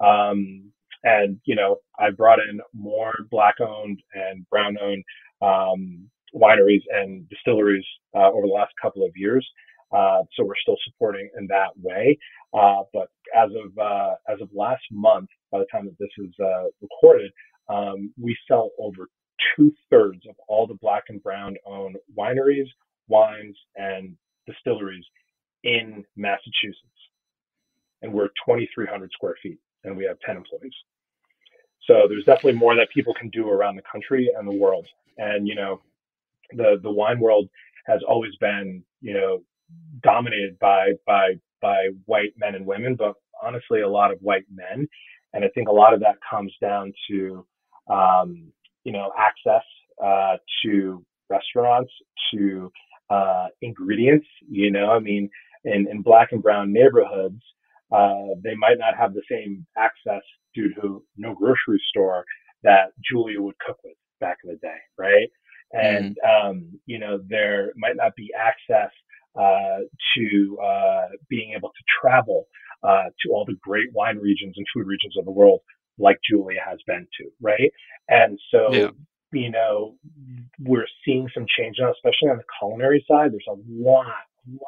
Um, 0.00 0.72
and, 1.04 1.40
you 1.44 1.54
know, 1.54 1.76
I 1.98 2.10
brought 2.10 2.38
in 2.40 2.60
more 2.74 3.14
black 3.30 3.60
owned 3.60 4.00
and 4.14 4.48
brown 4.50 4.76
owned, 4.80 5.04
um, 5.42 6.08
wineries 6.34 6.82
and 6.90 7.28
distilleries, 7.28 7.86
uh, 8.14 8.30
over 8.30 8.46
the 8.46 8.52
last 8.52 8.72
couple 8.80 9.04
of 9.04 9.12
years. 9.14 9.46
Uh, 9.92 10.22
so 10.34 10.44
we're 10.44 10.54
still 10.60 10.76
supporting 10.84 11.30
in 11.38 11.46
that 11.46 11.70
way. 11.80 12.18
Uh, 12.52 12.82
but 12.92 13.08
as 13.36 13.50
of, 13.50 13.78
uh, 13.78 14.14
as 14.28 14.40
of 14.40 14.48
last 14.54 14.82
month, 14.90 15.28
by 15.50 15.58
the 15.58 15.66
time 15.72 15.86
that 15.86 15.98
this 15.98 16.10
is, 16.18 16.32
uh, 16.40 16.64
recorded, 16.82 17.30
um, 17.68 18.12
we 18.20 18.36
sell 18.46 18.70
over 18.78 19.08
two 19.56 19.72
thirds 19.90 20.26
of 20.28 20.34
all 20.48 20.66
the 20.66 20.76
black 20.80 21.04
and 21.08 21.22
brown 21.22 21.56
owned 21.64 21.96
wineries, 22.18 22.66
wines, 23.08 23.56
and 23.76 24.16
distilleries 24.46 25.04
in 25.68 26.04
Massachusetts. 26.16 26.82
And 28.02 28.12
we're 28.12 28.28
2,300 28.46 29.10
square 29.12 29.34
feet 29.42 29.58
and 29.84 29.96
we 29.96 30.04
have 30.04 30.18
10 30.24 30.36
employees. 30.36 30.72
So 31.86 32.06
there's 32.08 32.24
definitely 32.24 32.58
more 32.58 32.74
that 32.76 32.88
people 32.92 33.14
can 33.14 33.28
do 33.30 33.48
around 33.48 33.76
the 33.76 33.82
country 33.90 34.30
and 34.36 34.46
the 34.46 34.54
world. 34.54 34.86
And, 35.18 35.46
you 35.46 35.54
know, 35.54 35.80
the, 36.52 36.78
the 36.82 36.90
wine 36.90 37.20
world 37.20 37.48
has 37.86 38.00
always 38.08 38.34
been, 38.36 38.82
you 39.00 39.14
know, 39.14 39.42
dominated 40.02 40.58
by, 40.58 40.92
by, 41.06 41.34
by 41.60 41.88
white 42.06 42.34
men 42.36 42.54
and 42.54 42.66
women, 42.66 42.94
but 42.96 43.14
honestly, 43.42 43.80
a 43.80 43.88
lot 43.88 44.12
of 44.12 44.18
white 44.20 44.44
men. 44.52 44.88
And 45.32 45.44
I 45.44 45.48
think 45.54 45.68
a 45.68 45.72
lot 45.72 45.92
of 45.94 46.00
that 46.00 46.16
comes 46.28 46.52
down 46.60 46.92
to, 47.10 47.46
um, 47.90 48.52
you 48.84 48.92
know, 48.92 49.12
access 49.18 49.64
uh, 50.02 50.36
to 50.62 51.04
restaurants, 51.28 51.92
to 52.32 52.70
uh, 53.10 53.46
ingredients. 53.62 54.26
You 54.48 54.70
know, 54.70 54.90
I 54.90 54.98
mean, 54.98 55.30
in, 55.64 55.86
in 55.90 56.02
black 56.02 56.32
and 56.32 56.42
brown 56.42 56.72
neighborhoods, 56.72 57.42
uh, 57.92 58.34
they 58.42 58.54
might 58.54 58.78
not 58.78 58.96
have 58.96 59.14
the 59.14 59.22
same 59.30 59.66
access 59.76 60.22
due 60.54 60.72
to 60.74 61.02
no 61.16 61.34
grocery 61.34 61.80
store 61.88 62.24
that 62.62 62.92
Julia 63.08 63.40
would 63.40 63.58
cook 63.64 63.78
with 63.84 63.94
back 64.20 64.38
in 64.44 64.50
the 64.50 64.56
day, 64.56 64.76
right? 64.98 65.28
And 65.72 66.16
mm. 66.24 66.50
um, 66.50 66.80
you 66.86 66.98
know 66.98 67.20
there 67.28 67.72
might 67.76 67.96
not 67.96 68.16
be 68.16 68.30
access 68.38 68.90
uh, 69.38 69.80
to 70.16 70.58
uh, 70.62 71.08
being 71.28 71.54
able 71.56 71.68
to 71.68 71.84
travel 72.00 72.46
uh, 72.82 73.04
to 73.22 73.30
all 73.32 73.44
the 73.44 73.56
great 73.60 73.88
wine 73.92 74.18
regions 74.18 74.54
and 74.56 74.66
food 74.74 74.86
regions 74.86 75.16
of 75.18 75.24
the 75.24 75.30
world 75.30 75.60
like 75.98 76.18
Julia 76.28 76.60
has 76.66 76.78
been 76.86 77.06
to, 77.18 77.30
right? 77.40 77.72
And 78.08 78.38
so, 78.50 78.72
yeah. 78.72 78.90
you 79.32 79.50
know, 79.50 79.96
we're 80.60 80.86
seeing 81.04 81.28
some 81.34 81.44
change 81.58 81.76
now, 81.80 81.92
especially 81.92 82.30
on 82.30 82.38
the 82.38 82.44
culinary 82.58 83.04
side. 83.10 83.32
There's 83.32 83.44
a 83.48 83.58
lot, 83.68 84.06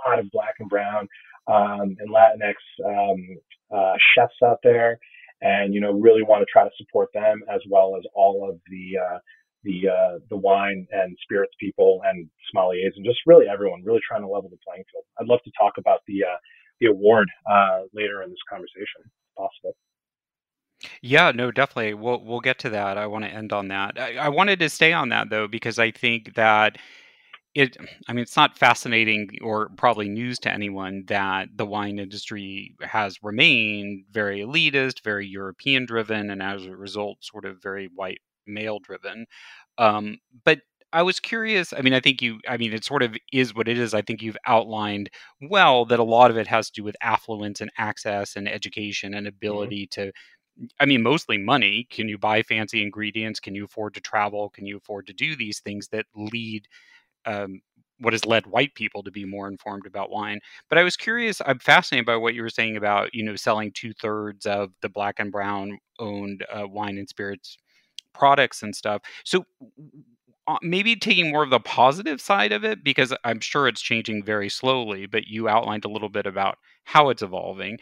lot 0.07 0.19
of 0.19 0.31
black 0.31 0.55
and 0.59 0.69
brown 0.69 1.09
um, 1.47 1.97
and 1.99 2.11
Latinx 2.11 2.55
um, 2.85 3.39
uh, 3.75 3.95
chefs 4.15 4.35
out 4.45 4.59
there, 4.63 4.99
and 5.41 5.75
you 5.75 5.81
know, 5.81 5.93
really 5.93 6.23
want 6.23 6.43
to 6.43 6.47
try 6.53 6.65
to 6.65 6.71
support 6.77 7.09
them 7.15 7.43
as 7.53 7.61
well 7.69 7.97
as 7.97 8.05
all 8.15 8.49
of 8.49 8.59
the 8.69 8.99
uh, 8.99 9.19
the 9.65 9.89
uh, 9.89 10.19
the 10.29 10.37
wine 10.37 10.87
and 10.91 11.17
spirits 11.23 11.53
people 11.59 12.01
and 12.05 12.29
sommeliers 12.55 12.93
and 12.97 13.05
just 13.05 13.19
really 13.27 13.47
everyone 13.53 13.83
really 13.85 14.01
trying 14.07 14.23
to 14.23 14.29
level 14.29 14.49
the 14.51 14.59
playing 14.67 14.85
field. 14.93 15.05
I'd 15.21 15.27
love 15.27 15.41
to 15.45 15.51
talk 15.59 15.75
about 15.79 16.01
the 16.07 16.25
uh, 16.25 16.37
the 16.81 16.87
award 16.87 17.29
uh, 17.51 17.81
later 17.93 18.23
in 18.23 18.31
this 18.31 18.39
conversation, 18.49 19.03
if 19.05 19.37
possible. 19.37 19.77
Yeah, 21.03 21.31
no, 21.35 21.51
definitely. 21.51 21.95
We'll 21.95 22.25
we'll 22.25 22.41
get 22.41 22.59
to 22.61 22.71
that. 22.71 22.97
I 22.97 23.07
want 23.07 23.25
to 23.25 23.31
end 23.31 23.53
on 23.53 23.69
that. 23.69 24.01
I, 24.01 24.17
I 24.17 24.29
wanted 24.29 24.59
to 24.61 24.69
stay 24.69 24.93
on 24.93 25.11
that 25.11 25.31
though 25.31 25.47
because 25.47 25.79
I 25.79 25.91
think 25.91 26.35
that 26.35 26.79
it. 27.55 27.77
I 28.09 28.13
mean, 28.13 28.23
it's 28.23 28.37
not 28.37 28.59
fascinating 28.59 29.29
or 29.43 29.71
probably 29.77 30.09
news 30.09 30.39
to 30.41 30.53
anyone 30.53 31.05
that 31.09 31.49
the 31.57 31.67
wine 31.67 31.99
industry 31.99 32.75
has 32.81 33.19
remained 33.23 34.05
very 34.11 34.41
elitist, 34.41 35.03
very 35.03 35.27
European 35.27 35.87
driven, 35.87 36.31
and 36.31 36.43
as 36.43 36.67
a 36.67 36.77
result, 36.77 37.19
sort 37.25 37.45
of 37.45 37.63
very 37.63 37.89
white 37.95 38.21
male 38.47 38.79
driven. 38.79 39.27
Um, 39.79 40.19
but 40.45 40.61
I 40.93 41.03
was 41.03 41.21
curious. 41.21 41.73
I 41.73 41.83
mean, 41.83 41.95
I 41.95 42.01
think 42.01 42.21
you, 42.21 42.41
I 42.49 42.57
mean, 42.57 42.73
it 42.73 42.85
sort 42.85 43.03
of 43.03 43.17
is 43.33 43.55
what 43.55 43.69
it 43.69 43.79
is. 43.79 43.95
I 43.95 44.03
think 44.03 44.23
you've 44.23 44.37
outlined 44.47 45.11
well 45.41 45.85
that 45.87 46.01
a 46.01 46.05
lot 46.05 46.31
of 46.31 46.37
it 46.37 46.49
has 46.49 46.67
to 46.71 46.81
do 46.81 46.85
with 46.85 46.97
affluence 47.03 47.61
and 47.61 47.71
access 47.79 48.37
and 48.37 48.49
education 48.49 49.15
and 49.15 49.27
mm-hmm. 49.27 49.37
ability 49.37 49.87
mm-hmm. 49.87 50.09
to, 50.09 50.13
I 50.81 50.87
mean, 50.87 51.03
mostly 51.03 51.39
money. 51.39 51.87
Can 51.91 52.09
you 52.09 52.19
buy 52.19 52.43
fancy 52.43 52.83
ingredients? 52.83 53.41
Can 53.41 53.55
you 53.55 53.65
afford 53.65 53.95
to 53.95 54.01
travel? 54.01 54.51
Can 54.51 54.67
you 54.67 54.79
afford 54.79 55.07
to 55.07 55.13
do 55.13 55.37
these 55.37 55.61
things 55.61 55.89
that 55.89 56.07
lead, 56.15 56.67
um, 57.27 57.61
what 57.99 58.15
has 58.15 58.25
led 58.25 58.47
white 58.47 58.75
people 58.75 59.03
to 59.03 59.11
be 59.11 59.25
more 59.25 59.49
informed 59.49 59.87
about 59.87 60.11
wine? 60.11 60.41
But 60.69 60.79
I 60.79 60.83
was 60.83 60.97
curious, 60.97 61.41
I'm 61.45 61.59
fascinated 61.59 62.07
by 62.07 62.17
what 62.17 62.35
you 62.35 62.43
were 62.43 62.49
saying 62.49 62.77
about, 62.77 63.15
you 63.15 63.23
know, 63.23 63.37
selling 63.37 63.73
two 63.73 63.93
thirds 63.93 64.47
of 64.47 64.71
the 64.83 64.89
black 64.89 65.17
and 65.19 65.31
brown 65.31 65.79
owned 65.99 66.45
uh, 66.53 66.67
wine 66.67 66.99
and 66.99 67.09
spirits 67.09 67.57
products 68.15 68.63
and 68.63 68.75
stuff. 68.75 69.03
So 69.25 69.45
uh, 70.49 70.57
maybe 70.63 70.97
taking 70.97 71.31
more 71.31 71.43
of 71.43 71.51
the 71.51 71.61
positive 71.61 72.21
side 72.21 72.53
of 72.53 72.65
it 72.65 72.83
because 72.83 73.15
I'm 73.25 73.41
sure 73.41 73.69
it's 73.69 73.81
changing 73.81 74.25
very 74.25 74.49
slowly, 74.49 75.07
but 75.07 75.27
you 75.27 75.49
outlined 75.49 75.85
a 75.85 75.91
little 75.91 76.09
bit 76.09 76.27
about 76.27 76.59
how 76.85 77.11
it's 77.11 77.23
evolving. 77.23 77.79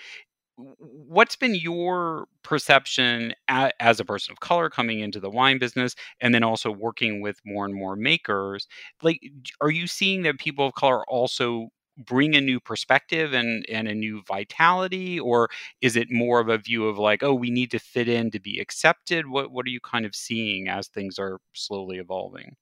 What's 0.58 1.36
been 1.36 1.54
your 1.54 2.26
perception 2.42 3.32
as 3.46 4.00
a 4.00 4.04
person 4.04 4.32
of 4.32 4.40
color 4.40 4.68
coming 4.68 4.98
into 4.98 5.20
the 5.20 5.30
wine 5.30 5.58
business 5.58 5.94
and 6.20 6.34
then 6.34 6.42
also 6.42 6.72
working 6.72 7.20
with 7.20 7.40
more 7.46 7.64
and 7.64 7.74
more 7.74 7.94
makers? 7.94 8.66
Like, 9.02 9.20
are 9.60 9.70
you 9.70 9.86
seeing 9.86 10.22
that 10.22 10.38
people 10.38 10.66
of 10.66 10.74
color 10.74 11.04
also 11.08 11.68
bring 11.96 12.34
a 12.36 12.40
new 12.40 12.60
perspective 12.60 13.32
and 13.32 13.64
and 13.68 13.86
a 13.86 13.94
new 13.94 14.22
vitality? 14.26 15.20
Or 15.20 15.48
is 15.80 15.94
it 15.94 16.10
more 16.10 16.40
of 16.40 16.48
a 16.48 16.58
view 16.58 16.88
of 16.88 16.98
like 16.98 17.22
oh 17.22 17.34
we 17.34 17.50
need 17.50 17.70
to 17.70 17.78
fit 17.78 18.08
in 18.08 18.30
to 18.32 18.40
be 18.40 18.58
accepted? 18.58 19.28
What 19.28 19.52
what 19.52 19.64
are 19.66 19.70
you 19.70 19.80
kind 19.80 20.06
of 20.06 20.14
seeing 20.16 20.68
as 20.68 20.88
things 20.88 21.20
are 21.20 21.38
slowly 21.52 21.98
evolving? 21.98 22.56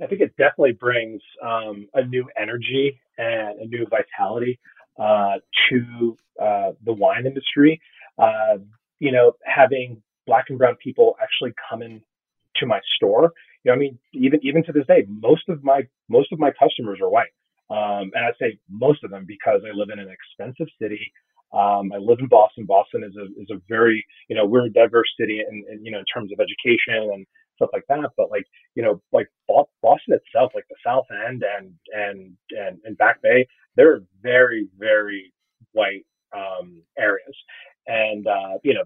I 0.00 0.06
think 0.06 0.20
it 0.20 0.36
definitely 0.36 0.72
brings 0.72 1.22
um, 1.42 1.86
a 1.94 2.04
new 2.04 2.28
energy 2.40 3.00
and 3.16 3.60
a 3.60 3.66
new 3.66 3.86
vitality 3.88 4.58
uh, 4.98 5.34
to 5.68 6.16
uh, 6.40 6.72
the 6.84 6.92
wine 6.92 7.26
industry 7.26 7.80
uh, 8.18 8.58
you 8.98 9.12
know 9.12 9.32
having 9.44 10.02
black 10.26 10.46
and 10.48 10.58
brown 10.58 10.76
people 10.82 11.16
actually 11.22 11.52
come 11.70 11.82
in 11.82 12.00
to 12.56 12.66
my 12.66 12.80
store 12.96 13.32
you 13.62 13.70
know 13.70 13.74
i 13.74 13.78
mean 13.78 13.98
even 14.12 14.38
even 14.42 14.64
to 14.64 14.72
this 14.72 14.86
day 14.86 15.04
most 15.08 15.48
of 15.48 15.62
my 15.64 15.82
most 16.08 16.32
of 16.32 16.38
my 16.38 16.50
customers 16.58 16.98
are 17.00 17.10
white 17.10 17.32
um, 17.70 18.10
and 18.14 18.24
I 18.24 18.30
say 18.40 18.58
most 18.68 19.02
of 19.04 19.10
them 19.10 19.24
because 19.26 19.62
I 19.64 19.74
live 19.74 19.88
in 19.92 19.98
an 19.98 20.08
expensive 20.08 20.66
city. 20.80 21.00
Um, 21.52 21.92
I 21.94 21.98
live 21.98 22.18
in 22.20 22.28
Boston. 22.28 22.66
Boston 22.66 23.04
is 23.04 23.16
a 23.16 23.24
is 23.40 23.48
a 23.50 23.60
very 23.68 24.04
you 24.28 24.36
know 24.36 24.44
we're 24.44 24.66
a 24.66 24.72
diverse 24.72 25.08
city 25.18 25.40
in 25.40 25.64
you 25.82 25.90
know 25.90 25.98
in 25.98 26.04
terms 26.12 26.30
of 26.32 26.40
education 26.40 27.10
and 27.14 27.26
stuff 27.56 27.70
like 27.72 27.84
that. 27.88 28.10
But 28.16 28.30
like 28.30 28.46
you 28.74 28.82
know 28.82 29.02
like 29.12 29.28
Boston 29.48 30.14
itself, 30.14 30.52
like 30.54 30.66
the 30.68 30.76
South 30.84 31.06
End 31.28 31.44
and 31.58 31.72
and 31.92 32.36
and, 32.50 32.78
and 32.84 32.98
Back 32.98 33.22
Bay, 33.22 33.46
they're 33.76 34.00
very 34.22 34.68
very 34.78 35.32
white 35.72 36.06
um, 36.36 36.82
areas. 36.98 37.36
And 37.86 38.26
uh, 38.26 38.58
you 38.62 38.74
know 38.74 38.84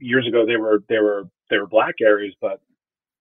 years 0.00 0.26
ago 0.26 0.44
they 0.46 0.56
were 0.56 0.82
they 0.88 0.98
were 0.98 1.24
they 1.50 1.58
were 1.58 1.66
black 1.66 1.96
areas, 2.00 2.34
but 2.40 2.60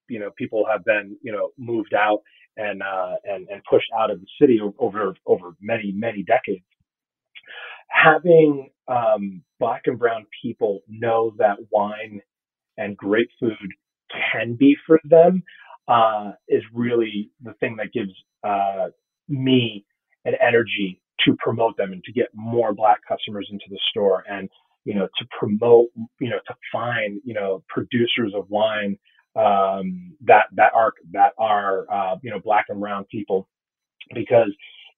you 0.07 0.19
know 0.19 0.31
people 0.37 0.65
have 0.69 0.83
been 0.85 1.17
you 1.21 1.31
know 1.31 1.49
moved 1.57 1.93
out 1.93 2.21
and 2.57 2.81
uh, 2.81 3.15
and 3.23 3.47
and 3.49 3.61
pushed 3.69 3.89
out 3.97 4.11
of 4.11 4.19
the 4.19 4.27
city 4.39 4.59
over 4.79 5.15
over 5.25 5.55
many 5.61 5.91
many 5.91 6.23
decades. 6.23 6.65
Having 7.89 8.69
um, 8.87 9.41
black 9.59 9.83
and 9.85 9.97
brown 9.97 10.25
people 10.41 10.81
know 10.87 11.33
that 11.37 11.57
wine 11.71 12.21
and 12.77 12.97
great 12.97 13.29
food 13.39 13.71
can 14.31 14.55
be 14.55 14.75
for 14.85 14.99
them 15.03 15.43
uh, 15.87 16.31
is 16.47 16.63
really 16.73 17.29
the 17.43 17.53
thing 17.59 17.75
that 17.77 17.93
gives 17.93 18.11
uh, 18.43 18.87
me 19.27 19.85
an 20.25 20.33
energy 20.41 21.01
to 21.25 21.35
promote 21.39 21.77
them 21.77 21.91
and 21.93 22.03
to 22.03 22.11
get 22.11 22.27
more 22.33 22.73
black 22.73 22.99
customers 23.07 23.47
into 23.51 23.65
the 23.69 23.79
store 23.89 24.23
and 24.29 24.49
you 24.83 24.93
know 24.93 25.07
to 25.17 25.25
promote 25.37 25.87
you 26.19 26.29
know 26.29 26.39
to 26.47 26.55
find 26.71 27.21
you 27.23 27.33
know 27.33 27.63
producers 27.69 28.33
of 28.35 28.49
wine 28.49 28.97
um, 29.35 30.15
that 30.21 30.45
that 30.53 30.71
are 30.73 30.93
that 31.11 31.33
are 31.37 31.85
uh, 31.91 32.15
you 32.21 32.31
know 32.31 32.39
black 32.39 32.65
and 32.69 32.79
brown 32.79 33.05
people, 33.11 33.47
because 34.13 34.51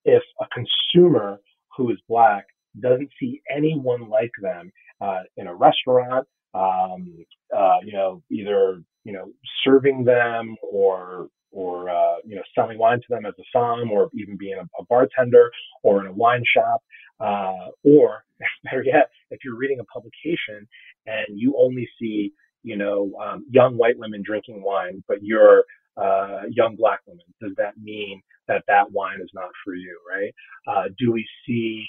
if 0.06 0.24
a 0.40 0.46
consumer 0.54 1.40
who 1.76 1.90
is 1.92 1.98
black 2.08 2.46
doesn't 2.80 3.10
see 3.20 3.42
anyone 3.50 4.10
like 4.10 4.32
them 4.42 4.72
uh, 5.02 5.22
in 5.38 5.48
a 5.48 5.56
restaurant, 5.56 6.28
um, 6.54 7.26
uh, 7.56 7.78
you 7.84 7.94
know, 7.94 8.22
either 8.32 8.82
you 9.04 9.14
know 9.14 9.32
serving 9.64 10.04
them 10.04 10.56
or 10.64 11.28
or 11.52 11.90
uh, 11.90 12.16
you 12.26 12.36
know 12.36 12.44
selling 12.56 12.78
wine 12.78 13.00
to 13.00 13.06
them 13.10 13.26
as 13.26 13.34
a 13.40 13.44
som, 13.54 13.92
or 13.92 14.10
even 14.14 14.38
being 14.38 14.58
a, 14.58 14.82
a 14.82 14.86
bartender 14.90 15.52
or 15.84 16.02
in 16.02 16.08
a 16.08 16.14
wine 16.14 16.44
shop, 16.56 16.82
uh, 17.20 17.70
or 17.84 18.24
better 18.64 18.84
yet, 18.84 19.10
if 19.32 19.40
you're 19.44 19.58
reading 19.58 19.80
a 19.80 19.86
publication 19.86 20.68
and 21.06 21.40
you 21.40 21.56
only 21.60 21.88
see 22.00 22.34
you 22.64 22.78
know, 22.78 23.14
um, 23.24 23.46
young 23.50 23.78
white 23.78 23.98
women 23.98 24.22
drinking 24.26 24.62
wine, 24.64 25.04
but 25.08 25.18
you're 25.22 25.64
uh, 25.98 26.42
young 26.52 26.76
black 26.76 27.00
women. 27.08 27.24
Does 27.42 27.54
that 27.58 27.78
mean 27.82 28.22
that 28.48 28.64
that 28.68 28.92
wine 28.92 29.20
is 29.24 29.30
not 29.34 29.50
for 29.64 29.74
you, 29.74 29.98
right? 30.10 30.34
Uh, 30.68 30.90
do 31.00 31.12
we 31.12 31.26
see 31.48 31.86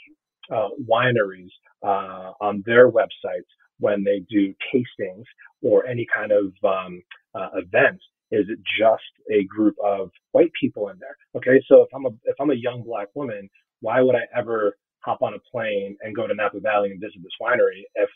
uh, 0.54 0.68
wineries 0.88 1.50
uh, 1.84 2.32
on 2.40 2.62
their 2.66 2.90
websites 2.90 3.48
when 3.81 4.05
they 4.05 4.20
do 4.31 4.55
tastings 4.72 5.24
or 5.62 5.87
any 5.87 6.07
kind 6.14 6.33
of 6.33 6.53
um, 6.64 7.03
uh, 7.35 7.49
events? 7.55 8.05
Is 8.31 8.47
it 8.49 8.59
just 8.79 9.03
a 9.33 9.45
group 9.45 9.74
of 9.85 10.11
white 10.33 10.53
people 10.61 10.89
in 10.91 10.99
there? 10.99 11.16
Okay, 11.37 11.62
so 11.68 11.83
if 11.83 11.89
I'm 11.95 12.07
a 12.07 12.11
if 12.24 12.37
I'm 12.41 12.51
a 12.51 12.55
young 12.55 12.83
black 12.85 13.09
woman, 13.14 13.49
why 13.81 14.03
would 14.03 14.14
I 14.14 14.24
ever 14.37 14.76
hop 15.01 15.22
on 15.22 15.35
a 15.35 15.39
plane 15.51 15.97
and 16.03 16.14
go 16.14 16.26
to 16.26 16.35
Napa 16.35 16.61
Valley 16.61 16.91
and 16.91 17.01
visit 17.01 17.22
this 17.22 17.33
winery 17.41 17.85
if 17.95 18.11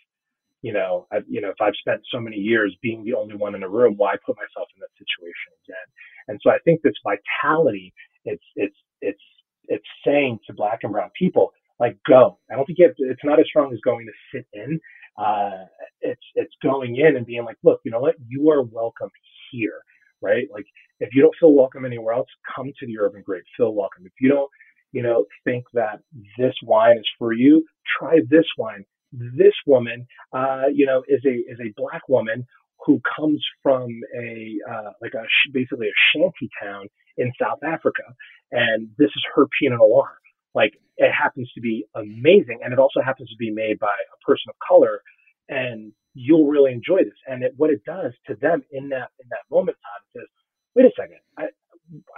you 0.63 0.73
know, 0.73 1.07
I, 1.13 1.19
you 1.29 1.41
know, 1.41 1.51
if 1.51 1.61
I've 1.61 1.77
spent 1.81 2.01
so 2.11 2.21
many 2.21 2.37
years 2.37 2.77
being 2.83 3.05
the 3.05 3.15
only 3.15 3.37
one 3.37 3.55
in 3.55 3.63
a 3.63 3.69
room, 3.69 3.95
why 3.97 4.15
put 4.25 4.37
myself 4.37 4.69
in 4.75 4.81
that 4.81 4.95
situation 4.99 5.53
again? 5.67 5.89
And 6.29 6.41
so 6.43 6.51
I 6.51 6.59
think 6.65 6.83
this 6.83 6.95
vitality, 7.05 7.93
it's, 8.25 8.43
it's, 8.57 8.77
it's, 9.01 9.23
it's 9.67 9.87
saying 10.07 10.39
to 10.47 10.55
black 10.55 10.81
and 10.83 10.93
brown 10.93 11.11
people, 11.19 11.53
like, 11.81 11.99
go. 12.09 12.39
I 12.51 12.55
don't 12.55 12.65
think 12.65 12.79
have, 12.81 12.95
it's 12.99 13.25
not 13.25 13.41
as 13.41 13.47
strong 13.47 13.73
as 13.73 13.81
going 13.85 14.07
to 14.07 14.13
sit 14.37 14.47
in. 14.53 14.81
Uh, 15.17 15.67
it's, 16.01 16.23
it's 16.35 16.55
going 16.63 16.97
in 16.97 17.17
and 17.17 17.27
being 17.27 17.45
like, 17.45 17.57
look, 17.63 17.81
you 17.85 17.91
know 17.91 18.01
what? 18.01 18.17
You 18.29 18.51
are 18.51 18.63
welcome 18.63 19.11
here, 19.51 19.81
right? 20.21 20.47
Like, 20.53 20.67
if 21.01 21.11
you 21.15 21.23
don't 21.23 21.35
feel 21.41 21.55
welcome 21.55 21.85
anywhere 21.85 22.15
else, 22.15 22.29
come 22.57 22.73
to 22.81 22.87
the 22.87 22.99
Urban 22.99 23.23
Grape, 23.25 23.45
feel 23.57 23.75
welcome. 23.75 24.07
If 24.07 24.13
you 24.21 24.29
don't, 24.31 24.51
you 24.93 25.03
know, 25.03 25.27
think 25.45 25.65
that 25.75 26.01
this 26.39 26.55
wine 26.63 26.99
is 26.99 27.09
for 27.19 27.33
you, 27.33 27.65
try 27.99 28.21
this 28.31 28.47
wine 28.59 28.85
this 29.13 29.55
woman, 29.67 30.07
uh, 30.33 30.65
you 30.73 30.87
know, 30.87 31.03
is 31.09 31.23
a 31.27 31.31
is 31.53 31.59
a 31.61 31.73
black 31.77 32.09
woman 32.09 32.47
who 32.85 33.01
comes 33.17 33.45
from 33.63 33.89
a 34.19 34.57
uh, 34.71 34.91
like 35.01 35.15
a 35.15 35.25
basically 35.53 35.89
a 35.89 35.93
shanty 36.13 36.51
town 36.63 36.89
in 37.17 37.33
South 37.41 37.61
Africa, 37.65 38.03
and 38.51 38.89
this 38.99 39.09
is 39.09 39.23
her 39.35 39.47
Pinot 39.61 39.79
Noir. 39.79 40.11
Like 40.55 40.75
it 40.97 41.13
happens 41.13 41.51
to 41.55 41.61
be 41.61 41.87
amazing, 41.95 42.61
and 42.63 42.73
it 42.73 42.79
also 42.79 43.01
happens 43.01 43.31
to 43.31 43.37
be 43.37 43.51
made 43.51 43.79
by 43.79 43.89
a 43.89 44.25
person 44.25 44.51
of 44.51 44.57
color, 44.67 45.03
and 45.49 45.93
you'll 46.15 46.47
really 46.49 46.73
enjoy 46.73 47.05
this. 47.05 47.19
And 47.27 47.43
it, 47.43 47.55
what 47.57 47.71
it 47.71 47.85
does 47.85 48.13
to 48.27 48.35
them 48.37 48.63
in 48.73 48.89
that 48.91 49.11
in 49.21 49.29
that 49.31 49.45
moment, 49.51 49.79
Todd, 49.83 50.21
says, 50.21 50.29
wait 50.75 50.87
a 50.87 50.93
second, 50.97 51.19
I 51.39 51.47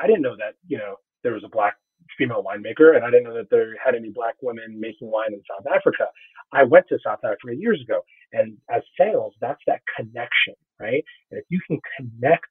I 0.00 0.06
didn't 0.06 0.22
know 0.22 0.36
that 0.36 0.54
you 0.66 0.78
know 0.78 0.96
there 1.22 1.32
was 1.32 1.44
a 1.44 1.48
black 1.48 1.76
female 2.18 2.44
winemaker, 2.44 2.96
and 2.96 3.04
I 3.04 3.10
didn't 3.10 3.24
know 3.24 3.34
that 3.34 3.50
there 3.50 3.74
had 3.82 3.94
any 3.94 4.10
black 4.10 4.34
women 4.42 4.78
making 4.78 5.10
wine 5.10 5.32
in 5.32 5.42
South 5.48 5.66
Africa. 5.74 6.06
I 6.52 6.64
went 6.64 6.86
to 6.88 6.98
South 7.04 7.20
Africa 7.24 7.56
years 7.56 7.80
ago, 7.82 8.02
and 8.32 8.56
as 8.70 8.82
sales, 8.98 9.34
that's 9.40 9.62
that 9.66 9.80
connection, 9.96 10.54
right? 10.80 11.04
And 11.30 11.40
if 11.40 11.44
you 11.48 11.60
can 11.66 11.80
connect 11.96 12.50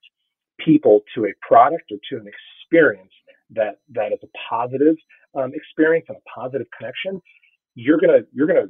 people 0.60 1.02
to 1.16 1.26
a 1.26 1.34
product 1.48 1.92
or 1.92 1.98
to 2.10 2.18
an 2.22 2.28
experience 2.28 3.12
that 3.52 3.80
that 3.94 4.12
is 4.12 4.20
a 4.24 4.28
positive 4.50 4.96
um, 5.36 5.52
experience 5.54 6.06
and 6.10 6.18
a 6.18 6.40
positive 6.40 6.68
connection, 6.78 7.22
you're 7.76 8.00
gonna 8.00 8.22
you're 8.34 8.48
gonna 8.48 8.70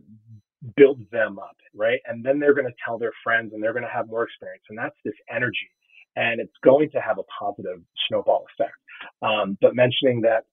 build 0.76 1.02
them 1.12 1.40
up, 1.40 1.58
right? 1.76 2.00
And 2.06 2.24
then 2.26 2.40
they're 2.40 2.54
gonna 2.54 2.76
tell 2.86 2.98
their 2.98 3.14
friends, 3.24 3.54
and 3.54 3.62
they're 3.62 3.74
gonna 3.74 3.92
have 3.94 4.08
more 4.08 4.24
experience, 4.24 4.64
and 4.70 4.78
that's 4.78 4.96
this 5.04 5.16
energy, 5.34 5.70
and 6.16 6.40
it's 6.40 6.54
going 6.64 6.90
to 6.92 7.00
have 7.00 7.18
a 7.18 7.24
positive 7.40 7.82
snowball 8.08 8.46
effect. 8.54 8.76
Um, 9.22 9.58
but 9.62 9.76
mentioning 9.76 10.22
that 10.22 10.46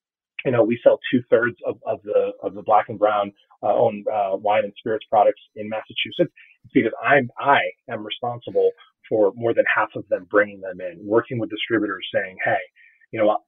you 0.45 0.53
know, 0.53 0.63
we 0.65 0.79
sell 0.83 0.99
two 1.13 1.23
thirds 1.31 1.57
of, 1.67 1.77
of 1.87 2.01
the 2.03 2.33
of 2.43 2.55
the 2.55 2.63
black 2.63 2.89
and 2.89 2.99
brown 2.99 3.33
uh, 3.63 3.75
owned 3.75 4.07
uh, 4.09 4.37
wine 4.37 4.65
and 4.65 4.73
spirits 4.79 5.05
products 5.11 5.41
in 5.57 5.69
Massachusetts. 5.69 6.33
It's 6.65 6.73
because 6.73 6.93
I'm 7.05 7.31
I 7.39 7.61
am 7.91 8.05
responsible 8.05 8.71
for 9.09 9.33
more 9.35 9.53
than 9.55 9.65
half 9.75 9.91
of 9.97 10.05
them 10.09 10.27
bringing 10.31 10.61
them 10.61 10.81
in, 10.81 10.99
working 11.05 11.39
with 11.39 11.51
distributors, 11.51 12.07
saying, 12.15 12.37
hey, 12.45 12.61
you 13.11 13.21
know 13.21 13.39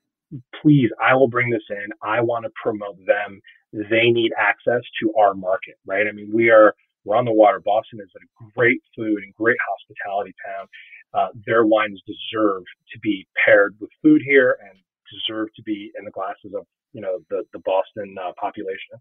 please, 0.62 0.90
I 1.00 1.14
will 1.14 1.28
bring 1.28 1.50
this 1.50 1.62
in. 1.70 1.88
I 2.02 2.20
want 2.20 2.44
to 2.44 2.50
promote 2.62 2.98
them. 3.06 3.40
They 3.72 4.10
need 4.10 4.32
access 4.38 4.82
to 5.02 5.12
our 5.18 5.34
market, 5.34 5.76
right? 5.86 6.06
I 6.06 6.12
mean, 6.12 6.30
we 6.32 6.50
are 6.50 6.74
we're 7.04 7.16
on 7.16 7.24
the 7.24 7.32
water. 7.32 7.60
Boston 7.64 7.98
is 8.00 8.10
a 8.16 8.44
great 8.54 8.80
food 8.96 9.22
and 9.24 9.34
great 9.34 9.56
hospitality 9.68 10.34
town. 10.46 10.66
Uh, 11.14 11.28
their 11.46 11.64
wines 11.66 12.00
deserve 12.06 12.62
to 12.92 12.98
be 13.00 13.26
paired 13.44 13.74
with 13.80 13.90
food 14.02 14.22
here 14.24 14.56
and 14.62 14.78
deserve 15.10 15.48
to 15.56 15.62
be 15.62 15.90
in 15.98 16.04
the 16.04 16.10
glasses 16.10 16.52
of 16.56 16.66
you 16.92 17.00
know 17.00 17.18
the 17.30 17.44
the 17.52 17.58
Boston 17.60 18.14
uh, 18.22 18.32
population. 18.40 18.96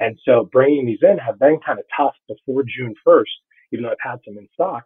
And 0.00 0.18
so 0.24 0.48
bringing 0.52 0.86
these 0.86 1.02
in 1.02 1.18
have 1.18 1.38
been 1.38 1.60
kind 1.64 1.78
of 1.78 1.84
tough 1.96 2.14
before 2.28 2.64
June 2.64 2.94
1st, 3.06 3.34
even 3.72 3.84
though 3.84 3.90
I've 3.90 4.10
had 4.10 4.18
some 4.24 4.38
in 4.38 4.48
stock. 4.54 4.84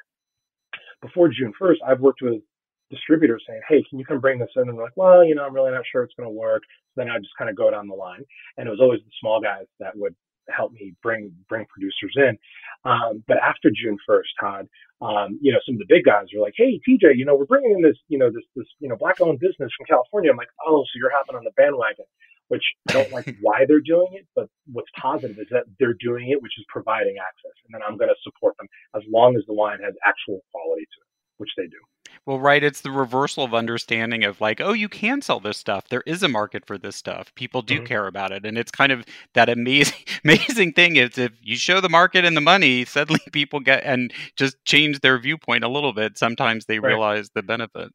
Before 1.00 1.28
June 1.28 1.52
1st, 1.60 1.76
I've 1.86 2.00
worked 2.00 2.22
with 2.22 2.42
distributors 2.90 3.44
saying, 3.46 3.60
"Hey, 3.68 3.84
can 3.88 3.98
you 3.98 4.04
come 4.04 4.20
bring 4.20 4.38
this 4.38 4.50
in?" 4.56 4.68
And 4.68 4.76
they're 4.76 4.84
like, 4.84 4.96
"Well, 4.96 5.24
you 5.24 5.34
know, 5.34 5.44
I'm 5.44 5.54
really 5.54 5.72
not 5.72 5.84
sure 5.90 6.02
it's 6.02 6.14
going 6.14 6.28
to 6.28 6.34
work." 6.34 6.62
So 6.94 7.02
then 7.02 7.10
I 7.10 7.18
just 7.18 7.36
kind 7.38 7.50
of 7.50 7.56
go 7.56 7.70
down 7.70 7.88
the 7.88 7.94
line, 7.94 8.24
and 8.56 8.66
it 8.66 8.70
was 8.70 8.80
always 8.80 9.00
the 9.00 9.10
small 9.20 9.40
guys 9.40 9.66
that 9.80 9.96
would 9.96 10.14
help 10.50 10.72
me 10.72 10.94
bring 11.02 11.32
bring 11.48 11.66
producers 11.66 12.14
in. 12.16 12.38
Um, 12.84 13.22
but 13.26 13.38
after 13.38 13.70
June 13.70 13.98
1st, 14.08 14.32
Todd, 14.40 14.68
um, 15.00 15.38
you 15.42 15.52
know, 15.52 15.58
some 15.66 15.74
of 15.74 15.78
the 15.78 15.88
big 15.88 16.04
guys 16.04 16.26
are 16.34 16.40
like, 16.40 16.54
"Hey, 16.56 16.80
TJ, 16.88 17.16
you 17.16 17.24
know, 17.24 17.36
we're 17.36 17.46
bringing 17.46 17.72
in 17.72 17.82
this, 17.82 17.96
you 18.08 18.18
know, 18.18 18.30
this 18.30 18.44
this 18.56 18.66
you 18.80 18.88
know 18.88 18.96
black-owned 18.96 19.38
business 19.40 19.72
from 19.76 19.86
California." 19.86 20.30
I'm 20.30 20.36
like, 20.36 20.52
"Oh, 20.66 20.82
so 20.84 20.92
you're 20.96 21.12
hopping 21.12 21.36
on 21.36 21.44
the 21.44 21.52
bandwagon?" 21.56 22.06
Which 22.48 22.64
I 22.88 22.94
don't 22.94 23.12
like 23.12 23.28
why 23.42 23.66
they're 23.66 23.80
doing 23.84 24.08
it, 24.14 24.26
but 24.34 24.48
what's 24.72 24.88
positive 24.96 25.38
is 25.38 25.48
that 25.50 25.64
they're 25.78 25.98
doing 26.00 26.30
it, 26.30 26.40
which 26.42 26.56
is 26.58 26.64
providing 26.68 27.16
access, 27.20 27.52
and 27.66 27.74
then 27.74 27.82
I'm 27.86 27.98
going 27.98 28.08
to 28.08 28.16
support 28.22 28.56
them 28.56 28.68
as 28.96 29.02
long 29.08 29.36
as 29.36 29.44
the 29.46 29.54
wine 29.54 29.80
has 29.84 29.94
actual 30.06 30.40
quality 30.50 30.86
to 30.86 30.98
it, 31.04 31.07
which 31.38 31.50
they 31.56 31.66
do. 31.66 31.78
Well, 32.26 32.38
right. 32.38 32.62
It's 32.62 32.82
the 32.82 32.90
reversal 32.90 33.44
of 33.44 33.54
understanding 33.54 34.24
of 34.24 34.40
like, 34.40 34.60
oh, 34.60 34.72
you 34.72 34.88
can 34.88 35.22
sell 35.22 35.40
this 35.40 35.56
stuff. 35.56 35.88
There 35.88 36.02
is 36.06 36.22
a 36.22 36.28
market 36.28 36.66
for 36.66 36.76
this 36.76 36.96
stuff. 36.96 37.34
People 37.34 37.62
do 37.62 37.76
mm-hmm. 37.76 37.86
care 37.86 38.06
about 38.06 38.32
it, 38.32 38.44
and 38.44 38.58
it's 38.58 38.70
kind 38.70 38.92
of 38.92 39.04
that 39.34 39.48
amazing, 39.48 39.98
amazing 40.24 40.72
thing. 40.72 40.96
Is 40.96 41.16
if 41.16 41.32
you 41.42 41.56
show 41.56 41.80
the 41.80 41.88
market 41.88 42.24
and 42.24 42.36
the 42.36 42.42
money, 42.42 42.84
suddenly 42.84 43.20
people 43.32 43.60
get 43.60 43.82
and 43.84 44.12
just 44.36 44.62
change 44.64 45.00
their 45.00 45.18
viewpoint 45.18 45.64
a 45.64 45.68
little 45.68 45.92
bit. 45.92 46.18
Sometimes 46.18 46.66
they 46.66 46.78
right. 46.78 46.88
realize 46.88 47.30
the 47.34 47.42
benefit. 47.42 47.92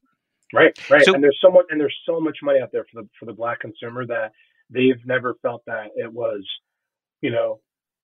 Right, 0.53 0.77
right. 0.89 1.03
So, 1.03 1.15
and 1.15 1.23
there's 1.23 1.39
so 1.41 1.51
much, 1.51 1.65
and 1.69 1.79
there's 1.79 1.97
so 2.05 2.19
much 2.19 2.37
money 2.43 2.59
out 2.61 2.71
there 2.71 2.85
for 2.91 3.01
the 3.01 3.09
for 3.19 3.25
the 3.25 3.33
black 3.33 3.59
consumer 3.59 4.05
that 4.07 4.31
they've 4.69 5.03
never 5.05 5.35
felt 5.41 5.63
that 5.67 5.87
it 5.95 6.11
was, 6.11 6.43
you 7.21 7.31
know, 7.31 7.59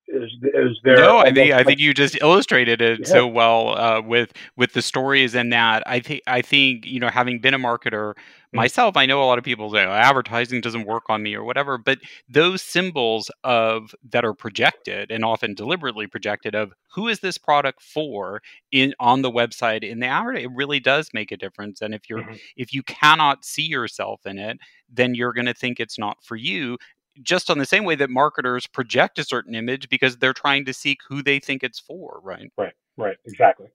is 0.09 0.31
is 0.41 0.79
there 0.83 0.97
no 0.97 1.19
i 1.19 1.31
think 1.31 1.53
i 1.53 1.63
think 1.63 1.79
you 1.79 1.93
just 1.93 2.19
illustrated 2.21 2.81
it 2.81 2.99
yeah. 2.99 3.05
so 3.05 3.27
well 3.27 3.77
uh, 3.77 4.01
with 4.01 4.33
with 4.57 4.73
the 4.73 4.81
stories 4.81 5.35
and 5.35 5.53
that 5.53 5.83
i 5.85 5.99
think 5.99 6.21
i 6.27 6.41
think 6.41 6.85
you 6.85 6.99
know 6.99 7.09
having 7.09 7.39
been 7.39 7.53
a 7.53 7.59
marketer 7.59 8.13
mm-hmm. 8.13 8.57
myself 8.57 8.97
i 8.97 9.05
know 9.05 9.21
a 9.23 9.25
lot 9.25 9.37
of 9.37 9.43
people 9.43 9.71
say 9.71 9.85
oh, 9.85 9.91
advertising 9.91 10.61
doesn't 10.61 10.85
work 10.85 11.03
on 11.09 11.21
me 11.21 11.35
or 11.35 11.43
whatever 11.43 11.77
but 11.77 11.99
those 12.27 12.61
symbols 12.61 13.29
of 13.43 13.93
that 14.09 14.25
are 14.25 14.33
projected 14.33 15.11
and 15.11 15.23
often 15.23 15.53
deliberately 15.53 16.07
projected 16.07 16.55
of 16.55 16.73
who 16.93 17.07
is 17.07 17.19
this 17.19 17.37
product 17.37 17.81
for 17.81 18.41
in 18.71 18.93
on 18.99 19.21
the 19.21 19.31
website 19.31 19.83
in 19.83 19.99
the 19.99 20.07
hour 20.07 20.33
it 20.33 20.49
really 20.53 20.79
does 20.79 21.09
make 21.13 21.31
a 21.31 21.37
difference 21.37 21.81
and 21.81 21.93
if 21.93 22.09
you're 22.09 22.23
mm-hmm. 22.23 22.35
if 22.57 22.73
you 22.73 22.81
cannot 22.83 23.45
see 23.45 23.67
yourself 23.67 24.25
in 24.25 24.39
it 24.39 24.57
then 24.91 25.13
you're 25.13 25.33
going 25.33 25.45
to 25.45 25.53
think 25.53 25.79
it's 25.79 25.99
not 25.99 26.17
for 26.23 26.35
you 26.35 26.77
just 27.21 27.49
on 27.49 27.57
the 27.57 27.65
same 27.65 27.83
way 27.83 27.95
that 27.95 28.09
marketers 28.09 28.67
project 28.67 29.19
a 29.19 29.23
certain 29.23 29.55
image 29.55 29.89
because 29.89 30.17
they're 30.17 30.33
trying 30.33 30.65
to 30.65 30.73
seek 30.73 30.99
who 31.07 31.21
they 31.21 31.39
think 31.39 31.63
it's 31.63 31.79
for, 31.79 32.19
right? 32.23 32.51
Right, 32.57 32.73
right, 32.97 33.17
exactly. 33.25 33.67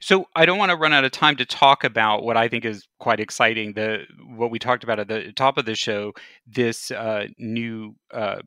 So 0.00 0.26
I 0.34 0.46
don't 0.46 0.58
want 0.58 0.70
to 0.70 0.76
run 0.76 0.92
out 0.92 1.04
of 1.04 1.12
time 1.12 1.36
to 1.36 1.44
talk 1.44 1.84
about 1.84 2.24
what 2.24 2.36
I 2.36 2.48
think 2.48 2.64
is 2.64 2.86
quite 2.98 3.20
exciting. 3.20 3.74
The 3.74 4.04
what 4.34 4.50
we 4.50 4.58
talked 4.58 4.82
about 4.82 4.98
at 4.98 5.08
the 5.08 5.32
top 5.32 5.58
of 5.58 5.66
the 5.66 5.74
show, 5.74 6.12
this 6.46 6.90
uh, 6.90 7.26
new 7.38 7.94
uh, 8.12 8.40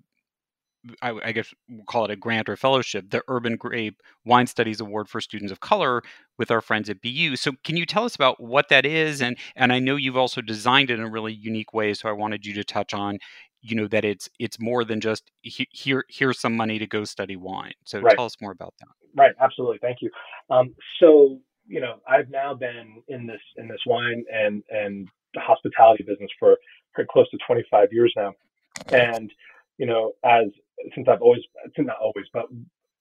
I, 1.01 1.19
I, 1.23 1.31
guess 1.31 1.53
we'll 1.69 1.85
call 1.85 2.05
it 2.05 2.11
a 2.11 2.15
grant 2.15 2.49
or 2.49 2.55
fellowship, 2.55 3.09
the 3.09 3.23
Urban 3.27 3.55
Grape 3.55 4.01
Wine 4.25 4.47
Studies 4.47 4.79
Award 4.79 5.09
for 5.09 5.19
Students 5.19 5.51
of 5.51 5.59
Color 5.59 6.01
with 6.37 6.51
our 6.51 6.61
friends 6.61 6.89
at 6.89 7.01
BU. 7.01 7.35
So 7.35 7.53
can 7.63 7.77
you 7.77 7.85
tell 7.85 8.05
us 8.05 8.15
about 8.15 8.41
what 8.41 8.69
that 8.69 8.85
is? 8.85 9.21
And 9.21 9.37
and 9.55 9.73
I 9.73 9.79
know 9.79 9.95
you've 9.95 10.17
also 10.17 10.41
designed 10.41 10.89
it 10.89 10.99
in 10.99 11.05
a 11.05 11.09
really 11.09 11.33
unique 11.33 11.73
way. 11.73 11.93
So 11.93 12.09
I 12.09 12.13
wanted 12.13 12.45
you 12.45 12.53
to 12.53 12.63
touch 12.63 12.93
on, 12.93 13.19
you 13.61 13.75
know, 13.75 13.87
that 13.87 14.05
it's 14.05 14.29
it's 14.39 14.59
more 14.59 14.83
than 14.83 15.01
just 15.01 15.31
here 15.41 16.05
here's 16.09 16.39
some 16.39 16.55
money 16.55 16.79
to 16.79 16.87
go 16.87 17.03
study 17.03 17.35
wine. 17.35 17.73
So 17.85 17.99
right. 17.99 18.15
tell 18.15 18.25
us 18.25 18.35
more 18.41 18.51
about 18.51 18.73
that. 18.79 18.87
Right, 19.15 19.33
absolutely. 19.41 19.79
Thank 19.81 19.97
you. 20.01 20.09
Um, 20.49 20.75
so 20.99 21.39
you 21.67 21.81
know, 21.81 21.95
I've 22.07 22.29
now 22.29 22.53
been 22.53 23.01
in 23.07 23.27
this 23.27 23.41
in 23.57 23.67
this 23.67 23.81
wine 23.85 24.23
and 24.33 24.63
and 24.69 25.07
hospitality 25.35 26.03
business 26.03 26.31
for, 26.39 26.57
close 27.11 27.29
to 27.29 27.37
25 27.45 27.89
years 27.91 28.11
now, 28.15 28.33
and 28.91 29.31
you 29.77 29.85
know, 29.85 30.13
as 30.25 30.47
since 30.95 31.07
I've 31.09 31.21
always, 31.21 31.41
since 31.75 31.87
not 31.87 31.97
always, 32.01 32.25
but 32.33 32.45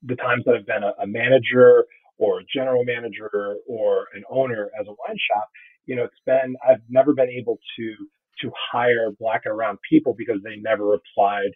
the 0.02 0.16
times 0.16 0.44
that 0.46 0.54
I've 0.54 0.66
been 0.66 0.82
a, 0.82 0.92
a 1.02 1.06
manager 1.06 1.84
or 2.18 2.40
a 2.40 2.44
general 2.54 2.84
manager 2.84 3.56
or 3.66 4.06
an 4.14 4.22
owner 4.30 4.70
as 4.78 4.86
a 4.86 4.90
wine 4.90 5.18
shop, 5.32 5.48
you 5.86 5.96
know, 5.96 6.04
it's 6.04 6.20
been, 6.24 6.56
I've 6.66 6.82
never 6.88 7.14
been 7.14 7.28
able 7.28 7.58
to, 7.78 7.94
to 8.42 8.50
hire 8.72 9.10
black 9.18 9.42
and 9.44 9.56
brown 9.56 9.78
people 9.88 10.14
because 10.16 10.38
they 10.44 10.56
never 10.56 10.94
applied 10.94 11.50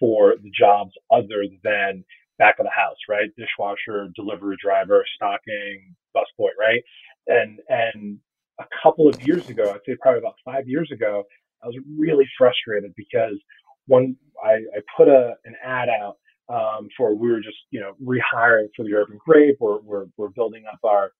for 0.00 0.34
the 0.42 0.50
jobs 0.50 0.92
other 1.10 1.44
than 1.62 2.04
back 2.38 2.56
of 2.58 2.64
the 2.66 2.70
house, 2.70 2.96
right? 3.08 3.30
Dishwasher, 3.36 4.08
delivery 4.16 4.56
driver, 4.62 5.04
stocking, 5.16 5.94
busboy, 6.16 6.48
right? 6.58 6.82
And, 7.26 7.60
and 7.68 8.18
a 8.58 8.64
couple 8.82 9.08
of 9.08 9.20
years 9.26 9.48
ago, 9.48 9.70
I'd 9.70 9.80
say 9.86 9.96
probably 10.00 10.20
about 10.20 10.36
five 10.44 10.68
years 10.68 10.90
ago, 10.92 11.24
I 11.62 11.66
was 11.66 11.76
really 11.98 12.28
frustrated 12.36 12.92
because 12.96 13.38
one 13.86 14.16
I, 14.42 14.54
I 14.54 14.80
put 14.96 15.08
a 15.08 15.34
an 15.44 15.54
ad 15.64 15.88
out 15.88 16.16
um, 16.48 16.88
for 16.96 17.14
we 17.14 17.30
were 17.30 17.40
just 17.40 17.56
you 17.70 17.80
know 17.80 17.92
rehiring 18.02 18.68
for 18.76 18.84
the 18.84 18.94
Urban 18.94 19.18
Grape. 19.24 19.56
We're 19.60 19.80
we're, 19.80 20.06
we're 20.16 20.28
building 20.28 20.64
up 20.72 20.80
our, 20.84 21.12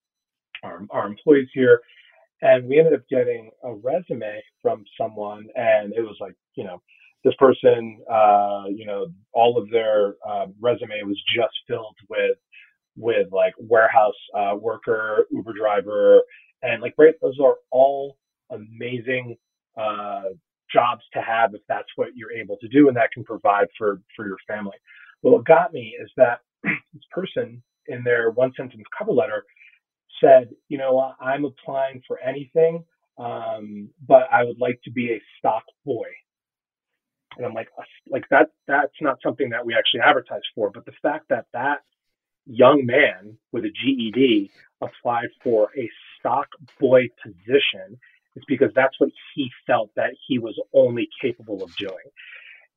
our 0.62 0.82
our 0.90 1.06
employees 1.06 1.48
here, 1.54 1.80
and 2.43 2.68
we 2.68 2.78
ended 2.78 2.95
up 2.95 3.09
getting 3.11 3.51
a 3.64 3.74
resume 3.74 4.43
from 4.62 4.84
someone, 5.01 5.47
and 5.57 5.95
it 5.95 6.03
was 6.03 6.16
like 6.20 6.34
you 6.57 6.64
know 6.64 6.82
this 7.24 7.34
person 7.38 8.01
uh, 8.12 8.64
you 8.68 8.86
know 8.86 9.07
all 9.34 9.59
of 9.59 9.70
their 9.70 10.16
uh, 10.28 10.47
resume 10.61 11.03
was 11.05 11.20
just 11.36 11.55
filled 11.68 11.97
with 12.11 12.36
with 12.97 13.28
like 13.32 13.55
warehouse 13.59 14.14
uh, 14.38 14.55
worker, 14.57 15.26
Uber 15.32 15.55
driver, 15.59 16.22
and 16.62 16.82
like 16.82 16.95
right 16.99 17.14
those 17.22 17.38
are 17.43 17.57
all 17.70 18.18
amazing 18.51 19.36
uh, 19.80 20.24
jobs 20.72 21.03
to 21.14 21.22
have 21.22 21.55
if 21.55 21.62
that's 21.68 21.88
what 21.97 22.11
you're 22.16 22.32
able 22.32 22.59
to 22.61 22.68
do 22.68 22.88
and 22.88 22.97
that 22.97 23.11
can 23.12 23.24
provide 23.24 23.68
for 23.78 24.03
for 24.16 24.26
your 24.26 24.38
family. 24.49 24.76
But 25.22 25.32
what 25.32 25.47
got 25.47 25.72
me 25.72 25.97
is 26.03 26.11
that 26.16 26.40
this 26.64 27.05
person 27.12 27.62
in 27.88 28.05
their 28.05 28.30
one 28.30 28.53
sentence 28.57 28.84
cover 28.99 29.12
letter 29.12 29.45
said, 30.22 30.50
you 30.68 30.78
know, 30.78 31.12
I'm 31.20 31.44
applying 31.44 32.02
for 32.08 32.20
anything, 32.20 32.84
um, 33.18 33.90
but 34.08 34.24
I 34.32 34.44
would 34.44 34.60
like 34.60 34.80
to 34.84 34.92
be 34.92 35.12
a 35.12 35.22
stock 35.38 35.64
boy. 35.86 36.08
And 37.36 37.46
I'm 37.46 37.54
like, 37.54 37.68
like 38.10 38.24
that, 38.30 38.50
that's 38.68 38.94
not 39.02 39.18
something 39.22 39.50
that 39.50 39.66
we 39.66 39.74
actually 39.74 40.00
advertise 40.00 40.42
for. 40.54 40.70
But 40.70 40.86
the 40.86 40.92
fact 41.02 41.26
that 41.30 41.46
that 41.54 41.80
young 42.46 42.86
man 42.86 43.38
with 43.52 43.64
a 43.64 43.70
GED 43.70 44.50
applied 44.82 45.30
for 45.44 45.70
a 45.78 45.90
stock 46.20 46.48
boy 46.80 47.08
position 47.22 47.98
it's 48.34 48.44
because 48.46 48.70
that's 48.74 48.98
what 48.98 49.10
he 49.34 49.50
felt 49.66 49.90
that 49.96 50.12
he 50.26 50.38
was 50.38 50.58
only 50.74 51.08
capable 51.20 51.62
of 51.62 51.74
doing. 51.76 51.94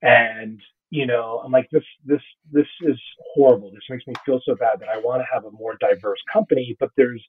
And 0.01 0.61
you 0.95 1.05
know, 1.05 1.41
I'm 1.43 1.51
like, 1.51 1.69
this, 1.71 1.83
this, 2.05 2.21
this 2.51 2.67
is 2.81 2.97
horrible. 3.33 3.69
This 3.71 3.83
makes 3.89 4.07
me 4.07 4.13
feel 4.25 4.39
so 4.45 4.55
bad 4.55 4.79
that 4.79 4.87
I 4.87 4.97
want 4.97 5.21
to 5.21 5.25
have 5.31 5.43
a 5.43 5.51
more 5.51 5.75
diverse 5.81 6.19
company, 6.31 6.75
but 6.79 6.89
there's 6.95 7.23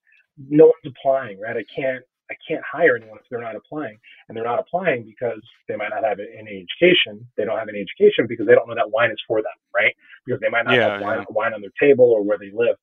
no 0.48 0.66
one's 0.66 0.94
applying, 0.94 1.40
right? 1.40 1.56
I 1.56 1.64
can't, 1.74 2.04
I 2.30 2.34
can't 2.46 2.62
hire 2.70 2.96
anyone 2.96 3.18
if 3.18 3.26
they're 3.28 3.40
not 3.40 3.56
applying, 3.56 3.98
and 4.28 4.36
they're 4.36 4.44
not 4.44 4.60
applying 4.60 5.04
because 5.04 5.42
they 5.68 5.76
might 5.76 5.90
not 5.90 6.04
have 6.04 6.18
any 6.20 6.64
education. 6.64 7.26
They 7.36 7.44
don't 7.44 7.58
have 7.58 7.68
any 7.68 7.80
education 7.80 8.26
because 8.28 8.46
they 8.46 8.54
don't 8.54 8.68
know 8.68 8.74
that 8.74 8.90
wine 8.90 9.10
is 9.10 9.22
for 9.26 9.42
them, 9.42 9.58
right? 9.74 9.94
Because 10.24 10.40
they 10.40 10.48
might 10.48 10.64
not 10.64 10.74
yeah, 10.74 10.92
have 10.92 11.02
wine, 11.02 11.18
yeah. 11.18 11.24
wine 11.30 11.54
on 11.54 11.60
their 11.60 11.74
table 11.80 12.04
or 12.04 12.22
where 12.22 12.38
they 12.38 12.50
live. 12.52 12.76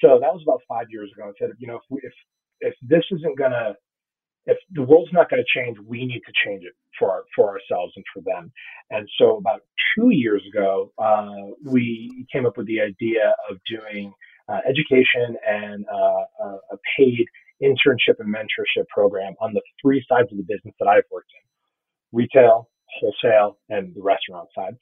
So 0.00 0.18
that 0.20 0.32
was 0.32 0.42
about 0.42 0.62
five 0.68 0.86
years 0.90 1.10
ago. 1.12 1.28
I 1.28 1.32
said, 1.38 1.50
you 1.58 1.66
know, 1.66 1.76
if 1.76 1.82
we, 1.90 2.00
if 2.02 2.12
if 2.60 2.74
this 2.82 3.04
isn't 3.10 3.38
gonna 3.38 3.74
if 4.46 4.58
the 4.72 4.82
world's 4.82 5.12
not 5.12 5.30
going 5.30 5.42
to 5.42 5.60
change, 5.60 5.76
we 5.86 6.06
need 6.06 6.22
to 6.26 6.32
change 6.44 6.64
it 6.64 6.72
for 6.98 7.10
our, 7.10 7.24
for 7.34 7.48
ourselves 7.48 7.92
and 7.96 8.04
for 8.12 8.22
them. 8.24 8.52
And 8.90 9.08
so 9.18 9.36
about 9.36 9.60
two 9.96 10.10
years 10.10 10.42
ago, 10.52 10.92
uh, 10.98 11.54
we 11.64 12.26
came 12.32 12.46
up 12.46 12.56
with 12.56 12.66
the 12.66 12.80
idea 12.80 13.34
of 13.50 13.58
doing 13.68 14.12
uh, 14.48 14.60
education 14.68 15.36
and 15.46 15.84
uh, 15.92 16.56
a 16.72 16.76
paid 16.98 17.26
internship 17.62 18.16
and 18.18 18.34
mentorship 18.34 18.86
program 18.88 19.34
on 19.40 19.52
the 19.52 19.62
three 19.80 20.04
sides 20.08 20.28
of 20.32 20.38
the 20.38 20.44
business 20.44 20.74
that 20.80 20.88
I've 20.88 21.04
worked 21.12 21.30
in: 21.42 22.18
retail, 22.18 22.68
wholesale, 23.00 23.58
and 23.68 23.94
the 23.94 24.02
restaurant 24.02 24.48
side. 24.56 24.74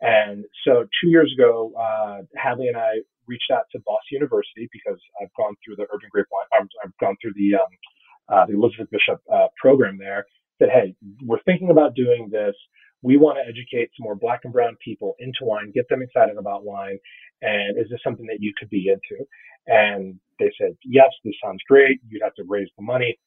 And 0.00 0.44
so 0.64 0.84
two 1.00 1.08
years 1.08 1.32
ago, 1.36 1.72
uh, 1.80 2.18
Hadley 2.36 2.68
and 2.68 2.76
I 2.76 3.00
reached 3.26 3.50
out 3.50 3.64
to 3.72 3.80
Boston 3.86 4.20
University 4.20 4.68
because 4.70 5.00
I've 5.20 5.32
gone 5.36 5.54
through 5.64 5.76
the 5.76 5.86
Urban 5.92 6.08
Grapevine. 6.12 6.46
I've 6.84 6.98
gone 7.00 7.16
through 7.20 7.32
the 7.34 7.56
um, 7.56 7.72
uh, 8.28 8.46
the 8.46 8.54
Elizabeth 8.54 8.88
Bishop 8.90 9.20
uh, 9.32 9.46
program 9.60 9.98
there, 9.98 10.26
said, 10.58 10.68
hey, 10.72 10.94
we're 11.24 11.42
thinking 11.44 11.70
about 11.70 11.94
doing 11.94 12.28
this. 12.30 12.54
We 13.02 13.16
want 13.16 13.38
to 13.38 13.48
educate 13.48 13.90
some 13.96 14.04
more 14.04 14.14
black 14.14 14.40
and 14.44 14.52
brown 14.52 14.76
people 14.84 15.14
into 15.18 15.40
wine, 15.42 15.70
get 15.74 15.88
them 15.88 16.02
excited 16.02 16.36
about 16.38 16.64
wine. 16.64 16.98
And 17.42 17.78
is 17.78 17.90
this 17.90 18.00
something 18.02 18.26
that 18.26 18.38
you 18.40 18.52
could 18.58 18.70
be 18.70 18.88
into? 18.88 19.24
And 19.66 20.18
they 20.38 20.50
said, 20.58 20.76
yes, 20.84 21.10
this 21.24 21.34
sounds 21.44 21.60
great. 21.68 22.00
You'd 22.08 22.22
have 22.22 22.34
to 22.34 22.44
raise 22.48 22.68
the 22.76 22.82
money. 22.82 23.18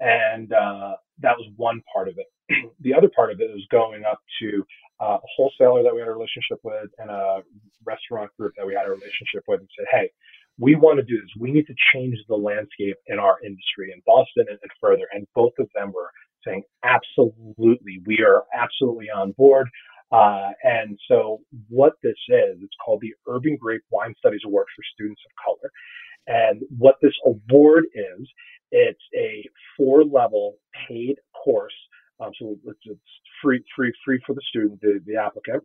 And 0.00 0.52
uh, 0.52 0.94
that 1.20 1.36
was 1.36 1.48
one 1.56 1.82
part 1.92 2.08
of 2.08 2.14
it. 2.18 2.26
the 2.80 2.94
other 2.94 3.10
part 3.14 3.30
of 3.30 3.40
it 3.40 3.50
was 3.50 3.66
going 3.70 4.04
up 4.04 4.20
to 4.40 4.64
uh, 5.00 5.18
a 5.18 5.28
wholesaler 5.36 5.82
that 5.82 5.94
we 5.94 6.00
had 6.00 6.08
a 6.08 6.12
relationship 6.12 6.58
with 6.62 6.90
and 6.98 7.10
a 7.10 7.42
restaurant 7.84 8.30
group 8.38 8.52
that 8.56 8.66
we 8.66 8.74
had 8.74 8.86
a 8.86 8.90
relationship 8.90 9.44
with 9.46 9.60
and 9.60 9.68
said, 9.76 9.86
hey, 9.90 10.10
we 10.58 10.74
want 10.74 10.98
to 10.98 11.04
do 11.04 11.20
this. 11.20 11.30
We 11.38 11.52
need 11.52 11.66
to 11.66 11.74
change 11.92 12.16
the 12.28 12.36
landscape 12.36 12.96
in 13.06 13.18
our 13.18 13.38
industry 13.44 13.92
in 13.92 14.02
Boston 14.06 14.46
and, 14.48 14.58
and 14.62 14.70
further. 14.80 15.06
And 15.12 15.26
both 15.34 15.52
of 15.58 15.68
them 15.74 15.92
were 15.92 16.10
saying, 16.46 16.62
absolutely, 16.84 18.02
we 18.06 18.20
are 18.20 18.44
absolutely 18.54 19.06
on 19.10 19.32
board. 19.32 19.68
Uh, 20.10 20.50
and 20.62 20.98
so 21.08 21.40
what 21.68 21.94
this 22.02 22.18
is, 22.28 22.58
it's 22.60 22.76
called 22.84 23.00
the 23.00 23.14
Urban 23.26 23.56
Grape 23.56 23.82
Wine 23.90 24.14
Studies 24.18 24.42
Award 24.44 24.66
for 24.76 24.82
Students 24.94 25.22
of 25.24 25.32
Color. 25.42 25.70
And 26.26 26.62
what 26.78 26.96
this 27.00 27.14
award 27.24 27.84
is, 27.94 28.28
it's 28.70 29.02
a 29.16 29.44
four 29.76 30.04
level 30.04 30.56
paid 30.88 31.16
course. 31.42 31.74
Um, 32.20 32.30
so 32.38 32.56
it's, 32.66 32.78
it's, 32.84 33.00
free, 33.42 33.64
free, 33.74 33.92
free 34.04 34.20
for 34.24 34.34
the 34.34 34.42
student, 34.48 34.80
the, 34.80 35.00
the 35.04 35.16
applicant. 35.16 35.64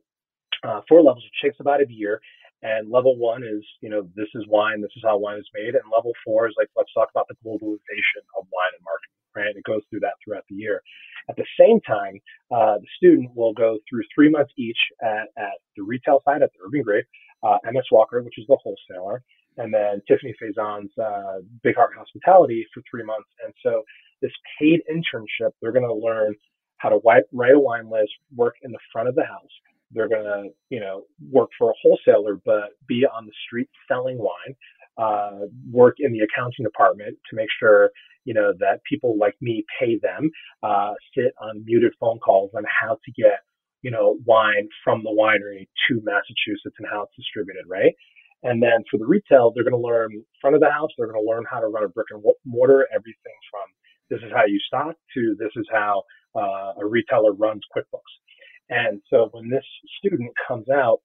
Uh, 0.64 0.82
four 0.90 1.04
levels, 1.04 1.24
which 1.24 1.52
takes 1.52 1.60
about 1.60 1.82
a 1.82 1.86
year. 1.88 2.20
And 2.64 2.90
level 2.90 3.18
one 3.18 3.44
is, 3.44 3.64
you 3.82 3.90
know, 3.90 4.10
this 4.16 4.30
is 4.34 4.46
wine, 4.48 4.82
this 4.82 4.92
is 4.96 5.04
how 5.06 5.18
wine 5.18 5.38
is 5.38 5.50
made. 5.54 5.76
And 5.76 5.84
level 5.94 6.12
four 6.26 6.48
is 6.48 6.56
like, 6.58 6.70
let's 6.76 6.92
talk 6.94 7.10
about 7.12 7.28
the 7.28 7.36
globalization 7.46 8.24
of 8.38 8.48
wine 8.52 8.74
and 8.74 8.84
marketing, 8.84 9.22
right? 9.36 9.56
It 9.56 9.64
goes 9.64 9.82
through 9.90 10.02
that 10.02 10.14
throughout 10.24 10.44
the 10.50 10.56
year. 10.56 10.82
At 11.30 11.36
the 11.36 11.46
same 11.60 11.80
time, 11.82 12.20
uh, 12.52 12.80
the 12.80 12.88
student 12.98 13.36
will 13.36 13.54
go 13.54 13.78
through 13.90 14.02
three 14.14 14.30
months 14.30 14.52
each 14.58 14.80
at, 15.04 15.28
at 15.38 15.62
the 15.76 15.84
retail 15.84 16.22
side 16.26 16.42
at 16.42 16.50
the 16.54 16.66
Urban 16.66 16.82
Grape, 16.82 17.06
uh, 17.44 17.58
MS 17.72 17.86
Walker, 17.92 18.24
which 18.24 18.40
is 18.40 18.46
the 18.48 18.58
wholesaler, 18.58 19.22
and 19.58 19.74
then 19.74 20.02
Tiffani 20.10 20.34
Faison's 20.42 20.92
uh, 20.98 21.42
Big 21.64 21.76
Heart 21.76 21.92
Hospitality 21.98 22.66
for 22.74 22.82
three 22.90 23.04
months. 23.04 23.30
And 23.44 23.54
so 23.62 23.84
this 24.22 24.32
paid 24.60 24.82
internship, 24.90 25.52
they're 25.62 25.72
going 25.72 25.88
to 25.88 25.94
learn 25.94 26.34
how 26.78 26.90
to 26.90 27.00
write, 27.06 27.24
write 27.32 27.56
a 27.56 27.60
wine 27.60 27.90
list, 27.90 28.12
work 28.36 28.56
in 28.64 28.72
the 28.72 28.80
front 28.92 29.10
of 29.10 29.16
the 29.16 29.26
house, 29.26 29.52
they're 29.92 30.10
going 30.10 30.24
to, 30.24 30.50
you 30.70 30.80
know, 30.80 31.04
work 31.32 31.50
for 31.58 31.72
a 31.72 31.74
wholesaler, 31.82 32.40
but 32.46 32.76
be 32.88 33.06
on 33.06 33.26
the 33.26 33.32
street 33.46 33.70
selling 33.88 34.18
wine, 34.18 34.56
uh, 34.98 35.46
work 35.72 35.96
in 36.00 36.12
the 36.12 36.20
accounting 36.20 36.64
department 36.64 37.18
to 37.30 37.36
make 37.36 37.50
sure, 37.60 37.92
you 38.26 38.34
know, 38.34 38.54
that 38.60 38.82
people 38.90 39.18
like 39.18 39.36
me 39.42 39.64
pay 39.80 39.98
them, 40.02 40.30
uh, 40.64 40.94
sit 41.16 41.34
on 41.42 41.64
muted 41.66 41.94
phone 42.00 42.20
calls 42.20 42.52
on 42.56 42.64
how 42.66 42.98
to 43.06 43.12
get, 43.12 43.40
you 43.82 43.92
know, 43.92 44.18
wine 44.26 44.68
from 44.84 45.04
the 45.04 45.10
winery 45.10 45.68
to 45.88 46.02
Massachusetts 46.04 46.76
and 46.80 46.88
how 46.92 47.04
it's 47.04 47.16
distributed, 47.16 47.64
right? 47.70 47.94
And 48.44 48.62
then 48.62 48.84
for 48.92 48.98
the 48.98 49.06
retail, 49.06 49.52
they're 49.54 49.64
going 49.64 49.80
to 49.80 49.88
learn 49.88 50.10
front 50.42 50.56
of 50.56 50.62
the 50.62 50.70
house. 50.70 50.90
They're 50.98 51.12
going 51.12 51.24
to 51.24 51.28
learn 51.28 51.44
how 51.50 51.60
to 51.60 51.68
run 51.68 51.84
a 51.84 51.90
brick 51.90 52.08
and 52.12 52.24
mortar, 52.46 52.88
everything 52.94 53.38
from 53.50 53.66
this 54.10 54.20
is 54.24 54.32
how 54.34 54.46
you 54.46 54.60
stock 54.68 54.96
to 55.14 55.36
this 55.40 55.52
is 55.56 55.68
how 55.72 56.04
uh, 56.36 56.80
a 56.80 56.86
retailer 56.86 57.34
runs 57.34 57.62
QuickBooks. 57.76 58.14
And 58.70 59.02
so 59.10 59.30
when 59.32 59.50
this 59.50 59.64
student 59.98 60.32
comes 60.48 60.70
out 60.70 61.02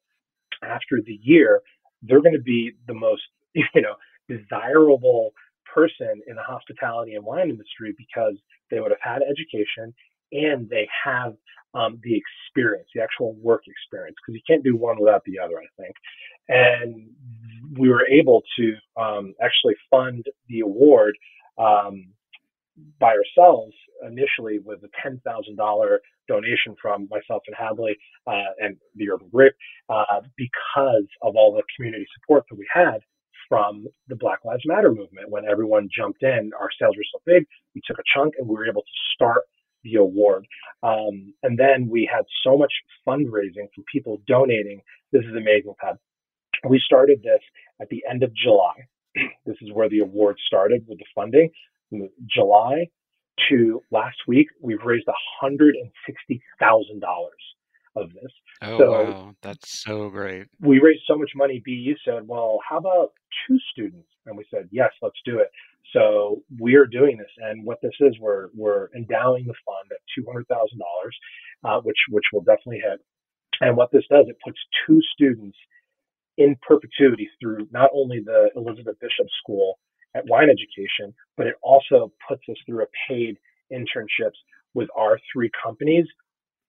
after 0.62 1.00
the 1.04 1.18
year, 1.22 1.60
they're 2.02 2.22
going 2.22 2.34
to 2.34 2.42
be 2.42 2.72
the 2.86 2.94
most, 2.94 3.22
you 3.54 3.80
know, 3.80 3.94
desirable 4.28 5.32
person 5.72 6.20
in 6.26 6.36
the 6.36 6.42
hospitality 6.42 7.14
and 7.14 7.24
wine 7.24 7.48
industry 7.48 7.94
because 7.96 8.34
they 8.70 8.80
would 8.80 8.90
have 8.90 9.00
had 9.00 9.22
education 9.22 9.94
and 10.32 10.68
they 10.68 10.88
have 11.04 11.34
um, 11.74 12.00
the 12.02 12.20
experience, 12.20 12.88
the 12.94 13.02
actual 13.02 13.34
work 13.34 13.62
experience, 13.66 14.16
because 14.20 14.34
you 14.34 14.42
can't 14.46 14.64
do 14.64 14.76
one 14.76 15.00
without 15.00 15.24
the 15.24 15.38
other, 15.38 15.54
I 15.56 15.82
think. 15.82 15.94
And 16.48 17.10
we 17.78 17.88
were 17.88 18.06
able 18.06 18.42
to 18.58 18.74
um, 19.00 19.34
actually 19.42 19.74
fund 19.90 20.26
the 20.48 20.60
award 20.60 21.16
um, 21.58 22.08
by 22.99 23.14
ourselves 23.14 23.75
initially 24.07 24.59
with 24.59 24.81
a 24.83 25.09
$10,000 25.09 25.99
donation 26.29 26.75
from 26.81 27.09
myself 27.11 27.43
and 27.47 27.57
Hadley 27.57 27.97
uh, 28.27 28.53
and 28.59 28.77
the 28.97 29.11
Urban 29.11 29.29
Grape 29.33 29.53
uh, 29.89 30.20
because 30.37 31.07
of 31.23 31.37
all 31.37 31.53
the 31.53 31.62
community 31.77 32.07
support 32.18 32.45
that 32.51 32.57
we 32.57 32.66
had 32.73 33.01
from 33.49 33.85
the 34.09 34.16
Black 34.16 34.39
Lives 34.45 34.62
Matter 34.64 34.91
movement. 34.91 35.31
When 35.31 35.45
everyone 35.45 35.89
jumped 35.95 36.23
in, 36.23 36.51
our 36.59 36.70
sales 36.81 36.97
were 36.97 37.05
so 37.12 37.20
big, 37.27 37.45
we 37.75 37.83
took 37.87 37.99
a 37.99 38.03
chunk 38.16 38.35
and 38.39 38.49
we 38.49 38.55
were 38.55 38.68
able 38.68 38.83
to 38.83 38.99
start 39.14 39.43
the 39.85 39.97
award. 39.97 40.47
Um, 40.83 41.35
and 41.43 41.59
then 41.59 41.89
we 41.91 42.09
had 42.11 42.25
so 42.45 42.57
much 42.57 42.73
fundraising 43.07 43.68
from 43.75 43.85
people 43.93 44.23
donating. 44.27 44.81
This 45.12 45.23
is 45.25 45.37
amazing, 45.37 45.75
Pat. 45.81 45.99
We 46.68 46.81
started 46.85 47.20
this 47.23 47.41
at 47.81 47.89
the 47.91 48.03
end 48.09 48.23
of 48.23 48.33
July. 48.35 48.75
this 49.47 49.57
is 49.61 49.70
where 49.73 49.89
the 49.89 49.99
award 49.99 50.37
started 50.47 50.85
with 50.89 50.99
the 50.99 51.05
funding. 51.14 51.51
July 52.26 52.86
to 53.49 53.82
last 53.90 54.16
week, 54.26 54.49
we've 54.61 54.82
raised 54.84 55.07
$160,000 55.43 57.28
of 57.97 58.12
this. 58.12 58.32
Oh, 58.62 58.78
so 58.78 58.90
wow. 58.90 59.34
That's 59.43 59.82
so 59.82 60.09
great. 60.09 60.47
We 60.61 60.80
raised 60.80 61.03
so 61.07 61.16
much 61.16 61.30
money. 61.34 61.62
BU 61.64 61.95
said, 62.05 62.26
well, 62.26 62.59
how 62.68 62.78
about 62.78 63.12
two 63.47 63.59
students? 63.70 64.09
And 64.26 64.36
we 64.36 64.45
said, 64.51 64.68
yes, 64.70 64.90
let's 65.03 65.20
do 65.24 65.38
it. 65.40 65.49
So 65.93 66.43
we're 66.59 66.86
doing 66.86 67.18
this. 67.18 67.30
And 67.38 67.64
what 67.66 67.78
this 67.82 67.93
is, 68.01 68.16
we're, 68.20 68.49
we're 68.55 68.88
endowing 68.95 69.47
the 69.47 69.55
fund 69.66 69.90
at 69.90 70.01
$200,000, 70.18 70.49
uh, 71.64 71.80
which, 71.82 71.99
which 72.11 72.24
will 72.32 72.43
definitely 72.43 72.82
hit. 72.84 73.01
And 73.61 73.76
what 73.76 73.90
this 73.93 74.05
does, 74.11 74.26
it 74.28 74.36
puts 74.45 74.59
two 74.86 75.01
students 75.14 75.57
in 76.38 76.57
perpetuity 76.66 77.28
through 77.40 77.68
not 77.72 77.90
only 77.95 78.20
the 78.24 78.51
Elizabeth 78.57 78.99
Bishop 79.01 79.26
School 79.43 79.78
at 80.14 80.24
Wine 80.26 80.48
Education, 80.50 81.14
but 81.36 81.46
it 81.46 81.54
also 81.62 82.12
puts 82.28 82.42
us 82.48 82.56
through 82.66 82.82
a 82.82 82.86
paid 83.08 83.38
internships 83.72 84.38
with 84.74 84.88
our 84.96 85.18
three 85.32 85.50
companies 85.62 86.06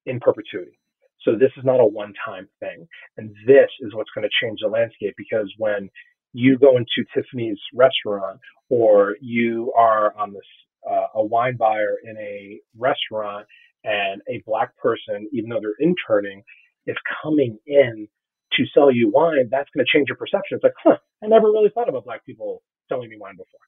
in 0.05 0.19
perpetuity. 0.19 0.77
So 1.21 1.33
this 1.33 1.51
is 1.57 1.63
not 1.63 1.79
a 1.79 1.85
one-time 1.85 2.47
thing. 2.59 2.87
And 3.17 3.33
this 3.47 3.69
is 3.81 3.93
what's 3.93 4.09
going 4.15 4.27
to 4.27 4.45
change 4.45 4.59
the 4.61 4.67
landscape 4.67 5.15
because 5.17 5.51
when 5.57 5.89
you 6.33 6.57
go 6.57 6.77
into 6.77 7.05
Tiffani's 7.15 7.59
restaurant 7.73 8.39
or 8.69 9.15
you 9.21 9.71
are 9.77 10.17
on 10.17 10.33
this 10.33 10.41
uh, 10.89 11.07
a 11.15 11.23
wine 11.23 11.55
buyer 11.55 11.95
in 12.03 12.17
a 12.17 12.59
restaurant 12.77 13.45
and 13.85 14.21
a 14.29 14.43
black 14.45 14.75
person, 14.77 15.29
even 15.31 15.49
though 15.49 15.61
they're 15.61 15.79
interning, 15.79 16.43
is 16.87 16.97
coming 17.23 17.57
in 17.65 18.07
to 18.53 18.63
sell 18.73 18.91
you 18.91 19.09
wine, 19.09 19.47
that's 19.49 19.69
going 19.73 19.85
to 19.85 19.97
change 19.97 20.09
your 20.09 20.17
perception. 20.17 20.57
It's 20.57 20.63
like, 20.63 20.73
huh, 20.83 20.97
I 21.23 21.27
never 21.27 21.47
really 21.47 21.71
thought 21.73 21.89
about 21.89 22.05
black 22.05 22.25
people 22.25 22.61
selling 22.89 23.09
me 23.09 23.17
wine 23.19 23.36
before. 23.36 23.59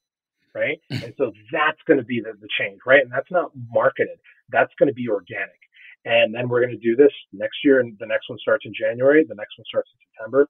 Right. 0.54 0.80
and 0.90 1.14
so 1.18 1.34
that's 1.52 1.82
going 1.86 2.00
to 2.00 2.06
be 2.06 2.22
the, 2.22 2.32
the 2.40 2.48
change. 2.58 2.80
Right. 2.86 3.02
And 3.02 3.12
that's 3.12 3.30
not 3.30 3.52
marketed. 3.72 4.20
That's 4.50 4.72
going 4.80 4.88
to 4.88 4.94
be 4.94 5.10
organic. 5.10 5.60
And 6.06 6.34
then 6.34 6.48
we're 6.48 6.62
going 6.62 6.72
to 6.72 6.78
do 6.78 6.96
this 6.96 7.12
next 7.34 7.58
year. 7.64 7.82
And 7.82 7.98
the 8.00 8.06
next 8.06 8.30
one 8.30 8.40
starts 8.40 8.66
in 8.66 8.72
January. 8.74 9.26
The 9.28 9.36
next 9.36 9.58
one 9.58 9.66
starts 9.68 9.90
in 9.92 10.00
September, 10.08 10.48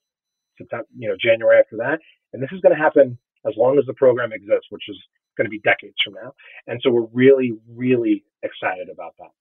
September, 0.57 0.85
you 0.95 1.09
know, 1.09 1.15
January 1.19 1.57
after 1.57 1.77
that. 1.77 1.99
And 2.33 2.43
this 2.43 2.51
is 2.51 2.61
going 2.61 2.75
to 2.75 2.81
happen 2.81 3.17
as 3.47 3.53
long 3.57 3.79
as 3.79 3.85
the 3.85 3.93
program 3.93 4.31
exists, 4.33 4.67
which 4.69 4.83
is 4.89 4.97
going 5.37 5.45
to 5.45 5.49
be 5.49 5.59
decades 5.59 5.95
from 6.03 6.15
now. 6.15 6.33
And 6.67 6.79
so 6.83 6.91
we're 6.91 7.07
really, 7.13 7.53
really 7.73 8.23
excited 8.43 8.89
about 8.91 9.15
that. 9.19 9.31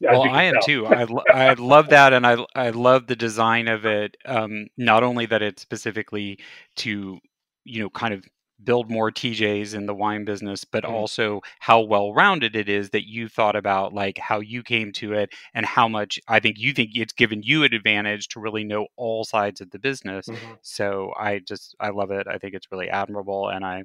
well, 0.00 0.22
I 0.22 0.44
am 0.44 0.56
too. 0.64 0.86
I, 0.86 1.06
I 1.32 1.54
love 1.54 1.90
that, 1.90 2.12
and 2.12 2.26
I 2.26 2.44
I 2.56 2.70
love 2.70 3.06
the 3.06 3.14
design 3.14 3.68
of 3.68 3.86
it. 3.86 4.16
Um, 4.24 4.66
not 4.76 5.04
only 5.04 5.26
that 5.26 5.40
it's 5.40 5.62
specifically 5.62 6.40
to 6.76 7.20
you 7.68 7.82
know 7.82 7.90
kind 7.90 8.14
of 8.14 8.24
build 8.62 8.90
more 8.90 9.10
TJs 9.10 9.74
in 9.74 9.86
the 9.86 9.94
wine 9.94 10.24
business, 10.24 10.64
but 10.64 10.84
mm. 10.84 10.90
also 10.90 11.40
how 11.60 11.80
well 11.80 12.12
rounded 12.12 12.56
it 12.56 12.68
is 12.68 12.90
that 12.90 13.08
you 13.08 13.28
thought 13.28 13.56
about 13.56 13.94
like 13.94 14.18
how 14.18 14.40
you 14.40 14.62
came 14.62 14.92
to 14.92 15.12
it 15.12 15.30
and 15.54 15.64
how 15.64 15.86
much 15.88 16.18
I 16.28 16.40
think 16.40 16.58
you 16.58 16.72
think 16.72 16.90
it's 16.94 17.12
given 17.12 17.42
you 17.42 17.64
an 17.64 17.72
advantage 17.72 18.28
to 18.28 18.40
really 18.40 18.64
know 18.64 18.88
all 18.96 19.24
sides 19.24 19.60
of 19.60 19.70
the 19.70 19.78
business. 19.78 20.26
Mm-hmm. 20.26 20.54
So 20.62 21.12
I 21.18 21.38
just 21.38 21.76
I 21.80 21.90
love 21.90 22.10
it. 22.10 22.26
I 22.26 22.38
think 22.38 22.54
it's 22.54 22.70
really 22.72 22.90
admirable, 22.90 23.48
and 23.48 23.64
I'm 23.64 23.84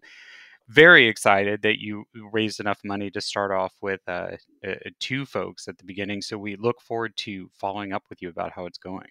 very 0.69 1.07
excited 1.07 1.61
that 1.61 1.79
you 1.79 2.05
raised 2.31 2.59
enough 2.59 2.79
money 2.83 3.11
to 3.11 3.21
start 3.21 3.51
off 3.51 3.73
with 3.81 4.01
uh, 4.07 4.37
uh, 4.65 4.75
two 4.99 5.25
folks 5.25 5.67
at 5.67 5.77
the 5.77 5.83
beginning. 5.83 6.21
So 6.21 6.37
we 6.37 6.55
look 6.55 6.81
forward 6.81 7.15
to 7.17 7.49
following 7.53 7.91
up 7.93 8.03
with 8.09 8.21
you 8.21 8.29
about 8.29 8.53
how 8.53 8.65
it's 8.65 8.77
going. 8.77 9.09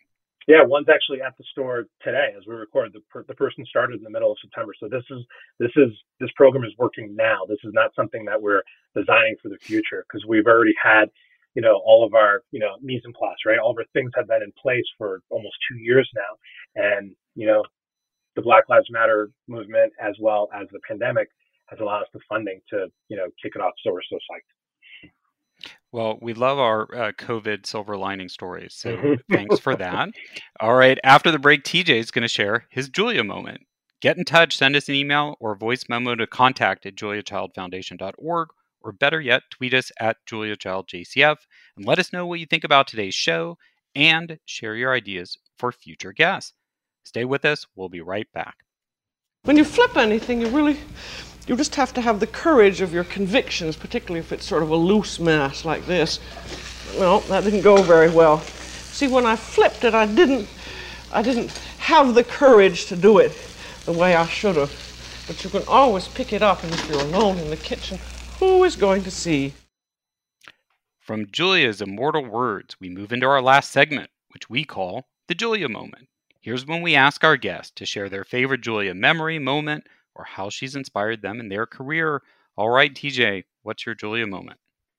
Yeah, 0.49 0.63
one's 0.65 0.89
actually 0.89 1.23
at 1.23 1.37
the 1.39 1.45
store 1.53 1.85
today 2.03 2.31
as 2.37 2.45
we 2.47 2.55
record. 2.55 2.93
The, 2.93 3.01
per, 3.11 3.25
the 3.29 3.35
person 3.35 3.65
started 3.67 3.99
in 3.99 4.03
the 4.05 4.11
middle 4.11 4.33
of 4.33 4.39
September, 4.41 4.73
so 4.79 4.89
this 4.89 5.05
is 5.11 5.25
this 5.59 5.71
is 5.77 5.91
this 6.21 6.31
program 6.37 6.65
is 6.65 6.75
working 6.79 7.15
now. 7.17 7.41
This 7.49 7.61
is 7.65 7.73
not 7.73 7.95
something 7.95 8.25
that 8.27 8.41
we're 8.43 8.63
designing 8.97 9.37
for 9.43 9.49
the 9.49 9.59
future 9.61 10.05
because 10.09 10.27
we've 10.27 10.47
already 10.47 10.75
had, 10.83 11.07
you 11.55 11.63
know, 11.63 11.81
all 11.85 12.05
of 12.05 12.15
our 12.15 12.43
you 12.51 12.61
know 12.61 12.77
mise 12.83 13.03
en 13.07 13.13
place, 13.13 13.39
right? 13.47 13.59
All 13.59 13.71
of 13.71 13.79
our 13.79 13.87
things 13.93 14.11
have 14.17 14.29
been 14.29 14.43
in 14.43 14.53
place 14.61 14.87
for 14.99 15.21
almost 15.31 15.55
two 15.71 15.79
years 15.79 16.09
now, 16.15 16.83
and 16.83 17.15
you 17.37 17.47
know, 17.47 17.63
the 18.37 18.43
Black 18.43 18.69
Lives 18.69 18.89
Matter 18.91 19.31
movement 19.49 19.93
as 20.01 20.17
well 20.21 20.49
as 20.55 20.69
the 20.73 20.81
pandemic 20.89 21.29
has 21.67 21.81
allowed 21.81 22.03
us 22.03 22.09
the 22.13 22.21
funding 22.29 22.61
to, 22.71 22.89
you 23.09 23.17
know, 23.17 23.27
kick 23.43 23.53
it 23.57 23.63
off. 23.63 23.73
So 23.85 23.93
we're 23.93 24.03
so 24.11 24.17
psyched. 24.17 24.51
Well, 25.93 26.19
we 26.23 26.33
love 26.33 26.59
our 26.59 26.83
uh, 26.95 27.13
COVID 27.13 27.67
silver 27.67 27.99
lining 27.99 28.31
stories. 28.31 28.75
So 28.75 29.17
thanks 29.31 29.59
for 29.59 29.77
that. 29.77 30.09
All 30.59 30.75
right. 30.75 30.99
After 31.05 31.31
the 31.31 31.39
break, 31.39 31.65
TJ 31.65 31.91
is 31.91 32.11
going 32.11 32.23
to 32.23 32.29
share 32.29 32.67
his 32.71 32.89
Julia 32.89 33.23
moment. 33.23 33.61
Get 34.01 34.17
in 34.17 34.25
touch, 34.25 34.57
send 34.57 34.75
us 34.75 34.89
an 34.89 34.97
email 34.97 35.37
or 35.39 35.55
voice 35.55 35.85
memo 35.89 36.17
to 36.17 36.27
contact 36.27 36.87
at 36.87 36.97
juliachildfoundation.org, 36.97 38.49
or 38.81 38.93
better 38.93 39.21
yet, 39.21 39.43
tweet 39.51 39.75
us 39.75 39.93
at 40.01 40.17
juliachildjcf 40.29 41.37
and 41.77 41.87
let 41.87 42.01
us 42.01 42.13
know 42.13 42.27
what 42.27 42.41
you 42.41 42.47
think 42.47 42.65
about 42.65 42.89
today's 42.89 43.15
show 43.15 43.59
and 43.95 44.39
share 44.45 44.75
your 44.75 44.93
ideas 44.93 45.39
for 45.57 45.71
future 45.71 46.13
guests. 46.13 46.55
Stay 47.05 47.25
with 47.25 47.45
us. 47.45 47.67
We'll 47.77 47.89
be 47.89 48.01
right 48.01 48.27
back. 48.33 48.57
When 49.45 49.57
you 49.57 49.65
flip 49.65 49.97
anything, 49.97 50.41
you 50.41 50.47
really 50.51 50.79
you 51.49 51.57
just 51.57 51.75
have 51.75 51.93
to 51.95 52.01
have 52.01 52.21
the 52.21 52.29
courage 52.29 52.81
of 52.81 52.95
your 52.95 53.03
convictions, 53.03 53.75
particularly 53.75 54.21
if 54.21 54.31
it's 54.31 54.47
sort 54.47 54.63
of 54.63 54.71
a 54.71 54.77
loose 54.77 55.19
mass 55.19 55.65
like 55.65 55.85
this. 55.87 56.21
Well, 56.97 57.21
that 57.23 57.43
didn't 57.43 57.63
go 57.63 57.83
very 57.83 58.09
well. 58.09 58.39
See, 58.39 59.09
when 59.09 59.27
I 59.27 59.35
flipped 59.35 59.83
it, 59.83 59.95
I 59.95 60.07
didn't, 60.07 60.47
I 61.13 61.23
didn't 61.23 61.51
have 61.79 62.15
the 62.15 62.23
courage 62.23 62.87
to 62.87 62.95
do 62.95 63.19
it 63.19 63.37
the 63.85 63.93
way 63.93 64.15
I 64.15 64.27
should 64.27 64.55
have. 64.55 64.71
But 65.27 65.43
you 65.43 65.51
can 65.51 65.65
always 65.67 66.07
pick 66.07 66.33
it 66.33 66.43
up, 66.43 66.63
and 66.63 66.73
if 66.73 66.89
you're 66.89 67.01
alone 67.01 67.39
in 67.39 67.51
the 67.51 67.57
kitchen, 67.57 67.99
who 68.39 68.63
is 68.63 68.77
going 68.77 69.03
to 69.03 69.11
see? 69.11 69.55
From 71.01 71.27
Julia's 71.33 71.83
immortal 71.83 72.25
words, 72.25 72.77
we 72.79 72.89
move 72.89 73.13
into 73.13 73.27
our 73.27 73.43
last 73.43 73.73
segment, 73.73 74.11
which 74.29 74.49
we 74.49 74.63
call 74.63 75.09
the 75.27 75.35
Julia 75.35 75.69
moment. 75.69 76.07
Here's 76.43 76.67
when 76.67 76.83
we 76.83 76.97
ask 76.97 77.23
our 77.23 77.37
guests 77.37 77.73
to 77.77 77.87
share 77.87 78.09
their 78.09 78.25
favorite 78.25 78.61
Julia 78.61 78.95
memory, 78.95 79.39
moment, 79.39 79.87
or 80.15 80.25
how 80.25 80.51
she's 80.51 80.75
inspired 80.75 81.23
them 81.23 81.41
in 81.41 81.49
their 81.49 81.67
career. 81.67 82.23
All 82.57 82.69
right, 82.69 82.93
TJ, 82.93 83.45
what's 83.63 83.87
your 83.87 83.95
Julia 83.95 84.27
moment? 84.27 84.59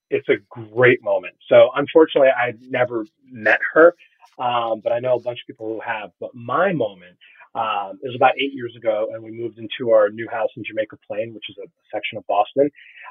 It's 0.10 0.30
a 0.30 0.38
great 0.50 1.04
moment. 1.04 1.36
So, 1.50 1.70
unfortunately, 1.76 2.30
I 2.30 2.54
never 2.62 3.06
met 3.30 3.60
her, 3.74 3.94
um, 4.39 4.80
but 4.82 4.94
I 4.94 5.00
know 5.00 5.16
a 5.16 5.20
bunch 5.20 5.39
of 5.41 5.48
people 5.48 5.68
who 5.68 5.82
have. 5.82 6.12
But 6.20 6.34
my 6.34 6.72
moment 6.72 7.18
um, 7.56 8.00
it 8.02 8.08
was 8.08 8.16
about 8.16 8.34
eight 8.39 8.54
years 8.54 8.74
ago, 8.76 9.10
and 9.14 9.24
we 9.24 9.32
moved 9.32 9.60
into 9.60 9.91
our 9.91 10.10
new 10.10 10.28
house 10.28 10.50
in 10.58 10.64
Jamaica 10.66 10.98
Plain, 11.08 11.34
which 11.34 11.46
is 11.50 11.58
a 11.64 11.68
section 11.94 12.18
of 12.18 12.26
Boston. 12.26 12.70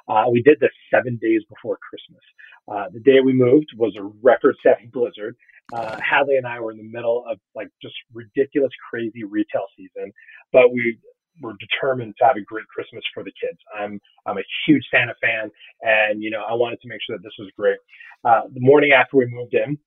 Uh, 0.09 0.25
we 0.31 0.43
did 0.43 0.59
this 0.59 0.73
seven 0.93 1.17
days 1.23 1.43
before 1.49 1.79
Christmas. 1.79 2.23
Uh, 2.67 2.89
the 2.93 3.01
day 3.01 3.21
we 3.25 3.33
moved 3.33 3.71
was 3.77 3.95
a 3.97 4.03
record-setting 4.23 4.91
blizzard. 4.93 5.37
Uh, 5.73 5.99
Hadley 6.01 6.37
and 6.37 6.47
I 6.47 6.61
were 6.61 6.73
in 6.73 6.79
the 6.79 6.89
middle 6.91 7.25
of 7.29 7.39
like 7.55 7.69
just 7.81 7.95
ridiculous, 8.13 8.71
crazy 8.91 9.25
retail 9.25 9.67
season, 9.77 10.13
but 10.53 10.73
we 10.73 10.99
we're 11.41 11.55
determined 11.59 12.15
to 12.19 12.25
have 12.27 12.37
a 12.37 12.43
great 12.43 12.67
Christmas 12.69 13.03
for 13.15 13.25
the 13.25 13.33
kids. 13.41 13.59
I'm 13.79 14.01
I'm 14.27 14.39
a 14.39 14.43
huge 14.67 14.85
Santa 14.91 15.15
fan, 15.21 15.51
and 15.81 16.23
you 16.23 16.31
know 16.31 16.43
I 16.43 16.55
wanted 16.55 16.81
to 16.83 16.89
make 16.89 17.01
sure 17.07 17.17
that 17.17 17.23
this 17.23 17.37
was 17.39 17.51
great. 17.57 17.79
Uh, 18.25 18.43
the 18.53 18.61
morning 18.61 18.93
after 18.93 19.17
we 19.17 19.27
moved 19.27 19.55
in, 19.55 19.79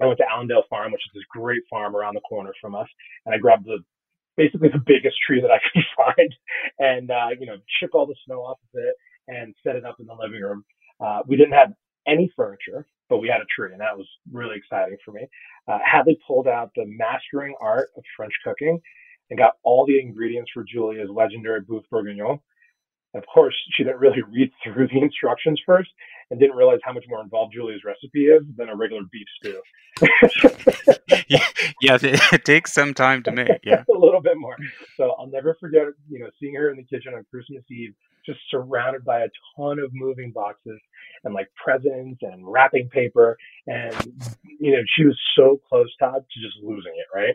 I 0.00 0.06
went 0.06 0.18
to 0.18 0.28
Allendale 0.30 0.64
Farm, 0.70 0.92
which 0.92 1.02
is 1.02 1.12
this 1.14 1.24
great 1.30 1.62
farm 1.68 1.96
around 1.96 2.14
the 2.14 2.20
corner 2.20 2.52
from 2.60 2.74
us, 2.74 2.88
and 3.26 3.34
I 3.34 3.38
grabbed 3.38 3.64
the 3.66 3.78
basically 4.36 4.68
the 4.68 4.82
biggest 4.86 5.16
tree 5.26 5.40
that 5.40 5.50
I 5.50 5.58
could 5.72 5.84
find, 5.96 6.34
and 6.78 7.10
uh, 7.10 7.28
you 7.38 7.46
know 7.46 7.56
shook 7.80 7.94
all 7.94 8.06
the 8.06 8.16
snow 8.26 8.40
off 8.40 8.58
of 8.74 8.80
it 8.80 8.94
and 9.28 9.54
set 9.64 9.76
it 9.76 9.84
up 9.84 9.96
in 10.00 10.06
the 10.06 10.14
living 10.14 10.40
room. 10.40 10.64
Uh, 11.04 11.20
we 11.26 11.36
didn't 11.36 11.52
have 11.52 11.72
any 12.08 12.32
furniture, 12.34 12.86
but 13.08 13.18
we 13.18 13.28
had 13.28 13.40
a 13.40 13.46
tree, 13.54 13.72
and 13.72 13.80
that 13.80 13.96
was 13.96 14.06
really 14.32 14.56
exciting 14.56 14.96
for 15.04 15.12
me. 15.12 15.28
Uh, 15.66 15.78
Hadley 15.84 16.18
pulled 16.26 16.48
out 16.48 16.70
the 16.74 16.86
mastering 16.86 17.54
art 17.60 17.88
of 17.96 18.02
French 18.16 18.32
cooking 18.44 18.80
and 19.30 19.38
got 19.38 19.54
all 19.62 19.86
the 19.86 20.00
ingredients 20.00 20.50
for 20.52 20.64
Julia's 20.64 21.10
legendary 21.10 21.60
Boeuf 21.60 21.82
Bourguignon. 21.90 22.40
Of 23.14 23.24
course, 23.32 23.54
she 23.76 23.84
didn't 23.84 24.00
really 24.00 24.22
read 24.32 24.50
through 24.64 24.88
the 24.88 25.02
instructions 25.02 25.60
first 25.66 25.90
and 26.30 26.38
didn't 26.38 26.56
realize 26.56 26.78
how 26.84 26.92
much 26.92 27.04
more 27.08 27.22
involved 27.22 27.54
Julia's 27.54 27.82
recipe 27.84 28.26
is 28.26 28.42
than 28.56 28.68
a 28.68 28.76
regular 28.76 29.02
beef 29.10 29.26
stew. 29.38 29.60
yeah, 31.28 31.96
it, 32.00 32.20
it, 32.32 32.44
takes 32.44 32.72
some 32.72 32.94
time 32.94 33.22
to 33.22 33.32
make. 33.32 33.48
Yeah, 33.64 33.82
a 33.94 33.98
little 33.98 34.20
bit 34.20 34.36
more. 34.36 34.56
So 34.96 35.14
I'll 35.18 35.26
never 35.26 35.56
forget, 35.58 35.84
you 36.08 36.20
know, 36.20 36.28
seeing 36.38 36.54
her 36.54 36.70
in 36.70 36.76
the 36.76 36.84
kitchen 36.84 37.14
on 37.14 37.24
Christmas 37.30 37.64
Eve, 37.70 37.94
just 38.24 38.38
surrounded 38.50 39.04
by 39.04 39.20
a 39.20 39.28
ton 39.56 39.78
of 39.78 39.90
moving 39.92 40.32
boxes 40.32 40.80
and 41.24 41.34
like 41.34 41.48
presents 41.62 42.20
and 42.22 42.46
wrapping 42.46 42.88
paper, 42.90 43.36
and 43.66 43.94
you 44.60 44.72
know, 44.72 44.82
she 44.96 45.04
was 45.04 45.18
so 45.34 45.60
close, 45.68 45.88
Todd, 45.98 46.24
to 46.30 46.40
just 46.40 46.58
losing 46.62 46.92
it, 46.96 47.06
right? 47.14 47.34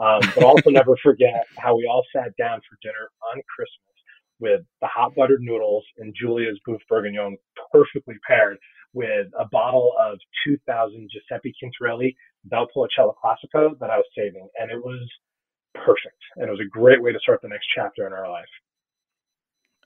Um, 0.00 0.20
but 0.34 0.44
also 0.44 0.70
never 0.70 0.96
forget 1.02 1.46
how 1.58 1.76
we 1.76 1.88
all 1.90 2.04
sat 2.14 2.36
down 2.36 2.60
for 2.68 2.76
dinner 2.82 3.10
on 3.32 3.40
Christmas 3.54 3.91
with 4.42 4.60
the 4.80 4.88
hot 4.88 5.14
buttered 5.14 5.40
noodles 5.40 5.84
and 5.98 6.12
Julia's 6.20 6.58
Boeuf 6.68 6.80
Bourguignon 6.90 7.36
perfectly 7.72 8.16
paired 8.26 8.58
with 8.92 9.28
a 9.38 9.46
bottle 9.50 9.92
of 9.98 10.18
2000 10.46 11.08
Giuseppe 11.10 11.54
Quintarelli 11.62 12.14
Valpolicella 12.52 13.14
Classico 13.24 13.78
that 13.78 13.88
I 13.88 13.96
was 13.96 14.06
saving. 14.16 14.48
And 14.58 14.70
it 14.70 14.84
was 14.84 15.08
perfect. 15.74 16.18
And 16.36 16.48
it 16.48 16.50
was 16.50 16.60
a 16.60 16.68
great 16.68 17.00
way 17.00 17.12
to 17.12 17.20
start 17.20 17.40
the 17.40 17.48
next 17.48 17.66
chapter 17.74 18.06
in 18.06 18.12
our 18.12 18.28
life. 18.28 18.44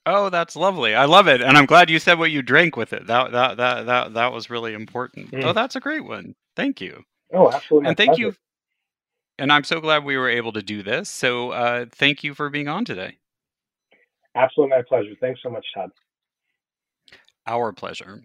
Oh, 0.06 0.30
that's 0.30 0.56
lovely. 0.56 0.94
I 0.94 1.04
love 1.04 1.28
it. 1.28 1.42
And 1.42 1.58
I'm 1.58 1.66
glad 1.66 1.90
you 1.90 1.98
said 1.98 2.18
what 2.18 2.30
you 2.30 2.40
drank 2.40 2.76
with 2.76 2.92
it. 2.92 3.06
That 3.08 3.32
that 3.32 3.56
that 3.56 3.86
that, 3.86 4.14
that 4.14 4.32
was 4.32 4.48
really 4.48 4.72
important. 4.72 5.32
Mm. 5.32 5.44
Oh, 5.44 5.52
that's 5.52 5.76
a 5.76 5.80
great 5.80 6.04
one. 6.04 6.34
Thank 6.54 6.80
you. 6.80 7.02
Oh, 7.34 7.50
absolutely. 7.50 7.88
And 7.88 7.96
thank 7.96 8.10
pleasure. 8.10 8.22
you. 8.22 8.34
And 9.38 9.52
I'm 9.52 9.64
so 9.64 9.80
glad 9.80 10.04
we 10.04 10.16
were 10.16 10.30
able 10.30 10.52
to 10.52 10.62
do 10.62 10.82
this. 10.82 11.10
So 11.10 11.50
uh, 11.50 11.86
thank 11.90 12.24
you 12.24 12.34
for 12.34 12.48
being 12.48 12.68
on 12.68 12.84
today. 12.84 13.18
Absolutely 14.36 14.76
my 14.76 14.82
pleasure. 14.88 15.14
Thanks 15.20 15.40
so 15.42 15.50
much, 15.50 15.64
Todd. 15.74 15.90
Our 17.46 17.72
pleasure. 17.72 18.22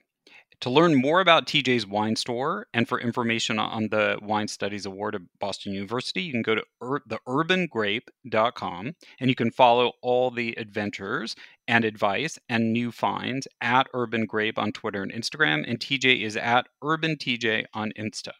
To 0.61 0.69
learn 0.69 0.93
more 0.93 1.21
about 1.21 1.47
TJ's 1.47 1.87
Wine 1.87 2.15
Store 2.15 2.67
and 2.71 2.87
for 2.87 3.01
information 3.01 3.57
on 3.57 3.87
the 3.89 4.19
Wine 4.21 4.47
Studies 4.47 4.85
Award 4.85 5.15
at 5.15 5.21
Boston 5.39 5.73
University, 5.73 6.21
you 6.21 6.31
can 6.31 6.43
go 6.43 6.53
to 6.53 6.63
ur- 6.83 7.01
theurbangrape.com 7.09 8.93
and 9.19 9.29
you 9.29 9.35
can 9.35 9.49
follow 9.49 9.93
all 10.03 10.29
the 10.29 10.53
adventures 10.59 11.35
and 11.67 11.83
advice 11.83 12.37
and 12.47 12.71
new 12.71 12.91
finds 12.91 13.47
at 13.59 13.87
Urban 13.95 14.27
Grape 14.27 14.59
on 14.59 14.71
Twitter 14.71 15.01
and 15.01 15.11
Instagram. 15.11 15.63
And 15.67 15.79
TJ 15.79 16.21
is 16.21 16.37
at 16.37 16.67
Urban 16.83 17.15
TJ 17.15 17.65
on 17.73 17.91
Insta. 17.97 18.33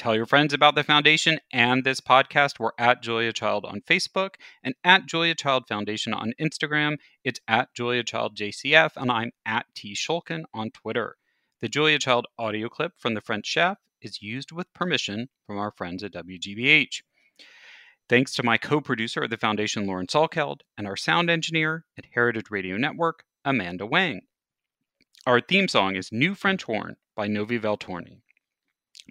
Tell 0.00 0.16
your 0.16 0.24
friends 0.24 0.54
about 0.54 0.76
the 0.76 0.82
foundation 0.82 1.40
and 1.52 1.84
this 1.84 2.00
podcast. 2.00 2.58
We're 2.58 2.70
at 2.78 3.02
Julia 3.02 3.34
Child 3.34 3.66
on 3.66 3.82
Facebook 3.82 4.36
and 4.64 4.74
at 4.82 5.04
Julia 5.04 5.34
Child 5.34 5.64
Foundation 5.68 6.14
on 6.14 6.32
Instagram. 6.40 6.96
It's 7.22 7.38
at 7.46 7.74
Julia 7.74 8.02
Child 8.02 8.34
JCF, 8.34 8.92
and 8.96 9.12
I'm 9.12 9.32
at 9.44 9.66
T 9.74 9.94
Schulkin 9.94 10.44
on 10.54 10.70
Twitter. 10.70 11.16
The 11.60 11.68
Julia 11.68 11.98
Child 11.98 12.28
audio 12.38 12.70
clip 12.70 12.94
from 12.96 13.12
The 13.12 13.20
French 13.20 13.44
Chef 13.44 13.76
is 14.00 14.22
used 14.22 14.52
with 14.52 14.72
permission 14.72 15.28
from 15.46 15.58
our 15.58 15.70
friends 15.70 16.02
at 16.02 16.14
WGBH. 16.14 17.02
Thanks 18.08 18.32
to 18.36 18.42
my 18.42 18.56
co 18.56 18.80
producer 18.80 19.24
of 19.24 19.28
the 19.28 19.36
foundation, 19.36 19.86
Lauren 19.86 20.06
Salkeld, 20.06 20.60
and 20.78 20.86
our 20.86 20.96
sound 20.96 21.28
engineer 21.28 21.84
at 21.98 22.06
Heritage 22.14 22.50
Radio 22.50 22.78
Network, 22.78 23.24
Amanda 23.44 23.84
Wang. 23.84 24.22
Our 25.26 25.42
theme 25.42 25.68
song 25.68 25.94
is 25.94 26.10
New 26.10 26.34
French 26.34 26.62
Horn 26.62 26.96
by 27.14 27.26
Novi 27.26 27.58
Valtorni. 27.58 28.22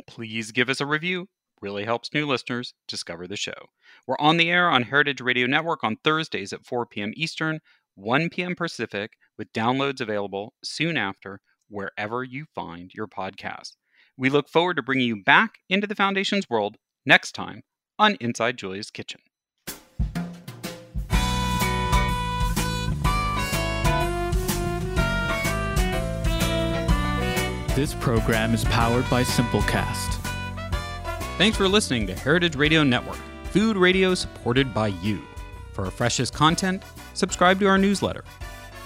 Please 0.08 0.52
give 0.52 0.70
us 0.70 0.82
a 0.82 0.86
review. 0.86 1.28
Really 1.62 1.84
helps 1.84 2.14
new 2.14 2.26
listeners 2.26 2.74
discover 2.88 3.28
the 3.28 3.36
show. 3.36 3.68
We're 4.08 4.18
on 4.20 4.38
the 4.38 4.50
air 4.50 4.70
on 4.70 4.84
Heritage 4.84 5.22
Radio 5.22 5.46
Network 5.46 5.84
on 5.84 5.98
Thursdays 6.04 6.54
at 6.54 6.66
4 6.66 6.86
p.m. 6.86 7.12
Eastern, 7.16 7.60
1 7.96 8.30
p.m. 8.30 8.56
Pacific, 8.56 9.14
with 9.38 9.52
downloads 9.52 10.00
available 10.00 10.54
soon 10.64 10.96
after 10.96 11.42
wherever 11.68 12.24
you 12.24 12.46
find 12.56 12.92
your 12.94 13.08
podcast. 13.08 13.74
We 14.18 14.30
look 14.30 14.50
forward 14.50 14.76
to 14.76 14.84
bringing 14.84 15.08
you 15.08 15.24
back 15.24 15.60
into 15.70 15.88
the 15.88 15.96
Foundation's 15.96 16.50
world 16.50 16.78
next 17.06 17.34
time 17.34 17.62
on 17.98 18.16
Inside 18.22 18.58
Julia's 18.58 18.92
Kitchen. 18.92 19.22
This 27.80 27.94
program 27.94 28.54
is 28.54 28.66
powered 28.66 29.10
by 29.10 29.24
Simplecast. 29.24 30.16
Thanks 31.38 31.56
for 31.56 31.70
listening 31.70 32.08
to 32.08 32.14
Heritage 32.14 32.58
Radio 32.58 32.84
Network, 32.84 33.16
food 33.52 33.78
radio 33.78 34.14
supported 34.14 34.74
by 34.74 34.88
you. 34.88 35.22
For 35.72 35.86
our 35.86 35.92
freshest 35.92 36.34
content, 36.34 36.84
subscribe 37.14 37.58
to 37.62 37.68
our 37.68 37.78
newsletter. 37.78 38.26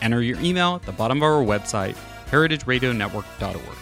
Enter 0.03 0.21
your 0.21 0.39
email 0.41 0.75
at 0.75 0.83
the 0.83 0.91
bottom 0.91 1.17
of 1.17 1.23
our 1.23 1.43
website, 1.43 1.95
heritageradionetwork.org. 2.29 3.77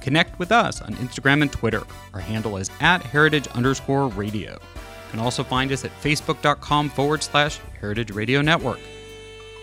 Connect 0.00 0.38
with 0.38 0.52
us 0.52 0.80
on 0.80 0.94
Instagram 0.94 1.42
and 1.42 1.50
Twitter. 1.50 1.82
Our 2.12 2.20
handle 2.20 2.56
is 2.56 2.70
at 2.78 3.02
heritage 3.02 3.48
underscore 3.48 4.06
radio. 4.10 4.52
You 4.52 5.10
can 5.10 5.18
also 5.18 5.42
find 5.42 5.72
us 5.72 5.84
at 5.84 5.90
facebook.com 6.00 6.90
forward 6.90 7.24
slash 7.24 7.58
heritage 7.80 8.12
radio 8.12 8.40
network. 8.40 8.78